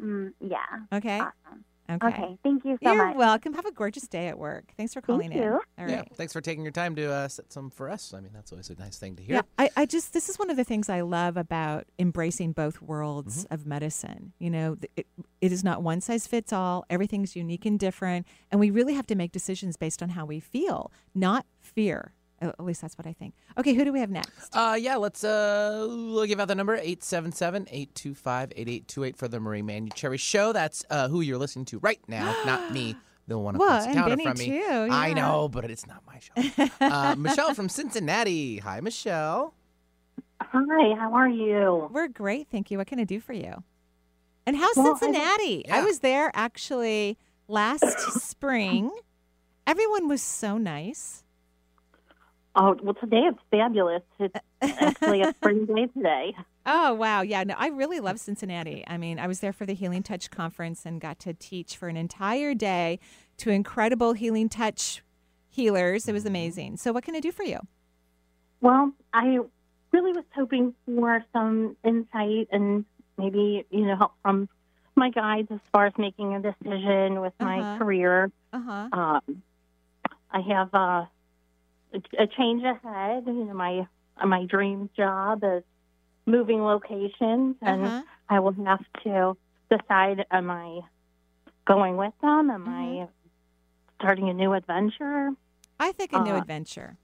Mm, 0.00 0.32
yeah. 0.40 0.58
Okay. 0.92 1.20
Awesome. 1.20 1.64
Okay. 1.90 2.06
Okay. 2.08 2.38
Thank 2.42 2.66
you 2.66 2.76
so 2.84 2.94
much. 2.94 3.12
You're 3.12 3.14
welcome. 3.18 3.54
Have 3.54 3.64
a 3.64 3.72
gorgeous 3.72 4.06
day 4.06 4.28
at 4.28 4.38
work. 4.38 4.64
Thanks 4.76 4.92
for 4.92 5.00
calling 5.00 5.32
in. 5.32 5.38
you. 5.38 5.60
All 5.78 5.88
Yeah, 5.88 6.02
thanks 6.16 6.34
for 6.34 6.42
taking 6.42 6.62
your 6.62 6.70
time 6.70 6.94
to 6.96 7.10
uh, 7.10 7.28
set 7.28 7.50
some 7.50 7.70
for 7.70 7.88
us. 7.88 8.12
I 8.12 8.20
mean, 8.20 8.32
that's 8.34 8.52
always 8.52 8.68
a 8.68 8.74
nice 8.74 8.98
thing 8.98 9.16
to 9.16 9.22
hear. 9.22 9.36
Yeah, 9.36 9.42
I, 9.58 9.70
I 9.74 9.86
just 9.86 10.12
this 10.12 10.28
is 10.28 10.38
one 10.38 10.50
of 10.50 10.58
the 10.58 10.64
things 10.64 10.90
I 10.90 11.00
love 11.00 11.38
about 11.38 11.86
embracing 11.98 12.52
both 12.52 12.82
worlds 12.82 13.44
Mm-hmm. 13.46 13.54
of 13.54 13.64
medicine. 13.66 14.32
You 14.38 14.50
know, 14.50 14.76
it, 14.96 15.06
it 15.40 15.50
is 15.50 15.64
not 15.64 15.82
one 15.82 16.02
size 16.02 16.26
fits 16.26 16.52
all. 16.52 16.84
Everything's 16.90 17.34
unique 17.34 17.64
and 17.64 17.78
different, 17.78 18.26
and 18.50 18.60
we 18.60 18.68
really 18.70 18.92
have 18.92 19.06
to 19.06 19.14
make 19.14 19.32
decisions 19.32 19.78
based 19.78 20.02
on 20.02 20.10
how 20.10 20.26
we 20.26 20.40
feel, 20.40 20.92
not 21.14 21.46
fear. 21.58 22.12
At 22.40 22.50
at 22.50 22.64
least 22.64 22.80
that's 22.82 22.96
what 22.96 23.06
I 23.06 23.12
think. 23.12 23.34
Okay, 23.58 23.74
who 23.74 23.84
do 23.84 23.92
we 23.92 23.98
have 24.00 24.10
next? 24.10 24.54
Uh, 24.54 24.76
yeah, 24.78 24.96
let's 24.96 25.24
uh, 25.24 25.86
we'll 25.88 26.26
give 26.26 26.38
out 26.40 26.46
the 26.48 26.54
number 26.54 26.78
877-825-8828 26.78 29.16
for 29.16 29.26
the 29.28 29.40
Marie 29.40 29.62
Manucherry 29.62 30.18
Show. 30.18 30.52
That's 30.52 30.84
uh, 30.90 31.08
who 31.08 31.20
you're 31.20 31.38
listening 31.38 31.64
to 31.66 31.78
right 31.80 32.00
now, 32.08 32.34
not 32.44 32.72
me. 32.72 32.96
The 33.28 33.38
one 33.38 33.58
Well, 33.58 33.68
across 33.68 33.82
the 33.82 33.88
and 33.90 33.98
counter 33.98 34.16
Benny 34.16 34.24
from 34.24 34.38
me. 34.38 34.46
too, 34.46 34.88
I 34.90 35.12
know, 35.12 35.50
but 35.50 35.70
it's 35.70 35.86
not 35.86 36.02
my 36.06 36.18
show. 36.18 36.32
uh, 36.80 37.14
Michelle 37.18 37.52
from 37.52 37.68
Cincinnati. 37.68 38.56
Hi, 38.56 38.80
Michelle. 38.80 39.52
Hi, 40.40 40.94
how 40.98 41.12
are 41.12 41.28
you? 41.28 41.90
We're 41.92 42.08
great, 42.08 42.48
thank 42.50 42.70
you. 42.70 42.78
What 42.78 42.86
can 42.86 42.98
I 42.98 43.04
do 43.04 43.20
for 43.20 43.34
you? 43.34 43.62
And 44.46 44.56
how's 44.56 44.74
Well, 44.78 44.96
Cincinnati? 44.96 45.68
I 45.70 45.80
Yeah. 45.80 45.84
was 45.84 45.98
there 45.98 46.30
actually 46.32 47.18
last 47.48 48.00
spring. 48.22 48.90
Everyone 49.66 50.08
was 50.08 50.22
so 50.22 50.56
nice. 50.56 51.22
Oh, 52.54 52.76
well, 52.82 52.94
today 52.94 53.22
it's 53.28 53.38
fabulous. 53.50 54.02
It's 54.18 54.34
actually 54.62 55.22
a 55.22 55.32
spring 55.36 55.66
day 55.66 55.86
today. 55.86 56.34
Oh, 56.66 56.94
wow. 56.94 57.22
Yeah, 57.22 57.44
no, 57.44 57.54
I 57.56 57.68
really 57.68 58.00
love 58.00 58.18
Cincinnati. 58.18 58.84
I 58.86 58.96
mean, 58.96 59.18
I 59.18 59.26
was 59.26 59.40
there 59.40 59.52
for 59.52 59.64
the 59.64 59.74
Healing 59.74 60.02
Touch 60.02 60.30
conference 60.30 60.84
and 60.84 61.00
got 61.00 61.18
to 61.20 61.34
teach 61.34 61.76
for 61.76 61.88
an 61.88 61.96
entire 61.96 62.54
day 62.54 62.98
to 63.38 63.50
incredible 63.50 64.12
Healing 64.14 64.48
Touch 64.48 65.02
healers. 65.48 66.08
It 66.08 66.12
was 66.12 66.26
amazing. 66.26 66.76
So, 66.78 66.92
what 66.92 67.04
can 67.04 67.14
I 67.14 67.20
do 67.20 67.30
for 67.32 67.44
you? 67.44 67.58
Well, 68.60 68.92
I 69.12 69.38
really 69.92 70.12
was 70.12 70.24
hoping 70.34 70.74
for 70.84 71.24
some 71.32 71.76
insight 71.84 72.48
and 72.50 72.84
maybe, 73.16 73.64
you 73.70 73.86
know, 73.86 73.96
help 73.96 74.12
from 74.22 74.48
my 74.96 75.10
guides 75.10 75.48
as 75.52 75.60
far 75.72 75.86
as 75.86 75.92
making 75.96 76.34
a 76.34 76.40
decision 76.42 77.20
with 77.20 77.32
my 77.40 77.60
Uh-huh. 77.60 77.78
career. 77.78 78.32
Uh-huh. 78.52 78.88
Um, 78.92 79.42
I 80.30 80.40
have 80.40 80.74
uh, 80.74 81.04
a, 81.92 82.26
change 82.26 82.62
ahead. 82.62 83.24
You 83.26 83.44
know, 83.44 83.54
my 83.54 83.86
my 84.24 84.44
dream 84.46 84.90
job 84.96 85.42
is 85.44 85.62
moving 86.26 86.62
locations, 86.62 87.56
and 87.62 87.84
Uh-huh. 87.84 88.02
I 88.28 88.40
will 88.40 88.52
have 88.64 88.84
to 89.04 89.36
decide: 89.70 90.24
am 90.30 90.50
I 90.50 90.80
going 91.66 91.96
with 91.96 92.14
them? 92.20 92.50
Am 92.50 92.68
Mm-hmm. 92.68 93.02
I 93.02 93.08
starting 94.00 94.28
a 94.28 94.34
new 94.34 94.52
adventure? 94.52 95.30
I 95.80 95.92
think 95.92 96.12
a 96.12 96.18
new 96.18 96.34
Uh, 96.34 96.38
adventure. 96.38 96.98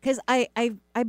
Because 0.00 0.20
I, 0.28 0.48
I, 0.56 0.74
I, 0.94 1.06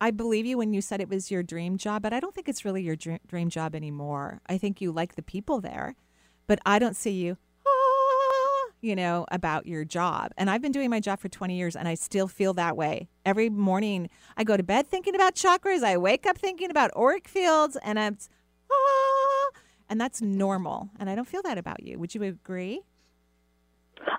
I 0.00 0.10
believe 0.12 0.46
you 0.46 0.58
when 0.58 0.72
you 0.72 0.80
said 0.80 1.00
it 1.00 1.08
was 1.08 1.30
your 1.30 1.42
dream 1.42 1.76
job, 1.76 2.02
but 2.02 2.12
I 2.12 2.20
don't 2.20 2.34
think 2.34 2.48
it's 2.48 2.64
really 2.64 2.82
your 2.82 2.96
dream, 2.96 3.18
dream 3.26 3.48
job 3.48 3.74
anymore. 3.74 4.40
I 4.46 4.58
think 4.58 4.80
you 4.80 4.92
like 4.92 5.14
the 5.16 5.22
people 5.22 5.60
there, 5.60 5.96
but 6.46 6.58
I 6.64 6.78
don't 6.78 6.96
see 6.96 7.10
you, 7.10 7.36
you 8.82 8.96
know, 8.96 9.24
about 9.30 9.66
your 9.66 9.84
job. 9.84 10.32
And 10.36 10.50
I've 10.50 10.60
been 10.60 10.72
doing 10.72 10.90
my 10.90 11.00
job 11.00 11.20
for 11.20 11.28
20 11.28 11.56
years 11.56 11.76
and 11.76 11.86
I 11.88 11.94
still 11.94 12.26
feel 12.28 12.52
that 12.54 12.76
way. 12.76 13.08
Every 13.24 13.48
morning 13.48 14.10
I 14.36 14.44
go 14.44 14.56
to 14.56 14.62
bed 14.62 14.88
thinking 14.88 15.14
about 15.14 15.34
chakras. 15.36 15.82
I 15.84 15.96
wake 15.96 16.26
up 16.26 16.36
thinking 16.36 16.70
about 16.70 16.90
auric 16.96 17.28
fields 17.28 17.76
and 17.84 17.98
I'm, 17.98 18.18
"Ah," 18.70 19.50
and 19.88 20.00
that's 20.00 20.20
normal. 20.20 20.90
And 20.98 21.08
I 21.08 21.14
don't 21.14 21.28
feel 21.28 21.42
that 21.42 21.56
about 21.58 21.82
you. 21.84 21.98
Would 21.98 22.14
you 22.14 22.24
agree? 22.24 22.82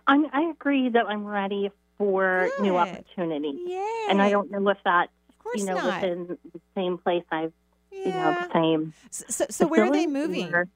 I'm, 0.08 0.26
I 0.32 0.44
agree 0.50 0.90
that 0.90 1.06
I'm 1.08 1.26
ready 1.26 1.70
for 1.98 2.50
new 2.62 2.72
Good. 2.72 2.78
opportunities, 2.78 3.60
Yay. 3.68 4.06
and 4.10 4.22
I 4.22 4.30
don't 4.32 4.50
know 4.50 4.68
if 4.70 4.78
that's 4.84 5.12
course 5.40 5.60
you 5.60 5.66
know 5.66 5.76
not. 5.76 6.02
within 6.02 6.38
the 6.54 6.60
same 6.76 6.98
place 6.98 7.24
I've 7.32 7.52
you 7.92 8.06
know 8.06 8.48
the 8.48 8.54
same. 8.54 8.94
So, 9.12 9.26
so, 9.30 9.46
so 9.50 9.68
where 9.68 9.84
are 9.84 9.92
they 9.92 10.08
moving? 10.08 10.54
or- 10.54 10.68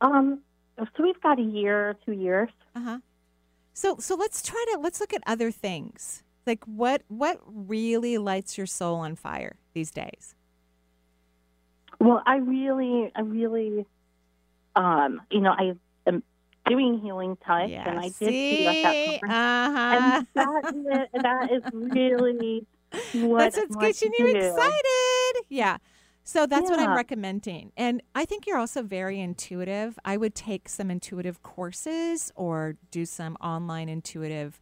Um, 0.00 0.40
so 0.96 1.02
we've 1.02 1.20
got 1.20 1.38
a 1.38 1.42
year, 1.42 1.96
two 2.04 2.12
years. 2.12 2.48
Uh 2.74 2.80
huh. 2.80 2.98
So 3.74 3.96
so 3.98 4.14
let's 4.14 4.42
try 4.42 4.64
to 4.72 4.78
let's 4.78 5.00
look 5.00 5.12
at 5.14 5.22
other 5.26 5.50
things. 5.50 6.22
Like 6.46 6.64
what 6.64 7.02
what 7.08 7.40
really 7.46 8.18
lights 8.18 8.56
your 8.58 8.66
soul 8.66 8.96
on 8.96 9.16
fire 9.16 9.56
these 9.74 9.90
days? 9.90 10.34
Well, 12.00 12.20
I 12.26 12.36
really, 12.36 13.12
I 13.14 13.20
really, 13.20 13.86
um, 14.74 15.22
you 15.30 15.40
know, 15.40 15.52
I 15.56 15.74
am 16.06 16.22
doing 16.66 16.98
healing 16.98 17.36
touch, 17.46 17.70
Yeah, 17.70 17.88
and 17.88 18.00
I 18.00 18.04
did 18.04 18.12
see 18.18 18.64
that, 18.64 19.20
conference. 19.20 19.32
Uh-huh. 19.32 19.94
and 20.02 20.26
that, 20.34 21.06
is- 21.14 21.22
that 21.22 21.52
is 21.52 21.62
really 21.72 22.66
what 23.22 23.52
That's 23.54 23.66
what's 23.76 24.00
getting 24.00 24.26
you 24.26 24.32
do. 24.32 24.38
excited. 24.38 25.44
Yeah. 25.48 25.76
So 26.24 26.46
that's 26.46 26.70
what 26.70 26.78
I'm 26.78 26.94
recommending. 26.94 27.72
And 27.76 28.02
I 28.14 28.24
think 28.24 28.46
you're 28.46 28.58
also 28.58 28.82
very 28.82 29.20
intuitive. 29.20 29.98
I 30.04 30.16
would 30.16 30.34
take 30.34 30.68
some 30.68 30.90
intuitive 30.90 31.42
courses 31.42 32.32
or 32.36 32.76
do 32.90 33.04
some 33.04 33.36
online 33.40 33.88
intuitive 33.88 34.60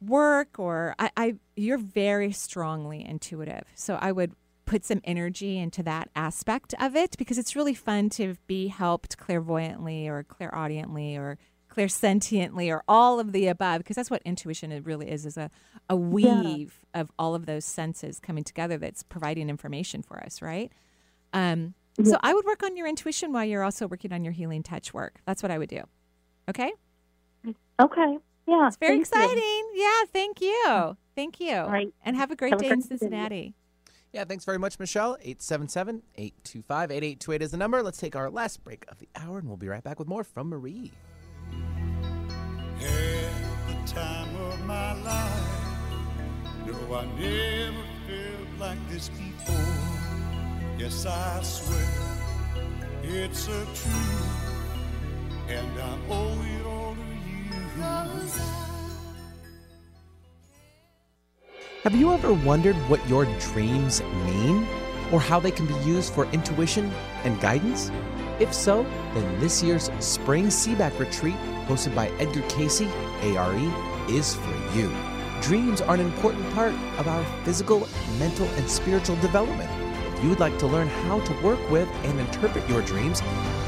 work 0.00 0.58
or 0.58 0.94
I, 0.98 1.10
I 1.16 1.34
you're 1.56 1.78
very 1.78 2.32
strongly 2.32 3.04
intuitive. 3.04 3.64
So 3.74 3.96
I 4.00 4.12
would 4.12 4.32
put 4.66 4.84
some 4.84 5.00
energy 5.04 5.58
into 5.58 5.82
that 5.84 6.10
aspect 6.14 6.74
of 6.80 6.96
it 6.96 7.16
because 7.16 7.38
it's 7.38 7.56
really 7.56 7.74
fun 7.74 8.10
to 8.10 8.36
be 8.46 8.68
helped 8.68 9.16
clairvoyantly 9.16 10.08
or 10.08 10.24
clairaudiently 10.24 11.16
or 11.16 11.38
clairsentiently 11.76 12.70
or 12.72 12.82
all 12.88 13.20
of 13.20 13.32
the 13.32 13.46
above 13.48 13.78
because 13.78 13.96
that's 13.96 14.10
what 14.10 14.22
intuition 14.24 14.82
really 14.84 15.10
is 15.10 15.26
is 15.26 15.36
a, 15.36 15.50
a 15.90 15.96
weave 15.96 16.80
of 16.94 17.10
all 17.18 17.34
of 17.34 17.46
those 17.46 17.64
senses 17.64 18.18
coming 18.18 18.42
together 18.44 18.78
that's 18.78 19.02
providing 19.02 19.48
information 19.50 20.02
for 20.02 20.18
us 20.22 20.40
right 20.40 20.72
um, 21.32 21.74
so 22.02 22.16
i 22.22 22.32
would 22.32 22.44
work 22.44 22.62
on 22.62 22.76
your 22.76 22.86
intuition 22.86 23.32
while 23.32 23.44
you're 23.44 23.62
also 23.62 23.86
working 23.86 24.12
on 24.12 24.24
your 24.24 24.32
healing 24.32 24.62
touch 24.62 24.94
work 24.94 25.20
that's 25.26 25.42
what 25.42 25.50
i 25.52 25.58
would 25.58 25.68
do 25.68 25.82
okay 26.48 26.72
Okay. 27.78 28.18
Yeah. 28.46 28.66
it's 28.68 28.76
very 28.78 29.04
thank 29.04 29.14
you. 29.14 29.20
exciting 29.20 29.70
yeah 29.74 30.02
thank 30.12 30.40
you 30.40 30.96
thank 31.14 31.40
you 31.40 31.56
right. 31.60 31.92
and 32.04 32.16
have 32.16 32.30
a 32.30 32.36
great 32.36 32.52
Have 32.52 32.60
a 32.60 32.62
day 32.62 32.68
in 32.70 32.80
great 32.80 32.88
day. 32.88 32.96
cincinnati 32.96 33.54
Yeah, 34.12 34.24
thanks 34.24 34.46
very 34.46 34.58
much, 34.58 34.78
Michelle. 34.78 35.18
877 35.20 36.02
825 36.16 36.90
8828 36.90 37.42
is 37.42 37.50
the 37.50 37.56
number. 37.58 37.82
Let's 37.82 37.98
take 37.98 38.16
our 38.16 38.30
last 38.30 38.64
break 38.64 38.86
of 38.88 38.98
the 38.98 39.08
hour, 39.14 39.38
and 39.38 39.46
we'll 39.46 39.58
be 39.58 39.68
right 39.68 39.84
back 39.84 39.98
with 39.98 40.08
more 40.08 40.24
from 40.24 40.48
Marie. 40.48 40.92
My 44.66 44.94
life. 44.94 45.46
No, 46.66 46.96
I 46.96 47.04
never 47.20 47.84
felt 48.06 48.58
like 48.58 48.88
this 48.88 49.08
before. 49.10 49.54
Yes, 50.76 51.06
I 51.06 51.40
swear 51.42 51.88
it's 53.04 53.46
a 53.46 53.64
truth, 53.64 54.26
and 55.48 55.80
I 55.80 55.98
owe 56.10 56.42
it 56.58 56.66
all 56.66 56.94
to 56.96 57.00
you. 57.00 57.46
Have 61.84 61.94
you 61.94 62.12
ever 62.12 62.32
wondered 62.32 62.74
what 62.88 63.08
your 63.08 63.24
dreams 63.52 64.02
mean 64.26 64.66
or 65.12 65.20
how 65.20 65.38
they 65.38 65.52
can 65.52 65.66
be 65.66 65.74
used 65.84 66.12
for 66.12 66.26
intuition 66.32 66.90
and 67.22 67.40
guidance? 67.40 67.92
If 68.40 68.52
so, 68.52 68.84
then 69.14 69.40
this 69.40 69.62
year's 69.62 69.90
Spring 70.00 70.46
Seaback 70.46 70.98
Retreat, 70.98 71.36
hosted 71.68 71.94
by 71.94 72.08
Edgar 72.18 72.42
Cayce, 72.48 72.82
ARE, 73.22 73.95
is 74.08 74.34
for 74.34 74.76
you. 74.76 74.90
Dreams 75.40 75.80
are 75.80 75.94
an 75.94 76.00
important 76.00 76.52
part 76.54 76.74
of 76.98 77.08
our 77.08 77.24
physical, 77.44 77.88
mental, 78.18 78.46
and 78.46 78.70
spiritual 78.70 79.16
development. 79.16 79.70
If 80.16 80.22
you 80.22 80.30
would 80.30 80.40
like 80.40 80.58
to 80.58 80.66
learn 80.66 80.88
how 80.88 81.20
to 81.20 81.42
work 81.42 81.70
with 81.70 81.88
and 82.04 82.18
interpret 82.18 82.66
your 82.68 82.82
dreams, 82.82 83.22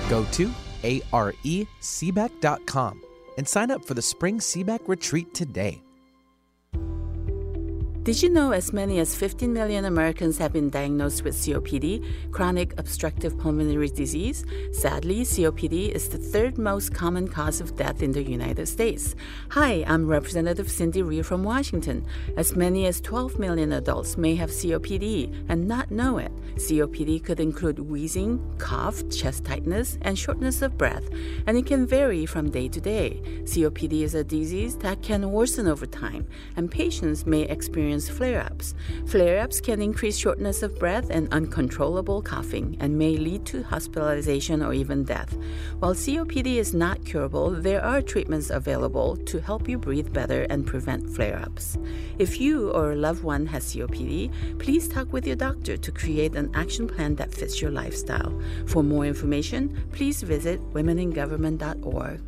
go 0.08 0.24
to 0.32 0.50
areseaback.com 0.82 3.02
and 3.36 3.48
sign 3.48 3.70
up 3.70 3.84
for 3.84 3.94
the 3.94 4.02
Spring 4.02 4.38
Seaback 4.38 4.88
Retreat 4.88 5.32
today. 5.34 5.82
Did 8.08 8.22
you 8.22 8.30
know 8.30 8.52
as 8.52 8.72
many 8.72 9.00
as 9.00 9.14
15 9.14 9.52
million 9.52 9.84
Americans 9.84 10.38
have 10.38 10.54
been 10.54 10.70
diagnosed 10.70 11.24
with 11.24 11.34
COPD, 11.36 12.32
chronic 12.32 12.72
obstructive 12.78 13.36
pulmonary 13.36 13.90
disease? 13.90 14.46
Sadly, 14.72 15.24
COPD 15.24 15.90
is 15.90 16.08
the 16.08 16.16
third 16.16 16.56
most 16.56 16.94
common 16.94 17.28
cause 17.28 17.60
of 17.60 17.76
death 17.76 18.02
in 18.02 18.12
the 18.12 18.22
United 18.22 18.66
States. 18.66 19.14
Hi, 19.50 19.84
I'm 19.86 20.06
Representative 20.06 20.70
Cindy 20.70 21.02
Rhee 21.02 21.20
from 21.20 21.44
Washington. 21.44 22.06
As 22.38 22.56
many 22.56 22.86
as 22.86 23.02
12 23.02 23.38
million 23.38 23.72
adults 23.72 24.16
may 24.16 24.34
have 24.36 24.48
COPD 24.48 25.44
and 25.50 25.68
not 25.68 25.90
know 25.90 26.16
it. 26.16 26.32
COPD 26.56 27.22
could 27.22 27.40
include 27.40 27.78
wheezing, 27.78 28.40
cough, 28.56 29.06
chest 29.10 29.44
tightness, 29.44 29.98
and 30.00 30.18
shortness 30.18 30.62
of 30.62 30.78
breath, 30.78 31.04
and 31.46 31.58
it 31.58 31.66
can 31.66 31.86
vary 31.86 32.24
from 32.24 32.50
day 32.50 32.68
to 32.68 32.80
day. 32.80 33.20
COPD 33.44 34.00
is 34.00 34.14
a 34.14 34.24
disease 34.24 34.76
that 34.78 35.02
can 35.02 35.30
worsen 35.30 35.68
over 35.68 35.84
time, 35.84 36.26
and 36.56 36.70
patients 36.70 37.26
may 37.26 37.42
experience 37.42 37.97
flare 38.06 38.42
ups. 38.42 38.74
Flare 39.06 39.40
ups 39.40 39.62
can 39.62 39.80
increase 39.80 40.18
shortness 40.18 40.62
of 40.62 40.78
breath 40.78 41.08
and 41.08 41.32
uncontrollable 41.32 42.20
coughing 42.20 42.76
and 42.80 42.98
may 42.98 43.16
lead 43.16 43.46
to 43.46 43.62
hospitalization 43.62 44.62
or 44.62 44.74
even 44.74 45.04
death. 45.04 45.34
While 45.78 45.94
COPD 45.94 46.56
is 46.56 46.74
not 46.74 47.02
curable, 47.06 47.48
there 47.48 47.82
are 47.82 48.02
treatments 48.02 48.50
available 48.50 49.16
to 49.16 49.40
help 49.40 49.66
you 49.70 49.78
breathe 49.78 50.12
better 50.12 50.42
and 50.50 50.66
prevent 50.66 51.08
flare 51.08 51.38
ups. 51.38 51.78
If 52.18 52.38
you 52.38 52.70
or 52.72 52.92
a 52.92 52.96
loved 52.96 53.22
one 53.22 53.46
has 53.46 53.72
COPD, 53.72 54.58
please 54.58 54.86
talk 54.86 55.10
with 55.14 55.26
your 55.26 55.36
doctor 55.36 55.78
to 55.78 55.90
create 55.92 56.34
an 56.34 56.50
action 56.54 56.86
plan 56.86 57.14
that 57.14 57.32
fits 57.32 57.62
your 57.62 57.70
lifestyle. 57.70 58.38
For 58.66 58.82
more 58.82 59.06
information, 59.06 59.88
please 59.92 60.20
visit 60.20 60.60
womeningovernment.org. 60.74 62.27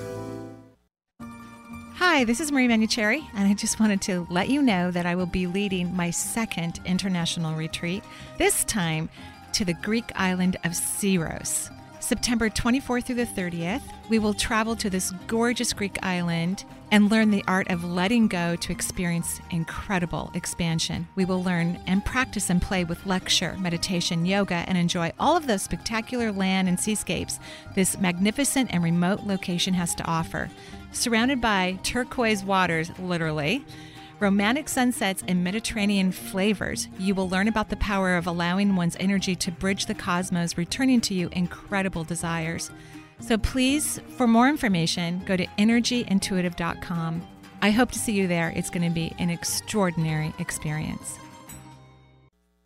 Hi, 2.03 2.23
this 2.23 2.39
is 2.39 2.51
Marie 2.51 2.67
Manucherry, 2.67 3.29
and 3.35 3.47
I 3.47 3.53
just 3.53 3.79
wanted 3.79 4.01
to 4.01 4.25
let 4.31 4.49
you 4.49 4.63
know 4.63 4.89
that 4.89 5.05
I 5.05 5.13
will 5.13 5.27
be 5.27 5.45
leading 5.45 5.95
my 5.95 6.09
second 6.09 6.79
international 6.83 7.53
retreat, 7.53 8.03
this 8.39 8.63
time 8.63 9.07
to 9.53 9.63
the 9.63 9.75
Greek 9.75 10.11
island 10.15 10.55
of 10.63 10.71
Syros. 10.71 11.69
September 12.01 12.49
24th 12.49 13.05
through 13.05 13.15
the 13.15 13.25
30th, 13.25 13.83
we 14.09 14.17
will 14.17 14.33
travel 14.33 14.75
to 14.75 14.89
this 14.89 15.11
gorgeous 15.27 15.71
Greek 15.71 15.99
island 16.01 16.65
and 16.89 17.11
learn 17.11 17.29
the 17.29 17.43
art 17.47 17.69
of 17.69 17.83
letting 17.83 18.27
go 18.27 18.55
to 18.55 18.71
experience 18.71 19.39
incredible 19.51 20.31
expansion. 20.33 21.07
We 21.13 21.25
will 21.25 21.43
learn 21.43 21.79
and 21.85 22.03
practice 22.03 22.49
and 22.49 22.59
play 22.59 22.83
with 22.83 23.05
lecture, 23.05 23.55
meditation, 23.59 24.25
yoga, 24.25 24.65
and 24.67 24.79
enjoy 24.79 25.13
all 25.19 25.37
of 25.37 25.45
those 25.45 25.61
spectacular 25.61 26.31
land 26.31 26.67
and 26.67 26.79
seascapes 26.79 27.39
this 27.75 27.97
magnificent 27.99 28.73
and 28.73 28.83
remote 28.83 29.21
location 29.21 29.75
has 29.75 29.93
to 29.95 30.03
offer. 30.05 30.49
Surrounded 30.91 31.39
by 31.39 31.77
turquoise 31.83 32.43
waters, 32.43 32.91
literally, 32.99 33.63
romantic 34.21 34.69
sunsets, 34.69 35.23
and 35.27 35.43
Mediterranean 35.43 36.11
flavors, 36.11 36.87
you 36.99 37.15
will 37.15 37.27
learn 37.27 37.47
about 37.47 37.69
the 37.69 37.75
power 37.77 38.15
of 38.15 38.27
allowing 38.27 38.75
one's 38.75 38.95
energy 38.99 39.35
to 39.35 39.51
bridge 39.51 39.87
the 39.87 39.95
cosmos, 39.95 40.57
returning 40.57 41.01
to 41.01 41.13
you 41.13 41.29
incredible 41.31 42.03
desires. 42.03 42.69
So 43.19 43.37
please, 43.37 43.99
for 44.17 44.27
more 44.27 44.47
information, 44.47 45.23
go 45.25 45.35
to 45.35 45.45
energyintuitive.com. 45.57 47.27
I 47.63 47.71
hope 47.71 47.91
to 47.91 47.99
see 47.99 48.13
you 48.13 48.27
there. 48.27 48.53
It's 48.55 48.69
going 48.69 48.87
to 48.87 48.93
be 48.93 49.13
an 49.19 49.29
extraordinary 49.29 50.33
experience. 50.39 51.17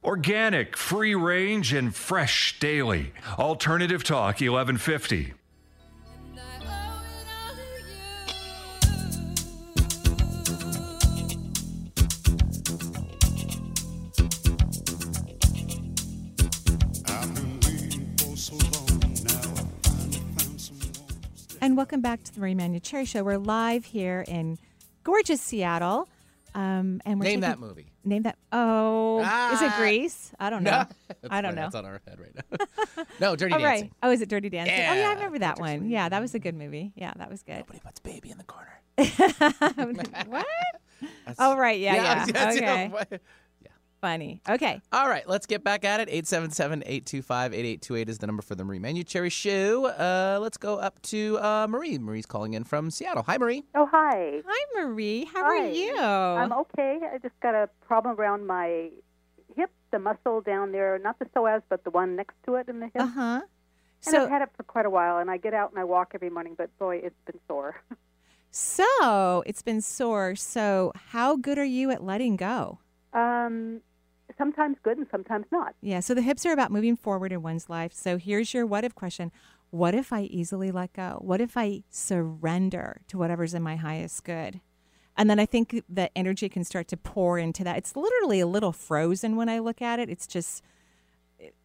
Organic, 0.03 0.78
free 0.78 1.16
range, 1.16 1.74
and 1.74 1.93
fresh 1.93 2.60
daily. 2.60 3.12
Alternative 3.39 4.03
Talk 4.03 4.41
1150. 4.41 5.35
And 21.66 21.76
welcome 21.76 21.99
back 21.99 22.22
to 22.22 22.32
the 22.32 22.39
Marie 22.39 22.53
Manucherry 22.53 23.05
Show. 23.05 23.24
We're 23.24 23.39
live 23.39 23.86
here 23.86 24.24
in 24.28 24.59
gorgeous 25.03 25.41
Seattle. 25.41 26.07
Um, 26.53 27.01
and 27.07 27.20
we're 27.20 27.24
Name 27.24 27.24
taking- 27.24 27.39
that 27.41 27.57
movie. 27.57 27.88
Name 28.03 28.22
that. 28.22 28.38
Oh, 28.51 29.18
is 29.22 29.63
it 29.63 29.72
Ah. 29.72 29.76
Grease? 29.80 30.32
I 30.39 30.51
don't 30.51 30.61
know. 30.61 30.86
No. 31.24 31.30
I 31.32 31.41
don't 31.41 31.53
It's 31.53 31.55
know. 31.55 31.61
That's 31.63 31.76
on 31.76 31.86
our 31.86 32.01
head 32.07 32.20
right 32.20 32.36
now. 32.36 33.03
no, 33.20 33.36
Dirty 33.36 33.53
oh, 33.55 33.57
right. 33.57 33.80
Dancing. 33.80 33.91
Oh, 34.03 34.11
is 34.11 34.22
it 34.22 34.30
Dirty 34.30 34.49
Dancing? 34.49 34.76
Oh, 34.76 34.78
yeah, 34.78 34.93
Yeah, 34.93 35.09
I 35.09 35.13
remember 35.13 35.39
that 35.39 35.59
one. 35.59 35.89
Yeah, 35.89 36.07
that 36.07 36.22
was 36.22 36.36
a 36.36 36.39
good 36.39 36.53
movie. 36.53 36.91
Yeah, 36.95 37.13
that 37.16 37.32
was 37.32 37.41
good. 37.41 37.57
Nobody 37.57 37.80
puts 37.80 37.99
baby 37.99 38.30
in 38.30 38.38
the 38.38 38.43
corner. 38.43 38.80
what? 40.28 40.45
oh, 41.39 41.57
right. 41.57 41.80
Yeah, 41.80 41.95
yeah. 41.95 42.26
yes, 42.32 42.57
okay. 42.57 42.91
yeah. 43.11 43.18
Funny. 44.02 44.41
Okay. 44.48 44.82
All 44.91 45.08
right, 45.10 45.28
let's 45.28 45.46
get 45.46 45.64
back 45.64 45.84
at 45.84 46.00
it. 46.00 46.10
877-825-8828 46.26 48.10
is 48.10 48.18
the 48.20 48.28
number 48.28 48.41
for 48.41 48.56
the 48.56 48.64
Marie 48.64 48.80
Manucherry 48.80 49.30
Show. 49.30 49.86
Uh, 49.88 50.38
let's 50.41 50.58
go 50.58 50.76
up 50.78 51.02
to 51.04 51.38
uh, 51.39 51.68
Marie. 51.68 51.98
Marie's 51.98 52.26
calling 52.26 52.54
in 52.54 52.64
from 52.64 52.91
Seattle. 52.91 53.24
Hi, 53.24 53.38
Marie. 53.38 53.64
Oh, 53.74 53.88
hi. 53.91 54.41
Hi, 54.46 54.82
Marie. 54.84 55.26
How 55.26 55.43
Hi. 55.43 55.58
are 55.60 55.68
you? 55.70 55.98
I'm 55.98 56.52
okay. 56.54 57.00
I 57.14 57.18
just 57.20 57.39
got 57.41 57.56
a 57.56 57.70
problem 57.88 58.16
around 58.20 58.46
my 58.46 58.89
hip, 59.56 59.72
the 59.91 60.00
muscle 60.00 60.41
down 60.41 60.72
there, 60.72 61.00
not 61.00 61.18
the 61.20 61.26
psoas, 61.26 61.62
but 61.70 61.84
the 61.84 61.89
one 61.89 62.16
next 62.16 62.36
to 62.46 62.56
it 62.56 62.68
in 62.70 62.80
the 62.82 62.88
hip. 62.88 63.02
Uh 63.02 63.08
huh. 63.08 63.41
And 64.06 64.14
So- 64.14 64.24
I've 64.24 64.30
had 64.30 64.41
it 64.43 64.50
for 64.56 64.64
quite 64.64 64.86
a 64.86 64.89
while, 64.89 65.18
and 65.18 65.32
I 65.32 65.38
get 65.38 65.54
out 65.54 65.72
and 65.72 65.80
I 65.80 65.84
walk 65.84 66.12
every 66.14 66.30
morning, 66.30 66.54
but 66.58 66.70
boy, 66.78 66.98
it's 66.98 67.20
been 67.26 67.39
sore. 67.48 67.82
So 68.58 69.43
it's 69.46 69.62
been 69.62 69.82
sore. 69.82 70.36
So 70.38 70.93
how 71.10 71.36
good 71.36 71.58
are 71.58 71.66
you 71.66 71.91
at 71.91 72.02
letting 72.02 72.38
go? 72.38 72.80
Um, 73.16 73.82
sometimes 74.38 74.78
good 74.84 74.97
and 74.97 75.07
sometimes 75.09 75.45
not. 75.51 75.76
Yeah. 75.82 75.99
So 76.01 76.13
the 76.13 76.22
hips 76.22 76.45
are 76.45 76.51
about 76.51 76.72
moving 76.72 76.95
forward 76.95 77.32
in 77.32 77.41
one's 77.41 77.70
life. 77.70 77.93
So 77.93 78.18
here's 78.18 78.53
your 78.53 78.66
what 78.66 78.84
if 78.84 78.93
question. 78.93 79.32
What 79.72 79.95
if 79.95 80.13
I 80.13 80.24
easily 80.24 80.72
let 80.72 80.93
go? 80.93 81.20
What 81.22 81.41
if 81.41 81.57
I 81.57 81.84
surrender 81.89 83.01
to 83.07 83.18
whatever's 83.18 83.53
in 83.53 83.63
my 83.63 83.76
highest 83.76 84.24
good? 84.24 84.61
And 85.18 85.30
then 85.30 85.39
I 85.39 85.45
think 85.45 85.82
the 85.88 86.16
energy 86.18 86.49
can 86.49 86.63
start 86.63 86.88
to 86.89 86.97
pour 86.97 87.39
into 87.39 87.63
that. 87.63 87.78
It's 87.78 87.95
literally 87.95 88.41
a 88.41 88.47
little 88.47 88.74
frozen 88.74 89.36
when 89.36 89.47
I 89.47 89.59
look 89.59 89.82
at 89.82 89.99
it. 89.99 90.09
It's 90.09 90.28
just, 90.28 90.61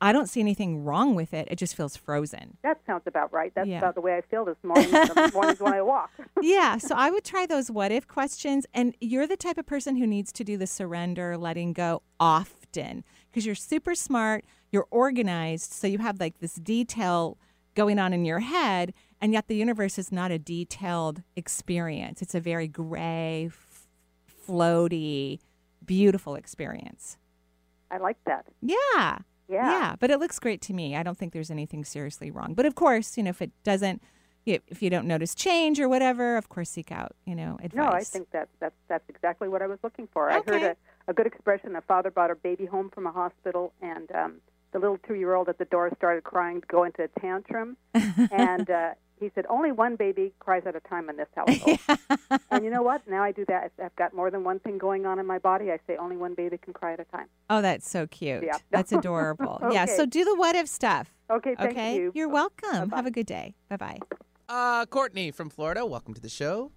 I 0.00 0.12
don't 0.12 0.26
see 0.28 0.40
anything 0.40 0.82
wrong 0.84 1.14
with 1.14 1.32
it. 1.32 1.48
It 1.50 1.56
just 1.56 1.74
feels 1.76 1.96
frozen. 1.96 2.56
That 2.62 2.80
sounds 2.86 3.02
about 3.06 3.32
right. 3.32 3.52
That's 3.54 3.68
Yeah. 3.68 3.78
about 3.78 3.94
the 3.94 4.00
way 4.00 4.16
I 4.16 4.20
feel 4.22 4.44
this 4.44 4.56
morning. 4.62 4.90
the 4.90 5.30
mornings 5.34 5.60
when 5.60 5.72
I 5.72 5.82
walk. 5.82 6.10
yeah. 6.42 6.76
So 6.78 6.94
I 6.96 7.10
would 7.10 7.24
try 7.32 7.46
those 7.46 7.70
what 7.70 7.92
if 7.92 8.06
questions. 8.08 8.66
And 8.74 8.94
you're 9.00 9.26
the 9.26 9.36
type 9.36 9.58
of 9.58 9.66
person 9.66 9.96
who 9.96 10.06
needs 10.06 10.32
to 10.32 10.44
do 10.44 10.56
the 10.56 10.66
surrender, 10.66 11.36
letting 11.38 11.72
go 11.72 12.02
often 12.18 13.04
because 13.30 13.46
you're 13.46 13.54
super 13.54 13.94
smart, 13.94 14.44
you're 14.72 14.86
organized. 14.90 15.72
So 15.72 15.86
you 15.86 15.98
have 15.98 16.18
like 16.20 16.38
this 16.40 16.54
detail 16.54 17.38
going 17.74 17.98
on 17.98 18.12
in 18.12 18.24
your 18.24 18.40
head. 18.40 18.92
And 19.20 19.32
yet 19.32 19.48
the 19.48 19.56
universe 19.56 19.98
is 19.98 20.10
not 20.10 20.30
a 20.30 20.38
detailed 20.38 21.22
experience, 21.36 22.22
it's 22.22 22.34
a 22.34 22.40
very 22.40 22.66
gray, 22.68 23.46
f- 23.46 23.86
floaty, 24.46 25.38
beautiful 25.84 26.34
experience. 26.34 27.16
I 27.90 27.98
like 27.98 28.16
that. 28.26 28.46
Yeah. 28.62 29.18
Yeah. 29.50 29.70
Yeah, 29.70 29.96
but 29.98 30.10
it 30.10 30.20
looks 30.20 30.38
great 30.38 30.60
to 30.62 30.72
me. 30.72 30.94
I 30.94 31.02
don't 31.02 31.18
think 31.18 31.32
there's 31.32 31.50
anything 31.50 31.84
seriously 31.84 32.30
wrong. 32.30 32.54
But 32.54 32.66
of 32.66 32.76
course, 32.76 33.16
you 33.16 33.24
know, 33.24 33.30
if 33.30 33.42
it 33.42 33.50
doesn't, 33.64 34.00
if 34.46 34.82
you 34.82 34.90
don't 34.90 35.06
notice 35.06 35.34
change 35.34 35.80
or 35.80 35.88
whatever, 35.88 36.36
of 36.36 36.48
course, 36.48 36.70
seek 36.70 36.92
out, 36.92 37.14
you 37.26 37.34
know, 37.34 37.58
advice. 37.62 37.76
No, 37.76 37.90
I 37.90 38.02
think 38.02 38.28
that's 38.32 38.50
that's 38.60 38.74
that's 38.88 39.08
exactly 39.08 39.48
what 39.48 39.60
I 39.62 39.66
was 39.66 39.78
looking 39.82 40.08
for. 40.12 40.30
I 40.30 40.40
heard 40.46 40.62
a, 40.62 40.76
a 41.08 41.12
good 41.12 41.26
expression. 41.26 41.76
A 41.76 41.80
father 41.82 42.10
brought 42.10 42.30
a 42.30 42.36
baby 42.36 42.66
home 42.66 42.90
from 42.90 43.06
a 43.06 43.12
hospital, 43.12 43.72
and 43.82 44.10
um, 44.12 44.36
the 44.72 44.78
little 44.78 44.98
two-year-old 44.98 45.48
at 45.48 45.58
the 45.58 45.64
door 45.66 45.90
started 45.96 46.24
crying, 46.24 46.60
to 46.60 46.66
go 46.68 46.84
into 46.84 47.02
a 47.02 47.20
tantrum, 47.20 47.76
and 47.94 48.70
uh, 48.70 48.90
he 49.20 49.30
said, 49.34 49.46
"Only 49.48 49.70
one 49.72 49.96
baby 49.96 50.32
cries 50.40 50.62
at 50.66 50.74
a 50.74 50.80
time 50.80 51.08
in 51.08 51.16
this 51.16 51.28
household." 51.36 51.78
and 52.50 52.64
you 52.64 52.70
know 52.70 52.82
what? 52.82 53.06
Now 53.08 53.22
I 53.22 53.32
do 53.32 53.44
that. 53.46 53.72
I've 53.82 53.94
got 53.96 54.14
more 54.14 54.30
than 54.30 54.42
one 54.44 54.58
thing 54.60 54.78
going 54.78 55.06
on 55.06 55.18
in 55.18 55.26
my 55.26 55.38
body. 55.38 55.70
I 55.70 55.78
say, 55.86 55.96
"Only 55.96 56.16
one 56.16 56.34
baby 56.34 56.58
can 56.58 56.72
cry 56.72 56.94
at 56.94 57.00
a 57.00 57.04
time." 57.04 57.26
Oh, 57.48 57.62
that's 57.62 57.88
so 57.88 58.06
cute. 58.06 58.42
Yeah. 58.44 58.56
That's 58.70 58.92
adorable. 58.92 59.58
Yeah. 59.70 59.84
So 59.84 60.04
do 60.06 60.24
the 60.24 60.34
what 60.34 60.56
if 60.56 60.66
stuff. 60.68 61.14
Okay, 61.30 61.54
thank 61.54 61.72
okay? 61.72 61.94
you. 61.96 62.12
You're 62.14 62.28
welcome. 62.28 62.90
Have 62.90 63.06
a 63.06 63.10
good 63.10 63.26
day. 63.26 63.54
Bye 63.68 63.76
bye. 63.76 63.98
Uh, 64.48 64.84
Courtney 64.86 65.30
from 65.30 65.48
Florida, 65.48 65.86
welcome 65.86 66.12
to 66.14 66.20
the 66.20 66.28
show. 66.28 66.72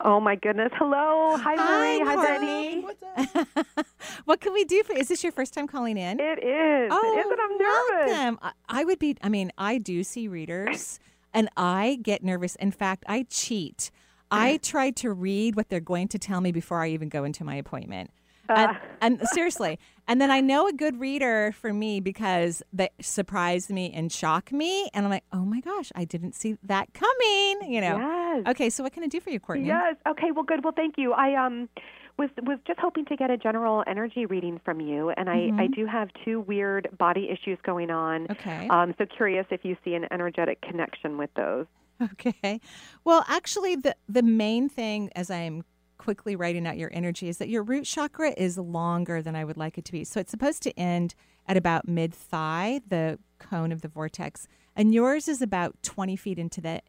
Oh 0.00 0.20
my 0.20 0.36
goodness! 0.36 0.70
Hello, 0.76 1.36
hi 1.36 1.54
Hi, 1.56 1.98
Marie, 1.98 2.04
hi 2.04 2.14
Courtney. 2.14 2.84
Betty. 3.16 3.68
What 4.24 4.40
can 4.40 4.52
we 4.52 4.64
do 4.64 4.82
for? 4.82 4.92
Is 4.94 5.08
this 5.08 5.22
your 5.22 5.32
first 5.32 5.54
time 5.54 5.66
calling 5.66 5.96
in? 5.96 6.18
It 6.20 6.38
is. 6.42 6.90
Oh, 6.92 7.14
it 7.14 7.20
is, 7.20 7.26
and 7.30 7.40
I'm 7.40 7.58
nervous. 7.58 8.14
welcome. 8.16 8.38
I, 8.42 8.80
I 8.80 8.84
would 8.84 8.98
be. 8.98 9.16
I 9.22 9.28
mean, 9.28 9.50
I 9.58 9.78
do 9.78 10.02
see 10.04 10.28
readers, 10.28 10.98
and 11.34 11.50
I 11.56 11.98
get 12.02 12.22
nervous. 12.24 12.54
In 12.56 12.70
fact, 12.70 13.04
I 13.06 13.26
cheat. 13.28 13.90
I 14.30 14.56
try 14.62 14.90
to 14.92 15.12
read 15.12 15.54
what 15.54 15.68
they're 15.68 15.78
going 15.78 16.08
to 16.08 16.18
tell 16.18 16.40
me 16.40 16.50
before 16.50 16.82
I 16.82 16.88
even 16.88 17.08
go 17.08 17.22
into 17.24 17.44
my 17.44 17.54
appointment. 17.54 18.10
And, 18.48 18.76
and 19.00 19.28
seriously, 19.28 19.78
and 20.06 20.20
then 20.20 20.30
I 20.30 20.40
know 20.40 20.66
a 20.68 20.72
good 20.72 21.00
reader 21.00 21.54
for 21.58 21.72
me 21.72 22.00
because 22.00 22.62
they 22.72 22.90
surprise 23.00 23.70
me 23.70 23.90
and 23.94 24.12
shock 24.12 24.52
me, 24.52 24.90
and 24.92 25.06
I'm 25.06 25.10
like, 25.10 25.24
oh 25.32 25.44
my 25.44 25.60
gosh, 25.60 25.90
I 25.94 26.04
didn't 26.04 26.34
see 26.34 26.58
that 26.62 26.92
coming. 26.92 27.72
You 27.72 27.80
know. 27.80 27.96
Yes. 27.98 28.42
Okay, 28.48 28.68
so 28.68 28.82
what 28.82 28.92
can 28.92 29.02
I 29.02 29.06
do 29.06 29.20
for 29.20 29.30
you, 29.30 29.40
Courtney? 29.40 29.68
Yes. 29.68 29.96
Okay. 30.06 30.30
Well, 30.30 30.44
good. 30.44 30.62
Well, 30.62 30.74
thank 30.76 30.98
you. 30.98 31.12
I 31.14 31.34
um 31.42 31.70
was 32.18 32.30
was 32.42 32.58
just 32.66 32.78
hoping 32.80 33.04
to 33.06 33.16
get 33.16 33.30
a 33.30 33.36
general 33.36 33.82
energy 33.86 34.26
reading 34.26 34.60
from 34.64 34.80
you, 34.80 35.10
and 35.10 35.28
I 35.28 35.50
I 35.58 35.66
Mhm. 35.68 35.74
do 35.74 35.86
have 35.86 36.10
two 36.24 36.40
weird 36.40 36.88
body 36.98 37.28
issues 37.30 37.58
going 37.62 37.90
on. 37.90 38.26
Okay. 38.30 38.68
Um. 38.68 38.94
So 38.98 39.06
curious 39.06 39.46
if 39.50 39.64
you 39.64 39.76
see 39.84 39.94
an 39.94 40.06
energetic 40.12 40.60
connection 40.62 41.18
with 41.18 41.32
those. 41.34 41.66
Okay. 42.02 42.60
Well, 43.04 43.24
actually, 43.28 43.76
the 43.76 43.96
the 44.08 44.22
main 44.22 44.68
thing 44.68 45.10
as 45.16 45.30
I'm 45.30 45.64
quickly 45.96 46.34
writing 46.36 46.66
out 46.66 46.76
your 46.76 46.90
energy 46.92 47.28
is 47.28 47.38
that 47.38 47.48
your 47.48 47.62
root 47.62 47.84
chakra 47.84 48.34
is 48.36 48.58
longer 48.58 49.22
than 49.22 49.36
I 49.36 49.44
would 49.44 49.56
like 49.56 49.78
it 49.78 49.84
to 49.86 49.92
be. 49.92 50.04
So 50.04 50.20
it's 50.20 50.30
supposed 50.30 50.62
to 50.64 50.78
end 50.78 51.14
at 51.46 51.56
about 51.56 51.86
mid 51.88 52.12
thigh, 52.12 52.80
the 52.86 53.18
cone 53.38 53.70
of 53.72 53.80
the 53.82 53.88
vortex, 53.88 54.48
and 54.74 54.92
yours 54.92 55.28
is 55.28 55.40
about 55.40 55.80
20 55.82 56.16
feet 56.16 56.38
into 56.38 56.60
the 56.60 56.80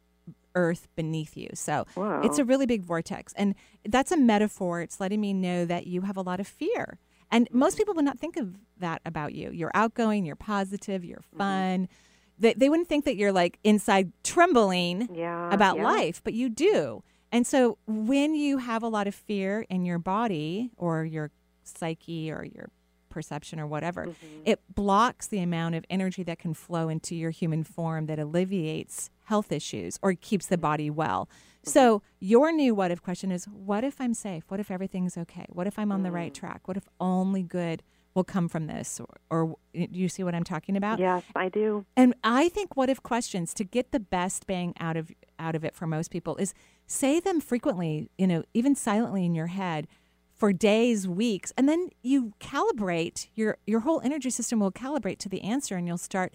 earth 0.56 0.88
beneath 0.96 1.36
you. 1.38 1.50
So 1.54 1.86
Wow. 1.96 2.22
it's 2.24 2.40
a 2.40 2.46
really 2.46 2.66
big 2.66 2.82
vortex. 2.84 3.34
And 3.34 3.54
that's 3.88 4.12
a 4.12 4.18
metaphor. 4.18 4.82
It's 4.82 5.00
letting 5.00 5.22
me 5.22 5.34
know 5.34 5.66
that 5.66 5.86
you 5.88 6.02
have 6.02 6.18
a 6.18 6.22
lot 6.22 6.40
of 6.40 6.48
fear. 6.48 6.98
And 7.32 7.48
most 7.52 7.78
people 7.78 7.94
would 7.96 8.06
not 8.06 8.20
think 8.20 8.38
of 8.38 8.56
that 8.80 9.02
about 9.06 9.34
you. 9.34 9.52
You're 9.52 9.72
outgoing, 9.74 10.26
you're 10.26 10.36
positive, 10.36 11.04
you're 11.04 11.18
Mm-hmm. 11.20 11.38
fun. 11.38 11.90
They, 12.38 12.54
they 12.54 12.70
wouldn't 12.70 12.90
think 12.90 13.06
that 13.06 13.16
you're 13.16 13.32
like 13.32 13.60
inside 13.64 14.12
trembling 14.24 15.08
Yeah, 15.14 15.54
about 15.54 15.78
yeah. 15.78 15.84
life, 15.86 16.22
but 16.24 16.34
you 16.34 16.50
do. 16.50 17.04
And 17.32 17.48
so 17.48 17.78
when 17.88 18.36
you 18.36 18.58
have 18.60 18.84
a 18.84 18.88
lot 18.88 19.08
of 19.08 19.16
fear 19.16 19.66
in 19.70 19.86
your 19.86 20.00
body 20.00 20.72
or 20.78 21.04
your 21.06 21.32
psyche 21.64 22.32
or 22.32 22.44
your 22.46 22.70
perception 23.10 23.60
or 23.62 23.66
whatever. 23.68 24.10
It 24.44 24.60
blocks 24.74 25.28
the 25.28 25.40
amount 25.40 25.76
of 25.76 25.86
energy 25.90 26.22
that 26.24 26.38
can 26.38 26.54
flow 26.54 26.90
into 26.90 27.16
your 27.16 27.32
human 27.32 27.64
form 27.64 28.08
that 28.08 28.20
alleviates 28.20 29.10
health 29.26 29.52
issues 29.52 30.00
or 30.02 30.14
keeps 30.14 30.48
the 30.48 30.56
mm-hmm. 30.56 30.62
body 30.62 30.90
well. 30.90 31.30
Mm-hmm. 31.30 31.72
So, 31.72 32.02
your 32.20 32.52
new 32.52 32.74
what 32.74 32.92
if 32.92 33.02
question 33.02 33.32
is 33.32 33.46
what 33.46 33.84
if 33.84 34.00
I'm 34.00 34.14
safe? 34.14 34.44
What 34.48 34.60
if 34.60 34.72
everything's 34.72 35.18
okay? 35.18 35.46
What 35.50 35.68
if 35.68 35.78
I'm 35.78 35.92
on 35.92 36.04
the 36.04 36.12
right 36.12 36.32
mm. 36.32 36.36
track? 36.36 36.68
What 36.68 36.78
if 36.78 36.88
only 37.00 37.44
good 37.44 37.84
will 38.16 38.24
come 38.24 38.48
from 38.48 38.68
this? 38.68 39.00
Or, 39.00 39.18
or 39.30 39.56
do 39.74 40.00
you 40.00 40.10
see 40.10 40.24
what 40.24 40.34
I'm 40.34 40.44
talking 40.44 40.76
about? 40.78 41.00
Yes, 41.00 41.24
I 41.36 41.50
do. 41.50 41.86
And 41.96 42.16
I 42.24 42.50
think 42.50 42.76
what 42.76 42.90
if 42.90 43.04
questions 43.04 43.54
to 43.56 43.64
get 43.64 43.92
the 43.92 44.00
best 44.00 44.48
bang 44.48 44.74
out 44.80 44.98
of 44.98 45.12
out 45.38 45.56
of 45.56 45.64
it 45.64 45.76
for 45.76 45.86
most 45.86 46.10
people 46.10 46.36
is 46.38 46.54
say 46.88 47.20
them 47.20 47.42
frequently, 47.42 48.10
you 48.18 48.26
know, 48.26 48.44
even 48.54 48.74
silently 48.74 49.26
in 49.26 49.36
your 49.36 49.48
head 49.48 49.88
for 50.34 50.52
days, 50.52 51.08
weeks, 51.08 51.54
and 51.58 51.70
then 51.70 51.90
you 52.02 52.34
calibrate 52.40 53.28
your 53.36 53.58
your 53.68 53.82
whole 53.82 54.02
energy 54.02 54.30
system 54.30 54.60
will 54.60 54.72
calibrate 54.72 55.18
to 55.20 55.30
the 55.30 55.42
answer 55.42 55.76
and 55.76 55.88
you'll 55.88 55.98
start 55.98 56.34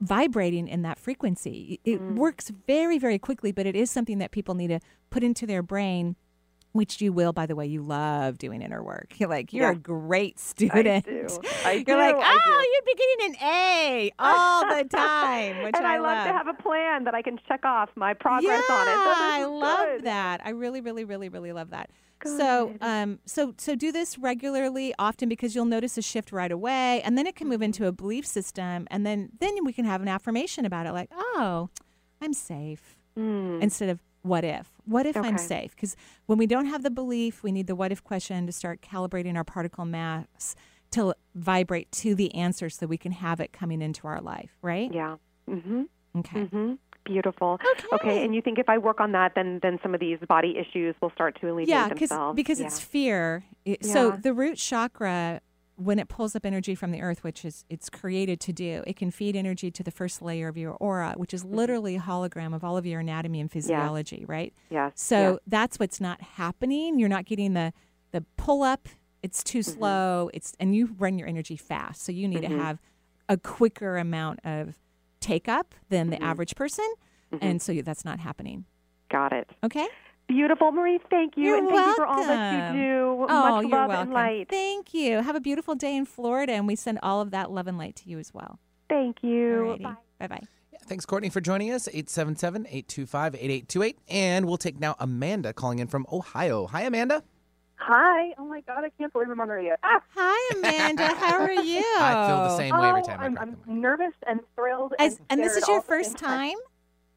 vibrating 0.00 0.68
in 0.68 0.82
that 0.82 0.98
frequency. 0.98 1.80
It 1.84 2.00
mm. 2.00 2.16
works 2.16 2.50
very 2.66 2.98
very 2.98 3.18
quickly, 3.18 3.52
but 3.52 3.66
it 3.66 3.76
is 3.76 3.90
something 3.90 4.18
that 4.18 4.30
people 4.30 4.54
need 4.54 4.68
to 4.68 4.80
put 5.10 5.22
into 5.22 5.46
their 5.46 5.62
brain 5.62 6.16
which 6.72 7.00
you 7.00 7.12
will, 7.12 7.32
by 7.32 7.46
the 7.46 7.54
way. 7.54 7.66
You 7.66 7.82
love 7.82 8.38
doing 8.38 8.62
inner 8.62 8.82
work. 8.82 9.14
You're 9.18 9.28
like, 9.28 9.52
you're 9.52 9.70
a 9.70 9.76
great 9.76 10.38
student. 10.38 11.06
I 11.06 11.10
do. 11.10 11.28
I 11.64 11.72
you're 11.72 11.84
do. 11.84 11.96
like, 11.96 12.16
oh, 12.18 12.66
you'd 12.72 12.84
be 12.84 12.94
getting 12.94 13.34
an 13.34 13.48
A 13.48 14.10
all 14.18 14.62
the 14.62 14.84
time, 14.88 15.62
which 15.62 15.74
and 15.76 15.86
I, 15.86 15.94
I, 15.94 15.98
love 15.98 16.26
to 16.26 16.32
have 16.32 16.48
a 16.48 16.54
plan 16.54 17.04
that 17.04 17.14
I 17.14 17.22
can 17.22 17.38
check 17.48 17.64
off 17.64 17.90
my 17.94 18.14
progress 18.14 18.64
on 18.70 18.88
it. 18.88 18.92
So 18.92 19.12
I 19.14 19.44
love 19.44 19.88
good. 19.88 20.04
that. 20.04 20.40
I 20.44 20.50
really, 20.50 20.80
really, 20.80 21.04
really, 21.04 21.28
really 21.28 21.52
love 21.52 21.70
that. 21.70 21.90
So, 22.24 22.72
um, 22.80 23.18
so, 23.26 23.52
so 23.58 23.74
do 23.74 23.90
this 23.90 24.16
regularly, 24.16 24.94
often, 24.96 25.28
because 25.28 25.56
you'll 25.56 25.64
notice 25.64 25.98
a 25.98 26.02
shift 26.02 26.30
right 26.30 26.52
away, 26.52 27.02
and 27.02 27.18
then 27.18 27.26
it 27.26 27.34
can 27.34 27.48
move 27.48 27.62
into 27.62 27.86
a 27.86 27.92
belief 27.92 28.24
system, 28.24 28.86
and 28.92 29.04
then 29.04 29.30
then 29.40 29.64
we 29.64 29.72
can 29.72 29.84
have 29.84 30.00
an 30.02 30.06
affirmation 30.06 30.64
about 30.64 30.86
it, 30.86 30.92
like, 30.92 31.10
oh, 31.12 31.68
I'm 32.20 32.32
safe, 32.32 32.96
instead 33.16 33.88
of 33.88 33.98
what 34.22 34.44
if. 34.44 34.68
What 34.84 35.06
if 35.06 35.16
I'm 35.16 35.32
Hmm. 35.32 35.36
Safe? 35.36 35.74
Because 35.74 35.96
when 36.26 36.38
we 36.38 36.46
don't 36.46 36.66
have 36.66 36.82
the 36.82 36.90
belief, 36.90 37.42
we 37.42 37.52
need 37.52 37.66
the 37.66 37.74
what 37.74 37.92
if 37.92 38.02
question 38.02 38.46
to 38.46 38.52
start 38.52 38.80
calibrating 38.80 39.36
our 39.36 39.44
particle 39.44 39.84
mass 39.84 40.54
to 40.92 41.14
vibrate 41.34 41.90
to 41.92 42.14
the 42.14 42.34
answer, 42.34 42.68
so 42.68 42.86
we 42.86 42.98
can 42.98 43.12
have 43.12 43.40
it 43.40 43.52
coming 43.52 43.80
into 43.82 44.06
our 44.06 44.20
life, 44.20 44.56
right? 44.62 44.92
Yeah. 44.92 45.16
Mm-hmm. 45.48 45.82
Okay. 46.18 46.40
Mm-hmm. 46.40 46.74
Beautiful. 47.04 47.58
Okay. 47.64 47.86
okay. 47.94 48.24
And 48.24 48.34
you 48.34 48.42
think 48.42 48.58
if 48.58 48.68
I 48.68 48.78
work 48.78 49.00
on 49.00 49.12
that, 49.12 49.34
then 49.34 49.58
then 49.62 49.78
some 49.82 49.94
of 49.94 50.00
these 50.00 50.18
body 50.28 50.56
issues 50.56 50.94
will 51.00 51.10
start 51.10 51.40
to 51.40 51.50
alleviate 51.50 51.68
yeah, 51.68 51.88
themselves? 51.88 52.10
Yeah, 52.10 52.32
because 52.34 52.60
yeah. 52.60 52.66
it's 52.66 52.78
fear. 52.78 53.44
It- 53.64 53.84
So 53.84 54.12
the 54.12 54.32
root 54.32 54.56
chakra, 54.56 55.40
when 55.84 55.98
it 55.98 56.08
pulls 56.08 56.36
up 56.36 56.46
energy 56.46 56.74
from 56.74 56.90
the 56.92 57.00
earth, 57.02 57.24
which 57.24 57.44
is 57.44 57.64
it's 57.68 57.90
created 57.90 58.40
to 58.40 58.52
do, 58.52 58.82
it 58.86 58.96
can 58.96 59.10
feed 59.10 59.34
energy 59.36 59.70
to 59.70 59.82
the 59.82 59.90
first 59.90 60.22
layer 60.22 60.48
of 60.48 60.56
your 60.56 60.72
aura, 60.74 61.14
which 61.16 61.34
is 61.34 61.44
literally 61.44 61.96
a 61.96 62.00
hologram 62.00 62.54
of 62.54 62.62
all 62.64 62.76
of 62.76 62.86
your 62.86 63.00
anatomy 63.00 63.40
and 63.40 63.50
physiology, 63.50 64.24
right? 64.26 64.52
Yes. 64.70 64.92
So 64.96 65.16
yes. 65.32 65.38
that's 65.46 65.78
what's 65.78 66.00
not 66.00 66.20
happening. 66.20 66.98
You're 66.98 67.08
not 67.08 67.24
getting 67.24 67.54
the 67.54 67.72
the 68.12 68.24
pull 68.36 68.62
up. 68.62 68.88
It's 69.22 69.42
too 69.42 69.60
Mm-hmm. 69.60 69.78
slow. 69.78 70.30
It's 70.34 70.54
and 70.60 70.74
you 70.76 70.94
run 70.98 71.18
your 71.18 71.28
energy 71.28 71.56
fast, 71.56 72.02
so 72.02 72.12
you 72.12 72.28
need 72.28 72.42
Mhm. 72.42 72.48
to 72.48 72.58
have 72.58 72.78
a 73.28 73.36
quicker 73.36 73.96
amount 73.98 74.40
of 74.44 74.76
take 75.20 75.48
up 75.48 75.74
than 75.88 76.10
the 76.10 76.16
Mhm. 76.16 76.22
average 76.22 76.54
person, 76.56 76.84
Mhm. 77.32 77.38
and 77.40 77.62
so 77.62 77.72
that's 77.82 78.04
not 78.04 78.18
happening. 78.20 78.66
Got 79.08 79.32
it. 79.32 79.48
Okay. 79.64 79.86
Beautiful, 80.32 80.72
Marie. 80.72 80.98
Thank 81.10 81.36
you, 81.36 81.44
You're 81.44 81.58
and 81.58 81.68
thank 81.68 81.86
you 81.88 81.94
for 81.94 82.06
all 82.06 82.24
that 82.24 82.74
you 82.74 82.80
do. 82.82 83.26
Oh, 83.26 83.26
Much 83.26 83.62
you're 83.64 83.70
love 83.70 83.88
welcome. 83.88 83.94
and 84.08 84.12
light. 84.12 84.48
Thank 84.48 84.94
you. 84.94 85.20
Have 85.20 85.36
a 85.36 85.40
beautiful 85.40 85.74
day 85.74 85.94
in 85.94 86.06
Florida, 86.06 86.52
and 86.54 86.66
we 86.66 86.74
send 86.74 86.98
all 87.02 87.20
of 87.20 87.30
that 87.32 87.50
love 87.50 87.66
and 87.66 87.76
light 87.76 87.96
to 87.96 88.08
you 88.08 88.18
as 88.18 88.32
well. 88.32 88.58
Thank 88.88 89.18
you. 89.22 89.76
Bye 90.18 90.26
bye. 90.28 90.40
Thanks, 90.86 91.04
Courtney, 91.06 91.28
for 91.28 91.40
joining 91.40 91.70
us. 91.70 91.86
877 91.88 92.66
825 92.66 93.34
8828. 93.34 93.98
And 94.08 94.46
we'll 94.46 94.56
take 94.56 94.80
now 94.80 94.96
Amanda 94.98 95.52
calling 95.52 95.78
in 95.78 95.86
from 95.86 96.06
Ohio. 96.10 96.66
Hi, 96.66 96.82
Amanda. 96.82 97.22
Hi. 97.76 98.32
Oh 98.38 98.44
my 98.46 98.60
God, 98.62 98.84
I 98.84 98.90
can't 98.98 99.12
believe 99.12 99.28
I'm 99.28 99.38
on 99.40 99.48
the 99.48 99.54
radio. 99.54 99.74
Ah. 99.84 100.00
Hi, 100.16 100.54
Amanda. 100.56 101.06
How 101.14 101.40
are 101.40 101.52
you? 101.52 101.84
I 101.98 102.26
feel 102.28 102.36
the 102.44 102.56
same 102.56 102.78
way 102.78 102.88
every 102.88 103.00
Oh, 103.02 103.04
time 103.04 103.20
I 103.20 103.24
I'm, 103.26 103.34
crack 103.36 103.48
I'm 103.68 103.80
nervous 103.80 104.12
and 104.26 104.40
thrilled. 104.54 104.94
As- 104.98 105.18
and, 105.18 105.26
and 105.30 105.40
this 105.40 105.56
is 105.56 105.66
your 105.68 105.76
all 105.76 105.80
at 105.80 105.86
the 105.86 105.88
first 105.88 106.16
time. 106.16 106.50
time? 106.50 106.58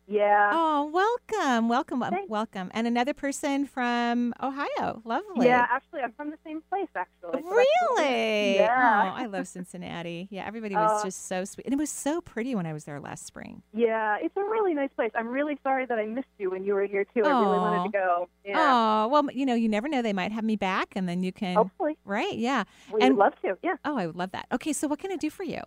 Yeah. 0.07 0.51
Oh, 0.53 0.85
welcome, 0.93 1.67
welcome, 1.67 1.99
wel- 1.99 2.11
welcome, 2.27 2.69
and 2.75 2.85
another 2.85 3.13
person 3.15 3.65
from 3.65 4.35
Ohio. 4.41 5.01
Lovely. 5.03 5.47
Yeah, 5.47 5.65
actually, 5.67 6.01
I'm 6.01 6.11
from 6.11 6.29
the 6.29 6.37
same 6.45 6.61
place, 6.69 6.89
actually. 6.95 7.41
so 7.41 7.49
Really? 7.49 8.55
Yeah. 8.55 9.11
Oh, 9.11 9.15
I 9.15 9.25
love 9.25 9.47
Cincinnati. 9.47 10.27
Yeah, 10.29 10.45
everybody 10.45 10.75
was 10.75 11.01
Uh, 11.01 11.05
just 11.05 11.25
so 11.25 11.43
sweet, 11.43 11.65
and 11.65 11.73
it 11.73 11.77
was 11.77 11.89
so 11.89 12.21
pretty 12.21 12.53
when 12.53 12.67
I 12.67 12.73
was 12.73 12.83
there 12.83 12.99
last 12.99 13.25
spring. 13.25 13.63
Yeah, 13.73 14.17
it's 14.21 14.35
a 14.37 14.43
really 14.43 14.75
nice 14.75 14.91
place. 14.95 15.11
I'm 15.15 15.27
really 15.27 15.57
sorry 15.63 15.87
that 15.87 15.97
I 15.97 16.05
missed 16.05 16.27
you 16.37 16.51
when 16.51 16.63
you 16.63 16.75
were 16.75 16.85
here 16.85 17.05
too. 17.05 17.23
I 17.25 17.29
really 17.41 17.57
wanted 17.57 17.91
to 17.91 17.97
go. 17.97 18.29
Yeah. 18.45 18.53
Oh, 18.57 19.07
well, 19.07 19.27
you 19.33 19.45
know, 19.47 19.55
you 19.55 19.67
never 19.67 19.87
know. 19.87 20.03
They 20.03 20.13
might 20.13 20.31
have 20.31 20.43
me 20.43 20.55
back, 20.55 20.89
and 20.95 21.09
then 21.09 21.23
you 21.23 21.31
can. 21.31 21.55
Hopefully. 21.55 21.97
Right? 22.05 22.35
Yeah. 22.35 22.65
We 22.93 23.01
and 23.01 23.17
love 23.17 23.33
to. 23.41 23.57
Yeah. 23.63 23.77
Oh, 23.83 23.97
I 23.97 24.05
would 24.05 24.15
love 24.15 24.31
that. 24.33 24.45
Okay, 24.51 24.71
so 24.71 24.87
what 24.87 24.99
can 24.99 25.11
I 25.11 25.15
do 25.15 25.31
for 25.31 25.43
you? 25.43 25.61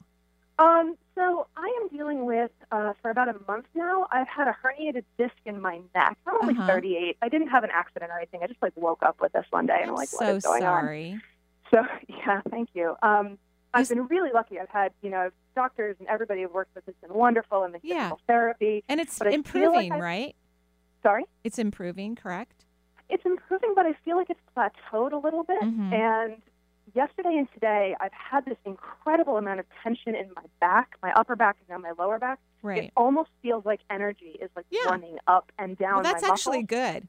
Um, 0.58 0.96
so 1.14 1.46
I 1.56 1.80
am 1.82 1.96
dealing 1.96 2.24
with 2.26 2.50
uh, 2.72 2.92
for 3.00 3.10
about 3.10 3.28
a 3.28 3.34
month 3.46 3.66
now. 3.74 4.08
I've 4.10 4.26
had 4.26 4.48
a 4.48 4.56
herniated 4.62 5.04
disc 5.16 5.34
in 5.44 5.60
my 5.60 5.80
neck. 5.94 6.16
I'm 6.26 6.34
only 6.42 6.54
Uh-huh. 6.54 6.66
38. 6.66 7.16
I 7.22 7.28
didn't 7.28 7.48
have 7.48 7.62
an 7.64 7.70
accident 7.72 8.10
or 8.10 8.16
anything. 8.18 8.40
I 8.42 8.46
just 8.48 8.60
like 8.62 8.72
woke 8.76 9.02
up 9.02 9.20
with 9.20 9.32
this 9.32 9.46
one 9.50 9.66
day 9.66 9.78
and 9.80 9.90
I'm 9.90 9.96
like, 9.96 10.12
what 10.12 10.26
so 10.26 10.36
is 10.36 10.44
going 10.44 10.62
sorry. 10.62 11.12
on? 11.12 11.22
So 11.70 11.86
yeah, 12.08 12.40
thank 12.50 12.70
you. 12.74 12.96
Um, 13.02 13.38
I've 13.74 13.88
been 13.88 14.06
really 14.06 14.30
lucky. 14.32 14.58
I've 14.58 14.68
had 14.70 14.92
you 15.02 15.10
know 15.10 15.30
doctors 15.54 15.94
and 16.00 16.08
everybody 16.08 16.42
I've 16.42 16.52
worked 16.52 16.74
with 16.74 16.86
has 16.86 16.94
been 17.02 17.14
wonderful 17.14 17.62
and 17.62 17.72
the 17.74 17.80
Yeah. 17.82 17.96
physical 18.08 18.20
therapy. 18.26 18.82
And 18.88 19.00
it's 19.00 19.18
but 19.18 19.32
improving, 19.32 19.90
like 19.90 20.00
right? 20.02 20.36
Sorry. 21.04 21.24
It's 21.44 21.58
improving, 21.58 22.16
correct? 22.16 22.64
It's 23.08 23.24
improving, 23.24 23.72
but 23.76 23.86
I 23.86 23.92
feel 24.04 24.16
like 24.16 24.28
it's 24.30 24.40
plateaued 24.56 25.12
a 25.12 25.16
little 25.16 25.44
bit. 25.44 25.60
Mhm. 25.62 25.92
And 25.92 26.42
yesterday 26.98 27.36
and 27.38 27.48
today, 27.54 27.94
I've 28.00 28.12
had 28.12 28.44
this 28.44 28.56
incredible 28.66 29.36
amount 29.36 29.60
of 29.60 29.66
tension 29.84 30.16
in 30.16 30.26
my 30.34 30.42
back, 30.60 30.96
my 31.00 31.12
upper 31.12 31.36
back, 31.36 31.56
and 31.60 31.68
now 31.68 31.78
my 31.78 31.94
lower 31.96 32.18
back. 32.18 32.40
Right. 32.60 32.84
It 32.84 32.92
almost 32.96 33.30
feels 33.40 33.64
like 33.64 33.80
energy 33.88 34.36
is 34.42 34.50
like 34.56 34.66
running 34.86 35.16
up 35.28 35.52
and 35.58 35.78
down. 35.78 35.94
Well, 35.94 36.02
that's 36.02 36.24
actually 36.24 36.64
good. 36.64 37.06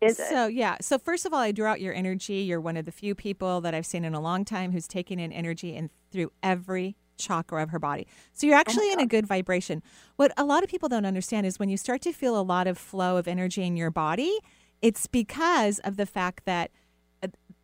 Is 0.00 0.18
it? 0.18 0.28
so 0.28 0.48
yeah. 0.48 0.76
So 0.80 0.98
first 0.98 1.24
of 1.24 1.32
all, 1.32 1.38
I 1.38 1.52
drew 1.52 1.66
out 1.66 1.80
your 1.80 1.94
energy. 1.94 2.38
You're 2.38 2.60
one 2.60 2.76
of 2.76 2.84
the 2.84 2.90
few 2.90 3.14
people 3.14 3.60
that 3.60 3.74
I've 3.74 3.86
seen 3.86 4.04
in 4.04 4.12
a 4.12 4.20
long 4.20 4.44
time 4.44 4.72
who's 4.72 4.88
taking 4.88 5.20
in 5.20 5.30
energy 5.30 5.76
and 5.76 5.88
through 6.10 6.32
every 6.42 6.96
chakra 7.16 7.62
of 7.62 7.70
her 7.70 7.78
body. 7.78 8.08
So 8.32 8.44
Oh 8.44 8.50
you're 8.50 8.58
actually 8.58 8.90
in 8.90 8.98
a 8.98 9.06
good 9.06 9.28
vibration. 9.28 9.80
What 10.16 10.32
a 10.36 10.44
lot 10.44 10.64
of 10.64 10.68
people 10.68 10.88
don't 10.88 11.06
understand 11.06 11.46
is 11.46 11.60
when 11.60 11.68
you 11.68 11.76
start 11.76 12.02
to 12.02 12.12
feel 12.12 12.36
a 12.36 12.42
lot 12.42 12.66
of 12.66 12.76
flow 12.76 13.16
of 13.16 13.28
energy 13.28 13.62
in 13.62 13.76
your 13.76 13.92
body, 13.92 14.40
it's 14.80 15.06
because 15.06 15.78
of 15.84 15.96
the 15.96 16.06
fact 16.06 16.44
that 16.46 16.72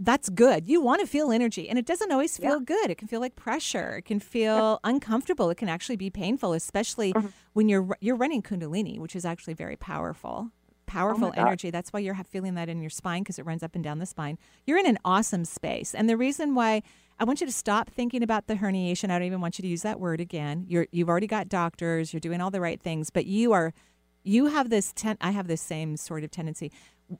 that's 0.01 0.29
good. 0.29 0.69
You 0.69 0.81
want 0.81 1.01
to 1.01 1.07
feel 1.07 1.33
energy, 1.33 1.69
and 1.69 1.79
it 1.79 1.85
doesn't 1.87 2.13
always 2.13 2.37
feel 2.39 2.61
good. 2.61 2.91
It 2.91 2.99
can 2.99 3.09
feel 3.09 3.21
like 3.21 3.35
pressure. 3.35 3.97
It 3.97 4.03
can 4.05 4.21
feel 4.21 4.79
uncomfortable. 4.85 5.51
It 5.51 5.57
can 5.57 5.69
actually 5.69 5.97
be 5.97 6.11
painful, 6.11 6.53
especially 6.53 7.13
Mm-hmm. 7.13 7.27
when 7.55 7.69
you're 7.69 7.97
you're 8.01 8.17
running 8.17 8.43
Kundalini, 8.43 8.99
which 8.99 9.17
is 9.17 9.25
actually 9.25 9.55
very 9.55 9.77
powerful. 9.77 10.51
Powerful 10.87 11.29
Oh 11.37 11.41
energy. 11.41 11.71
That's 11.71 11.93
why 11.93 12.01
you're 12.01 12.15
feeling 12.31 12.55
that 12.55 12.69
in 12.69 12.81
your 12.81 12.91
spine 12.91 13.23
because 13.23 13.39
it 13.39 13.45
runs 13.45 13.63
up 13.63 13.75
and 13.75 13.85
down 13.85 13.99
the 13.99 14.07
spine. 14.07 14.39
You're 14.67 14.79
in 14.79 14.87
an 14.87 14.99
awesome 15.05 15.45
space, 15.45 15.95
and 15.95 16.09
the 16.09 16.17
reason 16.17 16.55
why 16.55 16.83
I 17.19 17.25
want 17.25 17.41
you 17.41 17.47
to 17.47 17.53
stop 17.53 17.91
thinking 17.91 18.23
about 18.23 18.47
the 18.47 18.55
herniation. 18.55 19.11
I 19.11 19.19
don't 19.19 19.27
even 19.27 19.41
want 19.41 19.59
you 19.59 19.63
to 19.63 19.69
use 19.69 19.83
that 19.83 19.99
word 20.01 20.21
again. 20.21 20.65
You're 20.69 20.87
you've 20.93 21.09
already 21.09 21.27
got 21.27 21.49
doctors. 21.49 22.13
You're 22.13 22.21
doing 22.21 22.41
all 22.41 22.51
the 22.51 22.61
right 22.61 22.81
things, 22.81 23.11
but 23.11 23.27
you 23.27 23.53
are 23.53 23.75
you 24.23 24.47
have 24.47 24.71
this 24.71 24.93
ten- 24.95 25.19
I 25.21 25.33
have 25.33 25.47
this 25.49 25.61
same 25.61 25.97
sort 25.97 26.23
of 26.25 26.31
tendency. 26.31 26.71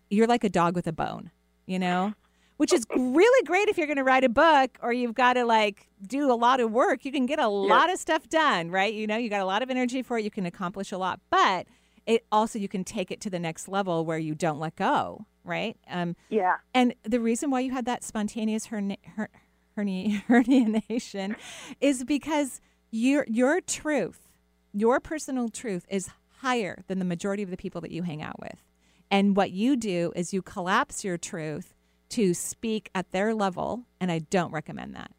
You're 0.09 0.27
like 0.29 0.45
a 0.45 0.49
dog 0.49 0.75
with 0.77 0.87
a 0.87 0.93
bone, 0.93 1.31
you 1.67 1.79
know? 1.79 2.15
Which 2.59 2.73
is 2.73 2.85
really 2.95 3.47
great 3.47 3.69
if 3.69 3.79
you're 3.79 3.87
going 3.87 3.99
to 3.99 4.05
write 4.05 4.25
a 4.25 4.29
book 4.29 4.79
or 4.83 4.93
you've 4.93 5.15
got 5.15 5.35
to 5.35 5.45
like 5.45 5.89
do 6.07 6.31
a 6.31 6.35
lot 6.35 6.61
of 6.61 6.71
work. 6.71 7.05
You 7.05 7.13
can 7.13 7.25
get 7.25 7.39
a 7.39 7.49
lot 7.49 7.91
of 7.91 7.99
stuff 7.99 8.29
done, 8.29 8.71
right? 8.71 8.93
You 8.93 9.07
know, 9.07 9.17
you 9.17 9.31
got 9.31 9.41
a 9.41 9.47
lot 9.47 9.63
of 9.63 9.71
energy 9.71 10.03
for 10.03 10.19
it. 10.19 10.25
You 10.25 10.31
can 10.31 10.45
accomplish 10.45 10.93
a 10.93 10.99
lot, 10.99 11.21
but 11.31 11.67
it 12.09 12.25
also 12.33 12.59
you 12.59 12.69
can 12.69 12.85
take 12.85 13.11
it 13.11 13.21
to 13.21 13.31
the 13.31 13.39
next 13.39 13.69
level 13.69 14.05
where 14.05 14.19
you 14.19 14.35
don't 14.35 14.59
let 14.59 14.75
go, 14.77 15.27
right? 15.45 15.77
Um, 15.89 16.17
yeah. 16.31 16.57
And 16.75 16.95
the 17.03 17.21
reason 17.21 17.51
why 17.51 17.61
you 17.61 17.71
had 17.71 17.85
that 17.85 18.03
spontaneous 18.03 18.67
hernia, 18.67 18.97
her, 19.17 19.29
hernia, 19.77 20.23
herniation 20.29 21.37
is 21.81 22.05
because 22.05 22.61
your 22.91 23.27
your 23.29 23.61
truth, 23.61 24.31
your 24.73 25.01
personal 25.01 25.49
truth, 25.51 25.85
is 25.91 26.09
higher 26.39 26.83
than 26.89 26.99
the 26.99 27.05
majority 27.05 27.43
of 27.43 27.51
the 27.51 27.57
people 27.57 27.81
that 27.83 27.91
you 27.91 28.03
hang 28.03 28.23
out 28.23 28.41
with. 28.41 28.65
And 29.11 29.37
what 29.37 29.51
you 29.51 29.77
do 29.77 30.13
is 30.17 30.33
you 30.33 30.43
collapse 30.43 31.05
your 31.05 31.19
truth 31.19 31.75
to 32.11 32.35
speak 32.35 32.91
at 32.95 33.11
their 33.11 33.35
level, 33.35 33.85
and 34.01 34.11
I 34.11 34.21
don't 34.21 34.53
recommend 34.53 34.95
that. 34.95 35.11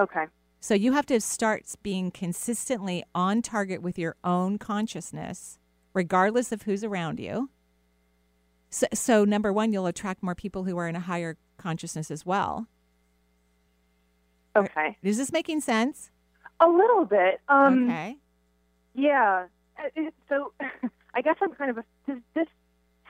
Okay. 0.00 0.26
So 0.60 0.74
you 0.74 0.92
have 0.92 1.06
to 1.06 1.20
start 1.20 1.64
being 1.82 2.10
consistently 2.10 3.04
on 3.14 3.42
target 3.42 3.82
with 3.82 3.98
your 3.98 4.16
own 4.22 4.58
consciousness, 4.58 5.58
regardless 5.94 6.52
of 6.52 6.62
who's 6.62 6.84
around 6.84 7.18
you. 7.18 7.50
So, 8.68 8.86
so 8.92 9.24
number 9.24 9.52
one, 9.52 9.72
you'll 9.72 9.86
attract 9.86 10.22
more 10.22 10.34
people 10.34 10.64
who 10.64 10.76
are 10.78 10.86
in 10.86 10.96
a 10.96 11.00
higher 11.00 11.36
consciousness 11.56 12.10
as 12.10 12.24
well. 12.24 12.66
Okay. 14.54 14.96
Is 15.02 15.16
this 15.16 15.32
making 15.32 15.60
sense? 15.60 16.10
A 16.60 16.68
little 16.68 17.04
bit. 17.04 17.40
Um, 17.48 17.84
okay. 17.84 18.18
Yeah. 18.94 19.46
Uh, 19.78 20.10
So 20.28 20.52
I 21.14 21.22
guess 21.22 21.36
I'm 21.40 21.52
kind 21.52 21.70
of 21.70 21.78
a. 21.78 21.84
This 22.34 22.46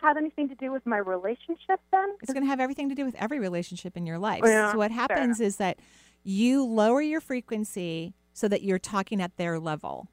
have 0.03 0.17
anything 0.17 0.49
to 0.49 0.55
do 0.55 0.73
with 0.73 0.85
my 0.87 0.99
relationship 0.99 1.81
then? 1.93 2.17
It's 2.23 2.33
going 2.33 2.43
to 2.45 2.49
have 2.49 2.61
everything 2.61 2.89
to 2.89 2.95
do 2.95 3.05
with 3.05 3.15
every 3.17 3.39
relationship 3.39 3.97
in 3.97 4.07
your 4.07 4.19
life. 4.19 4.43
Yeah, 4.45 4.73
so 4.73 4.79
what 4.79 4.91
happens 4.91 5.41
is 5.41 5.57
that 5.57 5.79
you 6.23 6.65
lower 6.65 7.01
your 7.01 7.21
frequency 7.21 8.15
so 8.33 8.49
that 8.49 8.63
you're 8.63 8.79
talking 8.79 9.21
at 9.21 9.37
their 9.37 9.59
level. 9.59 10.09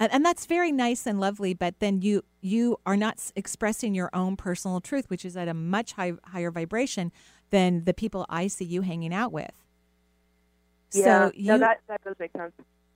And, 0.00 0.12
and 0.12 0.24
that's 0.24 0.46
very 0.46 0.72
nice 0.72 1.06
and 1.06 1.20
lovely, 1.20 1.54
but 1.54 1.78
then 1.78 2.02
you 2.02 2.22
you 2.40 2.78
are 2.84 2.96
not 2.96 3.20
expressing 3.36 3.94
your 3.94 4.10
own 4.12 4.36
personal 4.36 4.80
truth, 4.80 5.08
which 5.08 5.24
is 5.24 5.36
at 5.36 5.46
a 5.48 5.54
much 5.54 5.92
high, 5.92 6.14
higher 6.24 6.50
vibration 6.50 7.12
than 7.50 7.84
the 7.84 7.94
people 7.94 8.26
I 8.28 8.48
see 8.48 8.64
you 8.64 8.82
hanging 8.82 9.14
out 9.14 9.32
with. 9.32 9.52
Yeah. 10.92 11.04
So 11.04 11.32
you 11.34 11.46
no, 11.46 11.58
that 11.58 11.80
that 11.88 12.02
does 12.04 12.16
make 12.18 12.32
sense. 12.36 12.52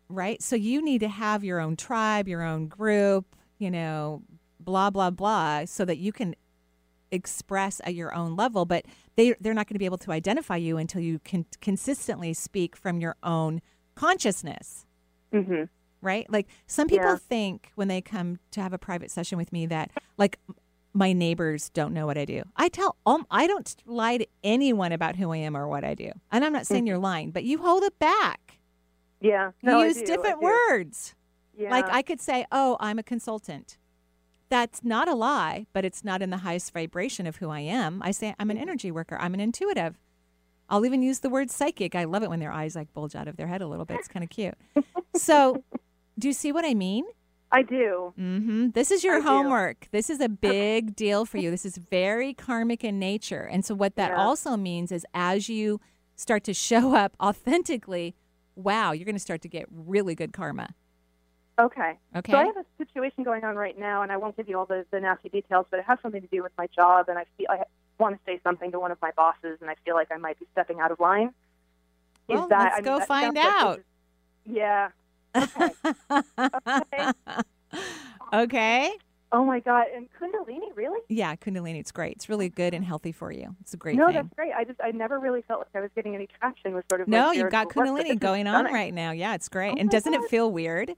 right? 0.08 0.42
So 0.42 0.56
you 0.56 0.82
need 0.82 0.98
to 1.00 1.08
have 1.08 1.44
your 1.44 1.60
own 1.60 1.76
tribe, 1.76 2.28
your 2.28 2.42
own 2.42 2.66
group, 2.68 3.36
you 3.58 3.70
know, 3.70 4.22
blah 4.66 4.90
blah 4.90 5.08
blah, 5.10 5.64
so 5.64 5.86
that 5.86 5.96
you 5.96 6.12
can 6.12 6.34
express 7.10 7.80
at 7.84 7.94
your 7.94 8.14
own 8.14 8.36
level. 8.36 8.66
But 8.66 8.84
they 9.14 9.34
they're 9.40 9.54
not 9.54 9.66
going 9.66 9.76
to 9.76 9.78
be 9.78 9.86
able 9.86 9.96
to 9.98 10.12
identify 10.12 10.56
you 10.56 10.76
until 10.76 11.00
you 11.00 11.20
can 11.20 11.46
consistently 11.62 12.34
speak 12.34 12.76
from 12.76 13.00
your 13.00 13.16
own 13.22 13.62
consciousness. 13.94 14.84
Mm-hmm. 15.32 15.64
Right? 16.02 16.30
Like 16.30 16.46
some 16.66 16.88
people 16.88 17.06
Yeah. 17.06 17.16
think 17.16 17.72
when 17.76 17.88
they 17.88 18.00
come 18.02 18.38
to 18.50 18.60
have 18.60 18.72
a 18.74 18.78
private 18.78 19.10
session 19.10 19.38
with 19.38 19.52
me 19.52 19.64
that 19.66 19.90
like 20.18 20.38
my 20.92 21.12
neighbors 21.12 21.68
don't 21.70 21.92
know 21.92 22.06
what 22.06 22.16
I 22.18 22.24
do. 22.24 22.42
I 22.56 22.68
tell 22.68 22.96
um, 23.06 23.26
I 23.30 23.46
don't 23.46 23.74
lie 23.86 24.18
to 24.18 24.26
anyone 24.44 24.92
about 24.92 25.16
who 25.16 25.32
I 25.32 25.38
am 25.38 25.56
or 25.56 25.68
what 25.68 25.84
I 25.84 25.94
do. 25.94 26.10
And 26.32 26.44
I'm 26.44 26.52
not 26.52 26.66
saying 26.66 26.86
you're 26.86 26.98
lying, 26.98 27.30
but 27.30 27.44
you 27.44 27.58
hold 27.58 27.82
it 27.82 27.98
back. 27.98 28.58
Yeah. 29.20 29.52
You 29.62 29.70
No, 29.70 29.80
I 29.80 29.86
use 29.86 30.02
different 30.02 30.40
words. 30.40 31.14
Yeah. 31.56 31.70
Like 31.70 31.86
I 31.88 32.02
could 32.02 32.20
say, 32.20 32.46
"Oh, 32.52 32.76
I'm 32.80 32.98
a 32.98 33.02
consultant." 33.02 33.78
That's 34.48 34.84
not 34.84 35.08
a 35.08 35.14
lie, 35.14 35.66
but 35.72 35.84
it's 35.84 36.04
not 36.04 36.22
in 36.22 36.30
the 36.30 36.38
highest 36.38 36.72
vibration 36.72 37.26
of 37.26 37.36
who 37.36 37.50
I 37.50 37.60
am. 37.60 38.00
I 38.02 38.12
say 38.12 38.34
I'm 38.38 38.50
an 38.50 38.58
energy 38.58 38.90
worker. 38.92 39.16
I'm 39.20 39.34
an 39.34 39.40
intuitive. 39.40 39.98
I'll 40.68 40.84
even 40.86 41.02
use 41.02 41.20
the 41.20 41.30
word 41.30 41.50
psychic. 41.50 41.94
I 41.94 42.04
love 42.04 42.22
it 42.22 42.30
when 42.30 42.40
their 42.40 42.52
eyes 42.52 42.74
like 42.76 42.92
bulge 42.92 43.14
out 43.14 43.28
of 43.28 43.36
their 43.36 43.46
head 43.46 43.60
a 43.62 43.66
little 43.66 43.84
bit. 43.84 43.98
It's 43.98 44.08
kind 44.08 44.22
of 44.24 44.30
cute. 44.30 44.54
so, 45.16 45.62
do 46.18 46.28
you 46.28 46.32
see 46.32 46.52
what 46.52 46.64
I 46.64 46.74
mean? 46.74 47.04
I 47.52 47.62
do. 47.62 48.12
Mm-hmm. 48.18 48.70
This 48.70 48.90
is 48.90 49.04
your 49.04 49.16
I 49.16 49.20
do. 49.20 49.26
homework. 49.26 49.88
This 49.92 50.10
is 50.10 50.20
a 50.20 50.28
big 50.28 50.96
deal 50.96 51.24
for 51.24 51.38
you. 51.38 51.50
This 51.50 51.64
is 51.64 51.76
very 51.76 52.34
karmic 52.34 52.82
in 52.84 52.98
nature. 52.98 53.42
And 53.42 53.64
so, 53.64 53.74
what 53.74 53.94
that 53.96 54.10
Yeah. 54.10 54.18
also 54.24 54.56
means 54.56 54.90
is 54.90 55.06
as 55.14 55.48
you 55.48 55.80
start 56.16 56.42
to 56.44 56.54
show 56.54 56.94
up 56.96 57.16
authentically, 57.20 58.14
wow, 58.56 58.90
you're 58.92 59.04
going 59.04 59.14
to 59.14 59.20
start 59.20 59.42
to 59.42 59.48
get 59.48 59.66
really 59.70 60.14
good 60.16 60.32
karma. 60.32 60.70
Okay. 61.58 61.98
Okay. 62.14 62.32
So 62.32 62.38
I 62.38 62.44
have 62.44 62.56
a 62.56 62.64
situation 62.78 63.24
going 63.24 63.44
on 63.44 63.56
right 63.56 63.78
now, 63.78 64.02
and 64.02 64.12
I 64.12 64.16
won't 64.18 64.36
give 64.36 64.48
you 64.48 64.58
all 64.58 64.66
the, 64.66 64.84
the 64.90 65.00
nasty 65.00 65.28
details, 65.30 65.66
but 65.70 65.78
it 65.80 65.86
has 65.86 65.98
something 66.02 66.20
to 66.20 66.28
do 66.28 66.42
with 66.42 66.52
my 66.58 66.66
job, 66.74 67.08
and 67.08 67.18
I 67.18 67.24
feel 67.38 67.46
I 67.50 67.62
want 67.98 68.14
to 68.14 68.20
say 68.26 68.40
something 68.44 68.70
to 68.72 68.80
one 68.80 68.90
of 68.90 68.98
my 69.00 69.10
bosses, 69.16 69.58
and 69.60 69.70
I 69.70 69.74
feel 69.84 69.94
like 69.94 70.08
I 70.12 70.18
might 70.18 70.38
be 70.38 70.46
stepping 70.52 70.80
out 70.80 70.90
of 70.90 71.00
line. 71.00 71.28
Is 72.28 72.34
Well, 72.36 72.48
that, 72.48 72.58
let's 72.58 72.72
I 72.74 72.76
mean, 72.76 72.84
go 72.84 72.98
that 72.98 73.08
find 73.08 73.36
sounds 73.36 73.36
like 73.36 73.62
out. 73.62 73.76
this 73.76 73.78
is- 73.78 73.84
yeah. 74.48 74.90
okay. 78.32 78.92
Oh 79.32 79.44
my 79.44 79.58
God! 79.60 79.86
And 79.94 80.08
Kundalini, 80.20 80.68
really? 80.76 81.00
Yeah, 81.08 81.34
Kundalini, 81.36 81.80
it's 81.80 81.90
great. 81.90 82.12
It's 82.16 82.28
really 82.28 82.48
good 82.48 82.74
and 82.74 82.84
healthy 82.84 83.10
for 83.12 83.32
you. 83.32 83.56
It's 83.60 83.74
a 83.74 83.76
great 83.76 83.96
no, 83.96 84.06
thing. 84.06 84.14
that's 84.14 84.28
great. 84.34 84.52
I 84.52 84.64
just 84.64 84.80
I 84.82 84.92
never 84.92 85.18
really 85.18 85.42
felt 85.42 85.60
like 85.60 85.68
I 85.74 85.80
was 85.80 85.90
getting 85.96 86.14
any 86.14 86.28
traction 86.38 86.74
with 86.74 86.84
sort 86.88 87.00
of 87.00 87.08
No, 87.08 87.32
you've 87.32 87.50
got 87.50 87.68
Kundalini 87.68 88.18
going 88.18 88.46
on 88.46 88.66
right 88.66 88.94
now. 88.94 89.10
Yeah, 89.10 89.34
it's 89.34 89.48
great. 89.48 89.72
Oh 89.72 89.80
and 89.80 89.90
doesn't 89.90 90.14
it 90.14 90.22
feel 90.30 90.50
weird? 90.50 90.94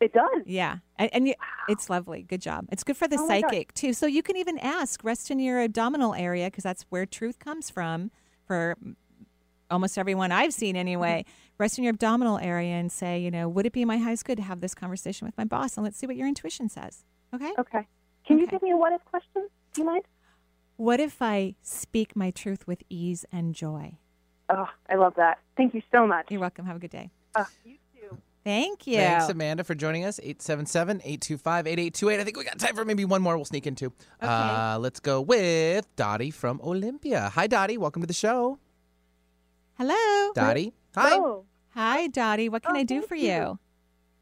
It 0.00 0.12
does. 0.12 0.42
Yeah. 0.46 0.78
And, 0.96 1.10
and 1.12 1.28
you, 1.28 1.34
it's 1.68 1.90
lovely. 1.90 2.22
Good 2.22 2.40
job. 2.40 2.66
It's 2.70 2.84
good 2.84 2.96
for 2.96 3.08
the 3.08 3.18
Oh 3.18 3.26
psychic, 3.26 3.74
too. 3.74 3.92
So 3.92 4.06
you 4.06 4.22
can 4.22 4.36
even 4.36 4.58
ask, 4.58 5.02
rest 5.02 5.30
in 5.30 5.40
your 5.40 5.60
abdominal 5.60 6.14
area, 6.14 6.46
because 6.46 6.64
that's 6.64 6.84
where 6.88 7.04
truth 7.04 7.38
comes 7.38 7.68
from 7.70 8.10
for 8.46 8.76
almost 9.70 9.98
everyone 9.98 10.32
I've 10.32 10.52
seen 10.52 10.76
anyway. 10.76 11.24
Rest 11.58 11.76
in 11.76 11.84
your 11.84 11.92
abdominal 11.92 12.38
area 12.38 12.74
and 12.74 12.90
say, 12.90 13.18
you 13.18 13.30
know, 13.32 13.48
would 13.48 13.66
it 13.66 13.72
be 13.72 13.84
my 13.84 13.98
highest 13.98 14.24
good 14.24 14.36
to 14.36 14.44
have 14.44 14.60
this 14.60 14.74
conversation 14.74 15.26
with 15.26 15.36
my 15.36 15.44
boss? 15.44 15.76
And 15.76 15.84
let's 15.84 15.98
see 15.98 16.06
what 16.06 16.14
your 16.14 16.28
intuition 16.28 16.68
says. 16.68 17.04
Okay? 17.34 17.52
Okay. 17.58 17.86
Can 18.26 18.38
you 18.38 18.46
give 18.46 18.62
me 18.62 18.70
a 18.70 18.76
what 18.76 18.92
if 18.92 19.04
question? 19.04 19.48
Do 19.74 19.80
you 19.80 19.84
mind? 19.84 20.04
What 20.76 21.00
if 21.00 21.20
I 21.20 21.56
speak 21.62 22.14
my 22.14 22.30
truth 22.30 22.66
with 22.68 22.84
ease 22.88 23.24
and 23.32 23.54
joy? 23.54 23.98
Oh, 24.48 24.68
I 24.88 24.94
love 24.94 25.14
that. 25.16 25.38
Thank 25.56 25.74
you 25.74 25.82
so 25.92 26.06
much. 26.06 26.26
You're 26.30 26.40
welcome. 26.40 26.64
Have 26.66 26.76
a 26.76 26.78
good 26.78 26.90
day. 26.90 27.10
Uh, 27.34 27.44
you. 27.64 27.76
Thank 28.48 28.86
you. 28.86 28.96
Thanks, 28.96 29.28
Amanda, 29.28 29.62
for 29.62 29.74
joining 29.74 30.06
us. 30.06 30.18
877 30.22 31.02
825 31.04 31.66
8828. 31.66 32.18
I 32.20 32.24
think 32.24 32.36
we 32.38 32.44
got 32.44 32.58
time 32.58 32.74
for 32.74 32.82
maybe 32.86 33.04
one 33.04 33.20
more 33.20 33.36
we'll 33.36 33.44
sneak 33.44 33.66
into. 33.66 33.92
Uh, 34.22 34.78
let's 34.80 35.00
go 35.00 35.20
with 35.20 35.86
Dottie 35.96 36.30
from 36.30 36.58
Olympia. 36.64 37.30
Hi, 37.34 37.46
Dottie. 37.46 37.76
Welcome 37.76 38.00
to 38.00 38.06
the 38.06 38.14
show. 38.14 38.58
Hello. 39.76 40.32
Dottie. 40.34 40.72
Hi. 40.94 41.10
Hello. 41.10 41.44
Hi, 41.74 42.06
Dottie. 42.06 42.48
What 42.48 42.62
can 42.62 42.74
Oh, 42.74 42.78
I 42.78 42.84
do 42.84 43.02
for 43.02 43.16
you. 43.16 43.28
you? 43.32 43.58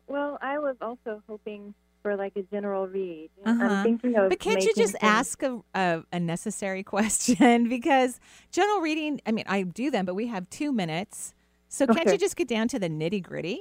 Well, 0.09 0.39
I 0.43 0.59
was 0.59 0.75
also 0.81 1.23
hoping 1.29 1.73
for 2.03 2.17
like 2.17 2.33
a 2.35 2.43
general 2.43 2.89
read. 2.89 3.31
Uh-huh. 3.45 3.63
I'm 3.65 3.85
thinking 3.85 4.17
of. 4.17 4.29
But 4.29 4.41
can't 4.41 4.61
you 4.65 4.75
just 4.75 4.95
some- 5.01 5.09
ask 5.09 5.41
a, 5.45 5.61
a, 5.75 6.03
a 6.13 6.19
necessary 6.19 6.83
question? 6.95 7.69
because 7.69 8.19
general 8.51 8.81
reading, 8.81 9.21
I 9.25 9.31
mean, 9.31 9.45
I 9.47 9.63
do 9.63 9.89
them, 9.93 10.05
but 10.05 10.15
we 10.17 10.27
have 10.27 10.51
two 10.51 10.73
minutes. 10.73 11.33
So 11.69 11.87
can't 11.87 12.01
Okay. 12.01 12.13
you 12.13 12.19
just 12.19 12.35
get 12.35 12.49
down 12.49 12.67
to 12.69 12.81
the 12.81 12.89
nitty 12.89 13.23
gritty? 13.23 13.61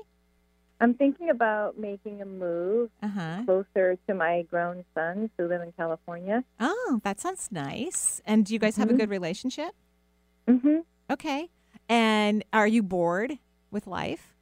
I'm 0.82 0.94
thinking 0.94 1.30
about 1.30 1.78
making 1.80 2.22
a 2.22 2.26
move 2.26 2.90
Uh-huh. 3.02 3.44
closer 3.46 3.98
to 4.08 4.14
my 4.14 4.42
grown 4.44 4.84
sons 4.94 5.30
who 5.38 5.48
live 5.48 5.62
in 5.62 5.72
California. 5.74 6.44
Oh, 6.60 7.00
that 7.04 7.20
sounds 7.20 7.50
nice. 7.52 8.22
And 8.26 8.46
do 8.46 8.54
you 8.54 8.60
guys 8.60 8.76
have 8.78 8.90
a 8.90 8.94
Mhm. 8.94 8.98
good 8.98 9.10
relationship? 9.10 9.74
Mm-hmm. 10.48 10.80
Okay. 11.10 11.50
And 11.88 12.44
are 12.52 12.68
you 12.68 12.84
bored 12.84 13.40
with 13.72 13.88
life? 13.88 14.34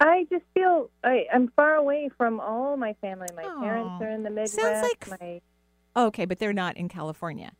I 0.00 0.26
just 0.30 0.44
feel 0.54 0.90
I, 1.02 1.26
I'm 1.32 1.48
far 1.56 1.74
away 1.76 2.10
from 2.16 2.38
all 2.40 2.76
my 2.76 2.92
family. 2.94 3.28
My 3.34 3.42
parents 3.42 4.02
are 4.02 4.08
in 4.10 4.22
the 4.22 4.30
Midwest. 4.30 4.54
Sounds 4.54 4.82
like- 4.82 5.20
my 5.20 5.40
Okay, 5.96 6.24
but 6.24 6.38
they're 6.38 6.52
not 6.52 6.76
in 6.76 6.88
California. 6.88 7.52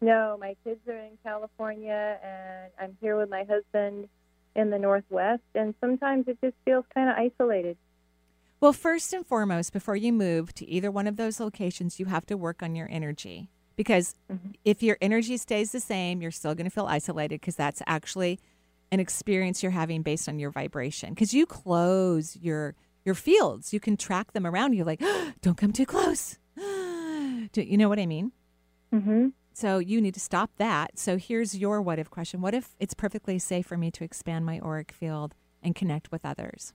no, 0.00 0.36
my 0.40 0.56
kids 0.64 0.80
are 0.88 0.96
in 0.96 1.18
California, 1.24 2.18
and 2.22 2.72
I'm 2.78 2.96
here 3.00 3.16
with 3.16 3.28
my 3.28 3.44
husband 3.44 4.08
in 4.58 4.70
the 4.70 4.78
Northwest. 4.78 5.42
And 5.54 5.74
sometimes 5.80 6.26
it 6.26 6.38
just 6.42 6.56
feels 6.64 6.84
kind 6.92 7.08
of 7.08 7.16
isolated. 7.16 7.76
Well, 8.60 8.72
first 8.72 9.12
and 9.12 9.24
foremost, 9.24 9.72
before 9.72 9.94
you 9.94 10.12
move 10.12 10.52
to 10.54 10.68
either 10.68 10.90
one 10.90 11.06
of 11.06 11.16
those 11.16 11.38
locations, 11.38 12.00
you 12.00 12.06
have 12.06 12.26
to 12.26 12.36
work 12.36 12.62
on 12.62 12.74
your 12.74 12.88
energy. 12.90 13.50
Because 13.76 14.16
if 14.64 14.82
your 14.82 14.98
energy 15.00 15.36
stays 15.36 15.70
the 15.70 15.78
same, 15.78 16.20
you're 16.20 16.32
still 16.32 16.56
going 16.56 16.64
to 16.64 16.70
feel 16.70 16.86
isolated 16.86 17.40
because 17.40 17.54
that's 17.54 17.80
actually 17.86 18.40
an 18.90 18.98
experience 18.98 19.62
you're 19.62 19.70
having 19.70 20.02
based 20.02 20.28
on 20.28 20.40
your 20.40 20.50
vibration. 20.50 21.10
Because 21.10 21.32
you 21.32 21.46
close 21.46 22.36
your 22.36 22.74
your 23.04 23.14
fields, 23.14 23.72
you 23.72 23.78
can 23.78 23.96
track 23.96 24.32
them 24.32 24.44
around 24.44 24.72
you. 24.72 24.82
Like, 24.82 25.00
don't 25.40 25.56
come 25.56 25.72
too 25.72 25.86
close. 25.86 26.38
Do 26.56 27.62
you 27.62 27.76
know 27.76 27.88
what 27.88 28.00
I 28.00 28.06
mean? 28.06 28.32
Mm-hmm. 28.92 29.28
So 29.58 29.80
you 29.80 30.00
need 30.00 30.14
to 30.14 30.20
stop 30.20 30.52
that. 30.58 31.00
So 31.00 31.16
here's 31.16 31.58
your 31.58 31.82
what 31.82 31.98
if 31.98 32.08
question: 32.10 32.40
What 32.40 32.54
if 32.54 32.76
it's 32.78 32.94
perfectly 32.94 33.40
safe 33.40 33.66
for 33.66 33.76
me 33.76 33.90
to 33.90 34.04
expand 34.04 34.46
my 34.46 34.60
auric 34.60 34.92
field 34.92 35.34
and 35.64 35.74
connect 35.74 36.12
with 36.12 36.24
others? 36.24 36.74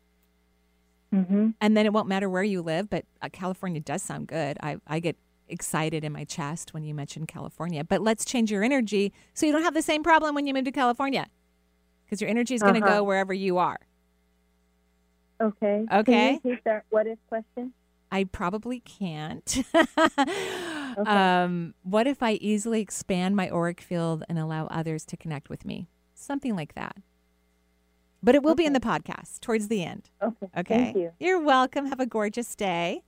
Mm-hmm. 1.16 1.52
And 1.62 1.78
then 1.78 1.86
it 1.86 1.94
won't 1.94 2.10
matter 2.10 2.30
where 2.30 2.44
you 2.44 2.62
live, 2.62 2.90
but 2.90 3.06
uh, 3.22 3.30
California 3.32 3.80
does 3.80 4.02
sound 4.04 4.28
good. 4.28 4.58
I, 4.62 4.78
I 4.86 5.00
get 5.00 5.16
excited 5.48 6.04
in 6.04 6.12
my 6.12 6.26
chest 6.26 6.74
when 6.74 6.84
you 6.84 6.94
mention 6.94 7.26
California. 7.26 7.86
But 7.86 8.02
let's 8.02 8.26
change 8.26 8.52
your 8.52 8.64
energy 8.66 9.14
so 9.34 9.46
you 9.46 9.54
don't 9.54 9.64
have 9.64 9.76
the 9.76 9.82
same 9.82 10.04
problem 10.04 10.36
when 10.36 10.46
you 10.46 10.54
move 10.54 10.66
to 10.66 10.72
California 10.74 11.28
because 12.04 12.20
your 12.20 12.30
energy 12.30 12.54
is 12.54 12.62
going 12.62 12.74
to 12.74 12.82
Uh-huh. 12.86 12.98
go 12.98 13.04
wherever 13.06 13.34
you 13.34 13.60
are. 13.60 13.80
Okay. 15.40 15.86
Okay. 15.90 16.04
Can 16.04 16.42
you 16.44 16.52
repeat 16.52 16.64
that 16.66 16.84
what 16.90 17.08
if 17.08 17.18
question? 17.30 17.72
I 18.14 18.26
probably 18.26 18.80
can't. 18.80 19.66
um, 21.08 21.74
what 21.82 22.06
if 22.06 22.22
I 22.22 22.34
easily 22.34 22.80
expand 22.80 23.36
my 23.36 23.50
auric 23.50 23.82
field 23.82 24.24
and 24.30 24.38
allow 24.38 24.68
others 24.68 25.04
to 25.06 25.18
connect 25.18 25.50
with 25.50 25.66
me? 25.66 25.88
Something 26.14 26.56
like 26.56 26.76
that. 26.76 26.96
But 28.22 28.36
it 28.36 28.44
will 28.44 28.54
be 28.54 28.66
in 28.66 28.74
the 28.74 28.80
podcast 28.80 29.40
towards 29.40 29.68
the 29.68 29.84
end. 29.84 30.12
Okay. 30.22 30.48
Okay. 30.56 30.78
Thank 30.78 30.98
you. 30.98 31.12
You're 31.20 31.42
welcome. 31.42 31.88
Have 31.88 32.00
a 32.00 32.06
gorgeous 32.06 32.56
day. 32.56 33.02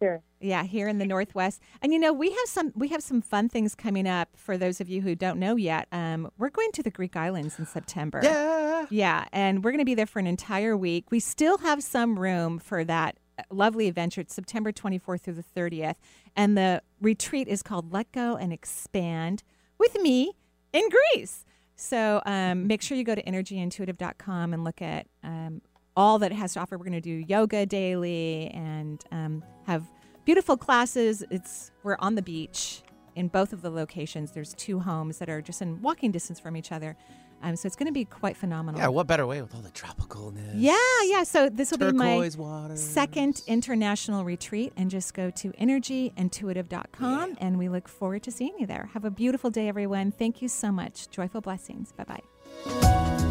Sure. 0.00 0.22
Yeah, 0.40 0.62
here 0.62 0.86
in 0.86 0.98
the 0.98 1.06
Northwest. 1.06 1.60
And 1.82 1.92
you 1.92 1.98
know, 1.98 2.12
we 2.12 2.30
have 2.30 2.46
some 2.46 2.72
we 2.76 2.88
have 2.88 3.02
some 3.02 3.20
fun 3.20 3.48
things 3.48 3.74
coming 3.74 4.06
up 4.06 4.28
for 4.36 4.56
those 4.56 4.80
of 4.80 4.88
you 4.88 5.02
who 5.02 5.16
don't 5.16 5.38
know 5.40 5.56
yet. 5.56 5.88
Um, 5.90 6.30
we're 6.38 6.50
going 6.50 6.70
to 6.72 6.84
the 6.84 6.90
Greek 6.90 7.16
islands 7.16 7.58
in 7.58 7.66
September. 7.66 8.20
Yeah. 8.22 8.86
Yeah, 8.90 9.24
and 9.32 9.62
we're 9.62 9.70
going 9.70 9.78
to 9.78 9.84
be 9.84 9.94
there 9.94 10.06
for 10.06 10.18
an 10.18 10.26
entire 10.26 10.76
week. 10.76 11.10
We 11.10 11.20
still 11.20 11.58
have 11.58 11.82
some 11.82 12.18
room 12.18 12.58
for 12.58 12.84
that 12.84 13.16
lovely 13.50 13.88
adventure. 13.88 14.20
It's 14.20 14.34
September 14.34 14.72
24th 14.72 15.22
through 15.22 15.34
the 15.34 15.44
30th, 15.56 15.96
and 16.36 16.56
the 16.56 16.82
retreat 17.00 17.48
is 17.48 17.62
called 17.62 17.92
Let 17.92 18.10
Go 18.12 18.36
and 18.36 18.52
Expand 18.52 19.42
with 19.78 20.00
me 20.00 20.32
in 20.72 20.84
Greece. 20.88 21.44
So 21.76 22.22
um, 22.26 22.66
make 22.66 22.82
sure 22.82 22.96
you 22.96 23.04
go 23.04 23.14
to 23.14 23.22
energyintuitive.com 23.22 24.54
and 24.54 24.64
look 24.64 24.80
at 24.80 25.06
um, 25.24 25.62
all 25.96 26.18
that 26.20 26.32
it 26.32 26.36
has 26.36 26.54
to 26.54 26.60
offer. 26.60 26.78
We're 26.78 26.84
going 26.84 26.92
to 26.92 27.00
do 27.00 27.10
yoga 27.10 27.66
daily 27.66 28.50
and 28.54 29.02
um, 29.10 29.44
have 29.66 29.84
beautiful 30.24 30.56
classes. 30.56 31.24
It's 31.30 31.70
we're 31.82 31.96
on 31.98 32.14
the 32.14 32.22
beach 32.22 32.82
in 33.14 33.28
both 33.28 33.52
of 33.52 33.62
the 33.62 33.70
locations. 33.70 34.32
There's 34.32 34.54
two 34.54 34.80
homes 34.80 35.18
that 35.18 35.28
are 35.28 35.42
just 35.42 35.60
in 35.60 35.82
walking 35.82 36.12
distance 36.12 36.40
from 36.40 36.56
each 36.56 36.72
other. 36.72 36.96
Um, 37.42 37.56
so 37.56 37.66
it's 37.66 37.76
going 37.76 37.86
to 37.86 37.92
be 37.92 38.04
quite 38.04 38.36
phenomenal. 38.36 38.80
Yeah, 38.80 38.88
what 38.88 39.06
better 39.06 39.26
way 39.26 39.42
with 39.42 39.54
all 39.54 39.60
the 39.60 39.70
tropicalness? 39.70 40.52
Yeah, 40.54 40.76
yeah. 41.04 41.24
So 41.24 41.48
this 41.48 41.70
will 41.70 41.78
be 41.78 41.92
my 41.92 42.30
waters. 42.36 42.82
second 42.82 43.42
international 43.46 44.24
retreat, 44.24 44.72
and 44.76 44.90
just 44.90 45.14
go 45.14 45.30
to 45.30 45.50
energyintuitive.com, 45.52 47.36
and 47.40 47.58
we 47.58 47.68
look 47.68 47.88
forward 47.88 48.22
to 48.24 48.30
seeing 48.30 48.54
you 48.58 48.66
there. 48.66 48.90
Have 48.94 49.04
a 49.04 49.10
beautiful 49.10 49.50
day, 49.50 49.68
everyone. 49.68 50.12
Thank 50.12 50.42
you 50.42 50.48
so 50.48 50.70
much. 50.72 51.10
Joyful 51.10 51.40
blessings. 51.40 51.92
Bye 51.92 52.04
bye. 52.04 53.28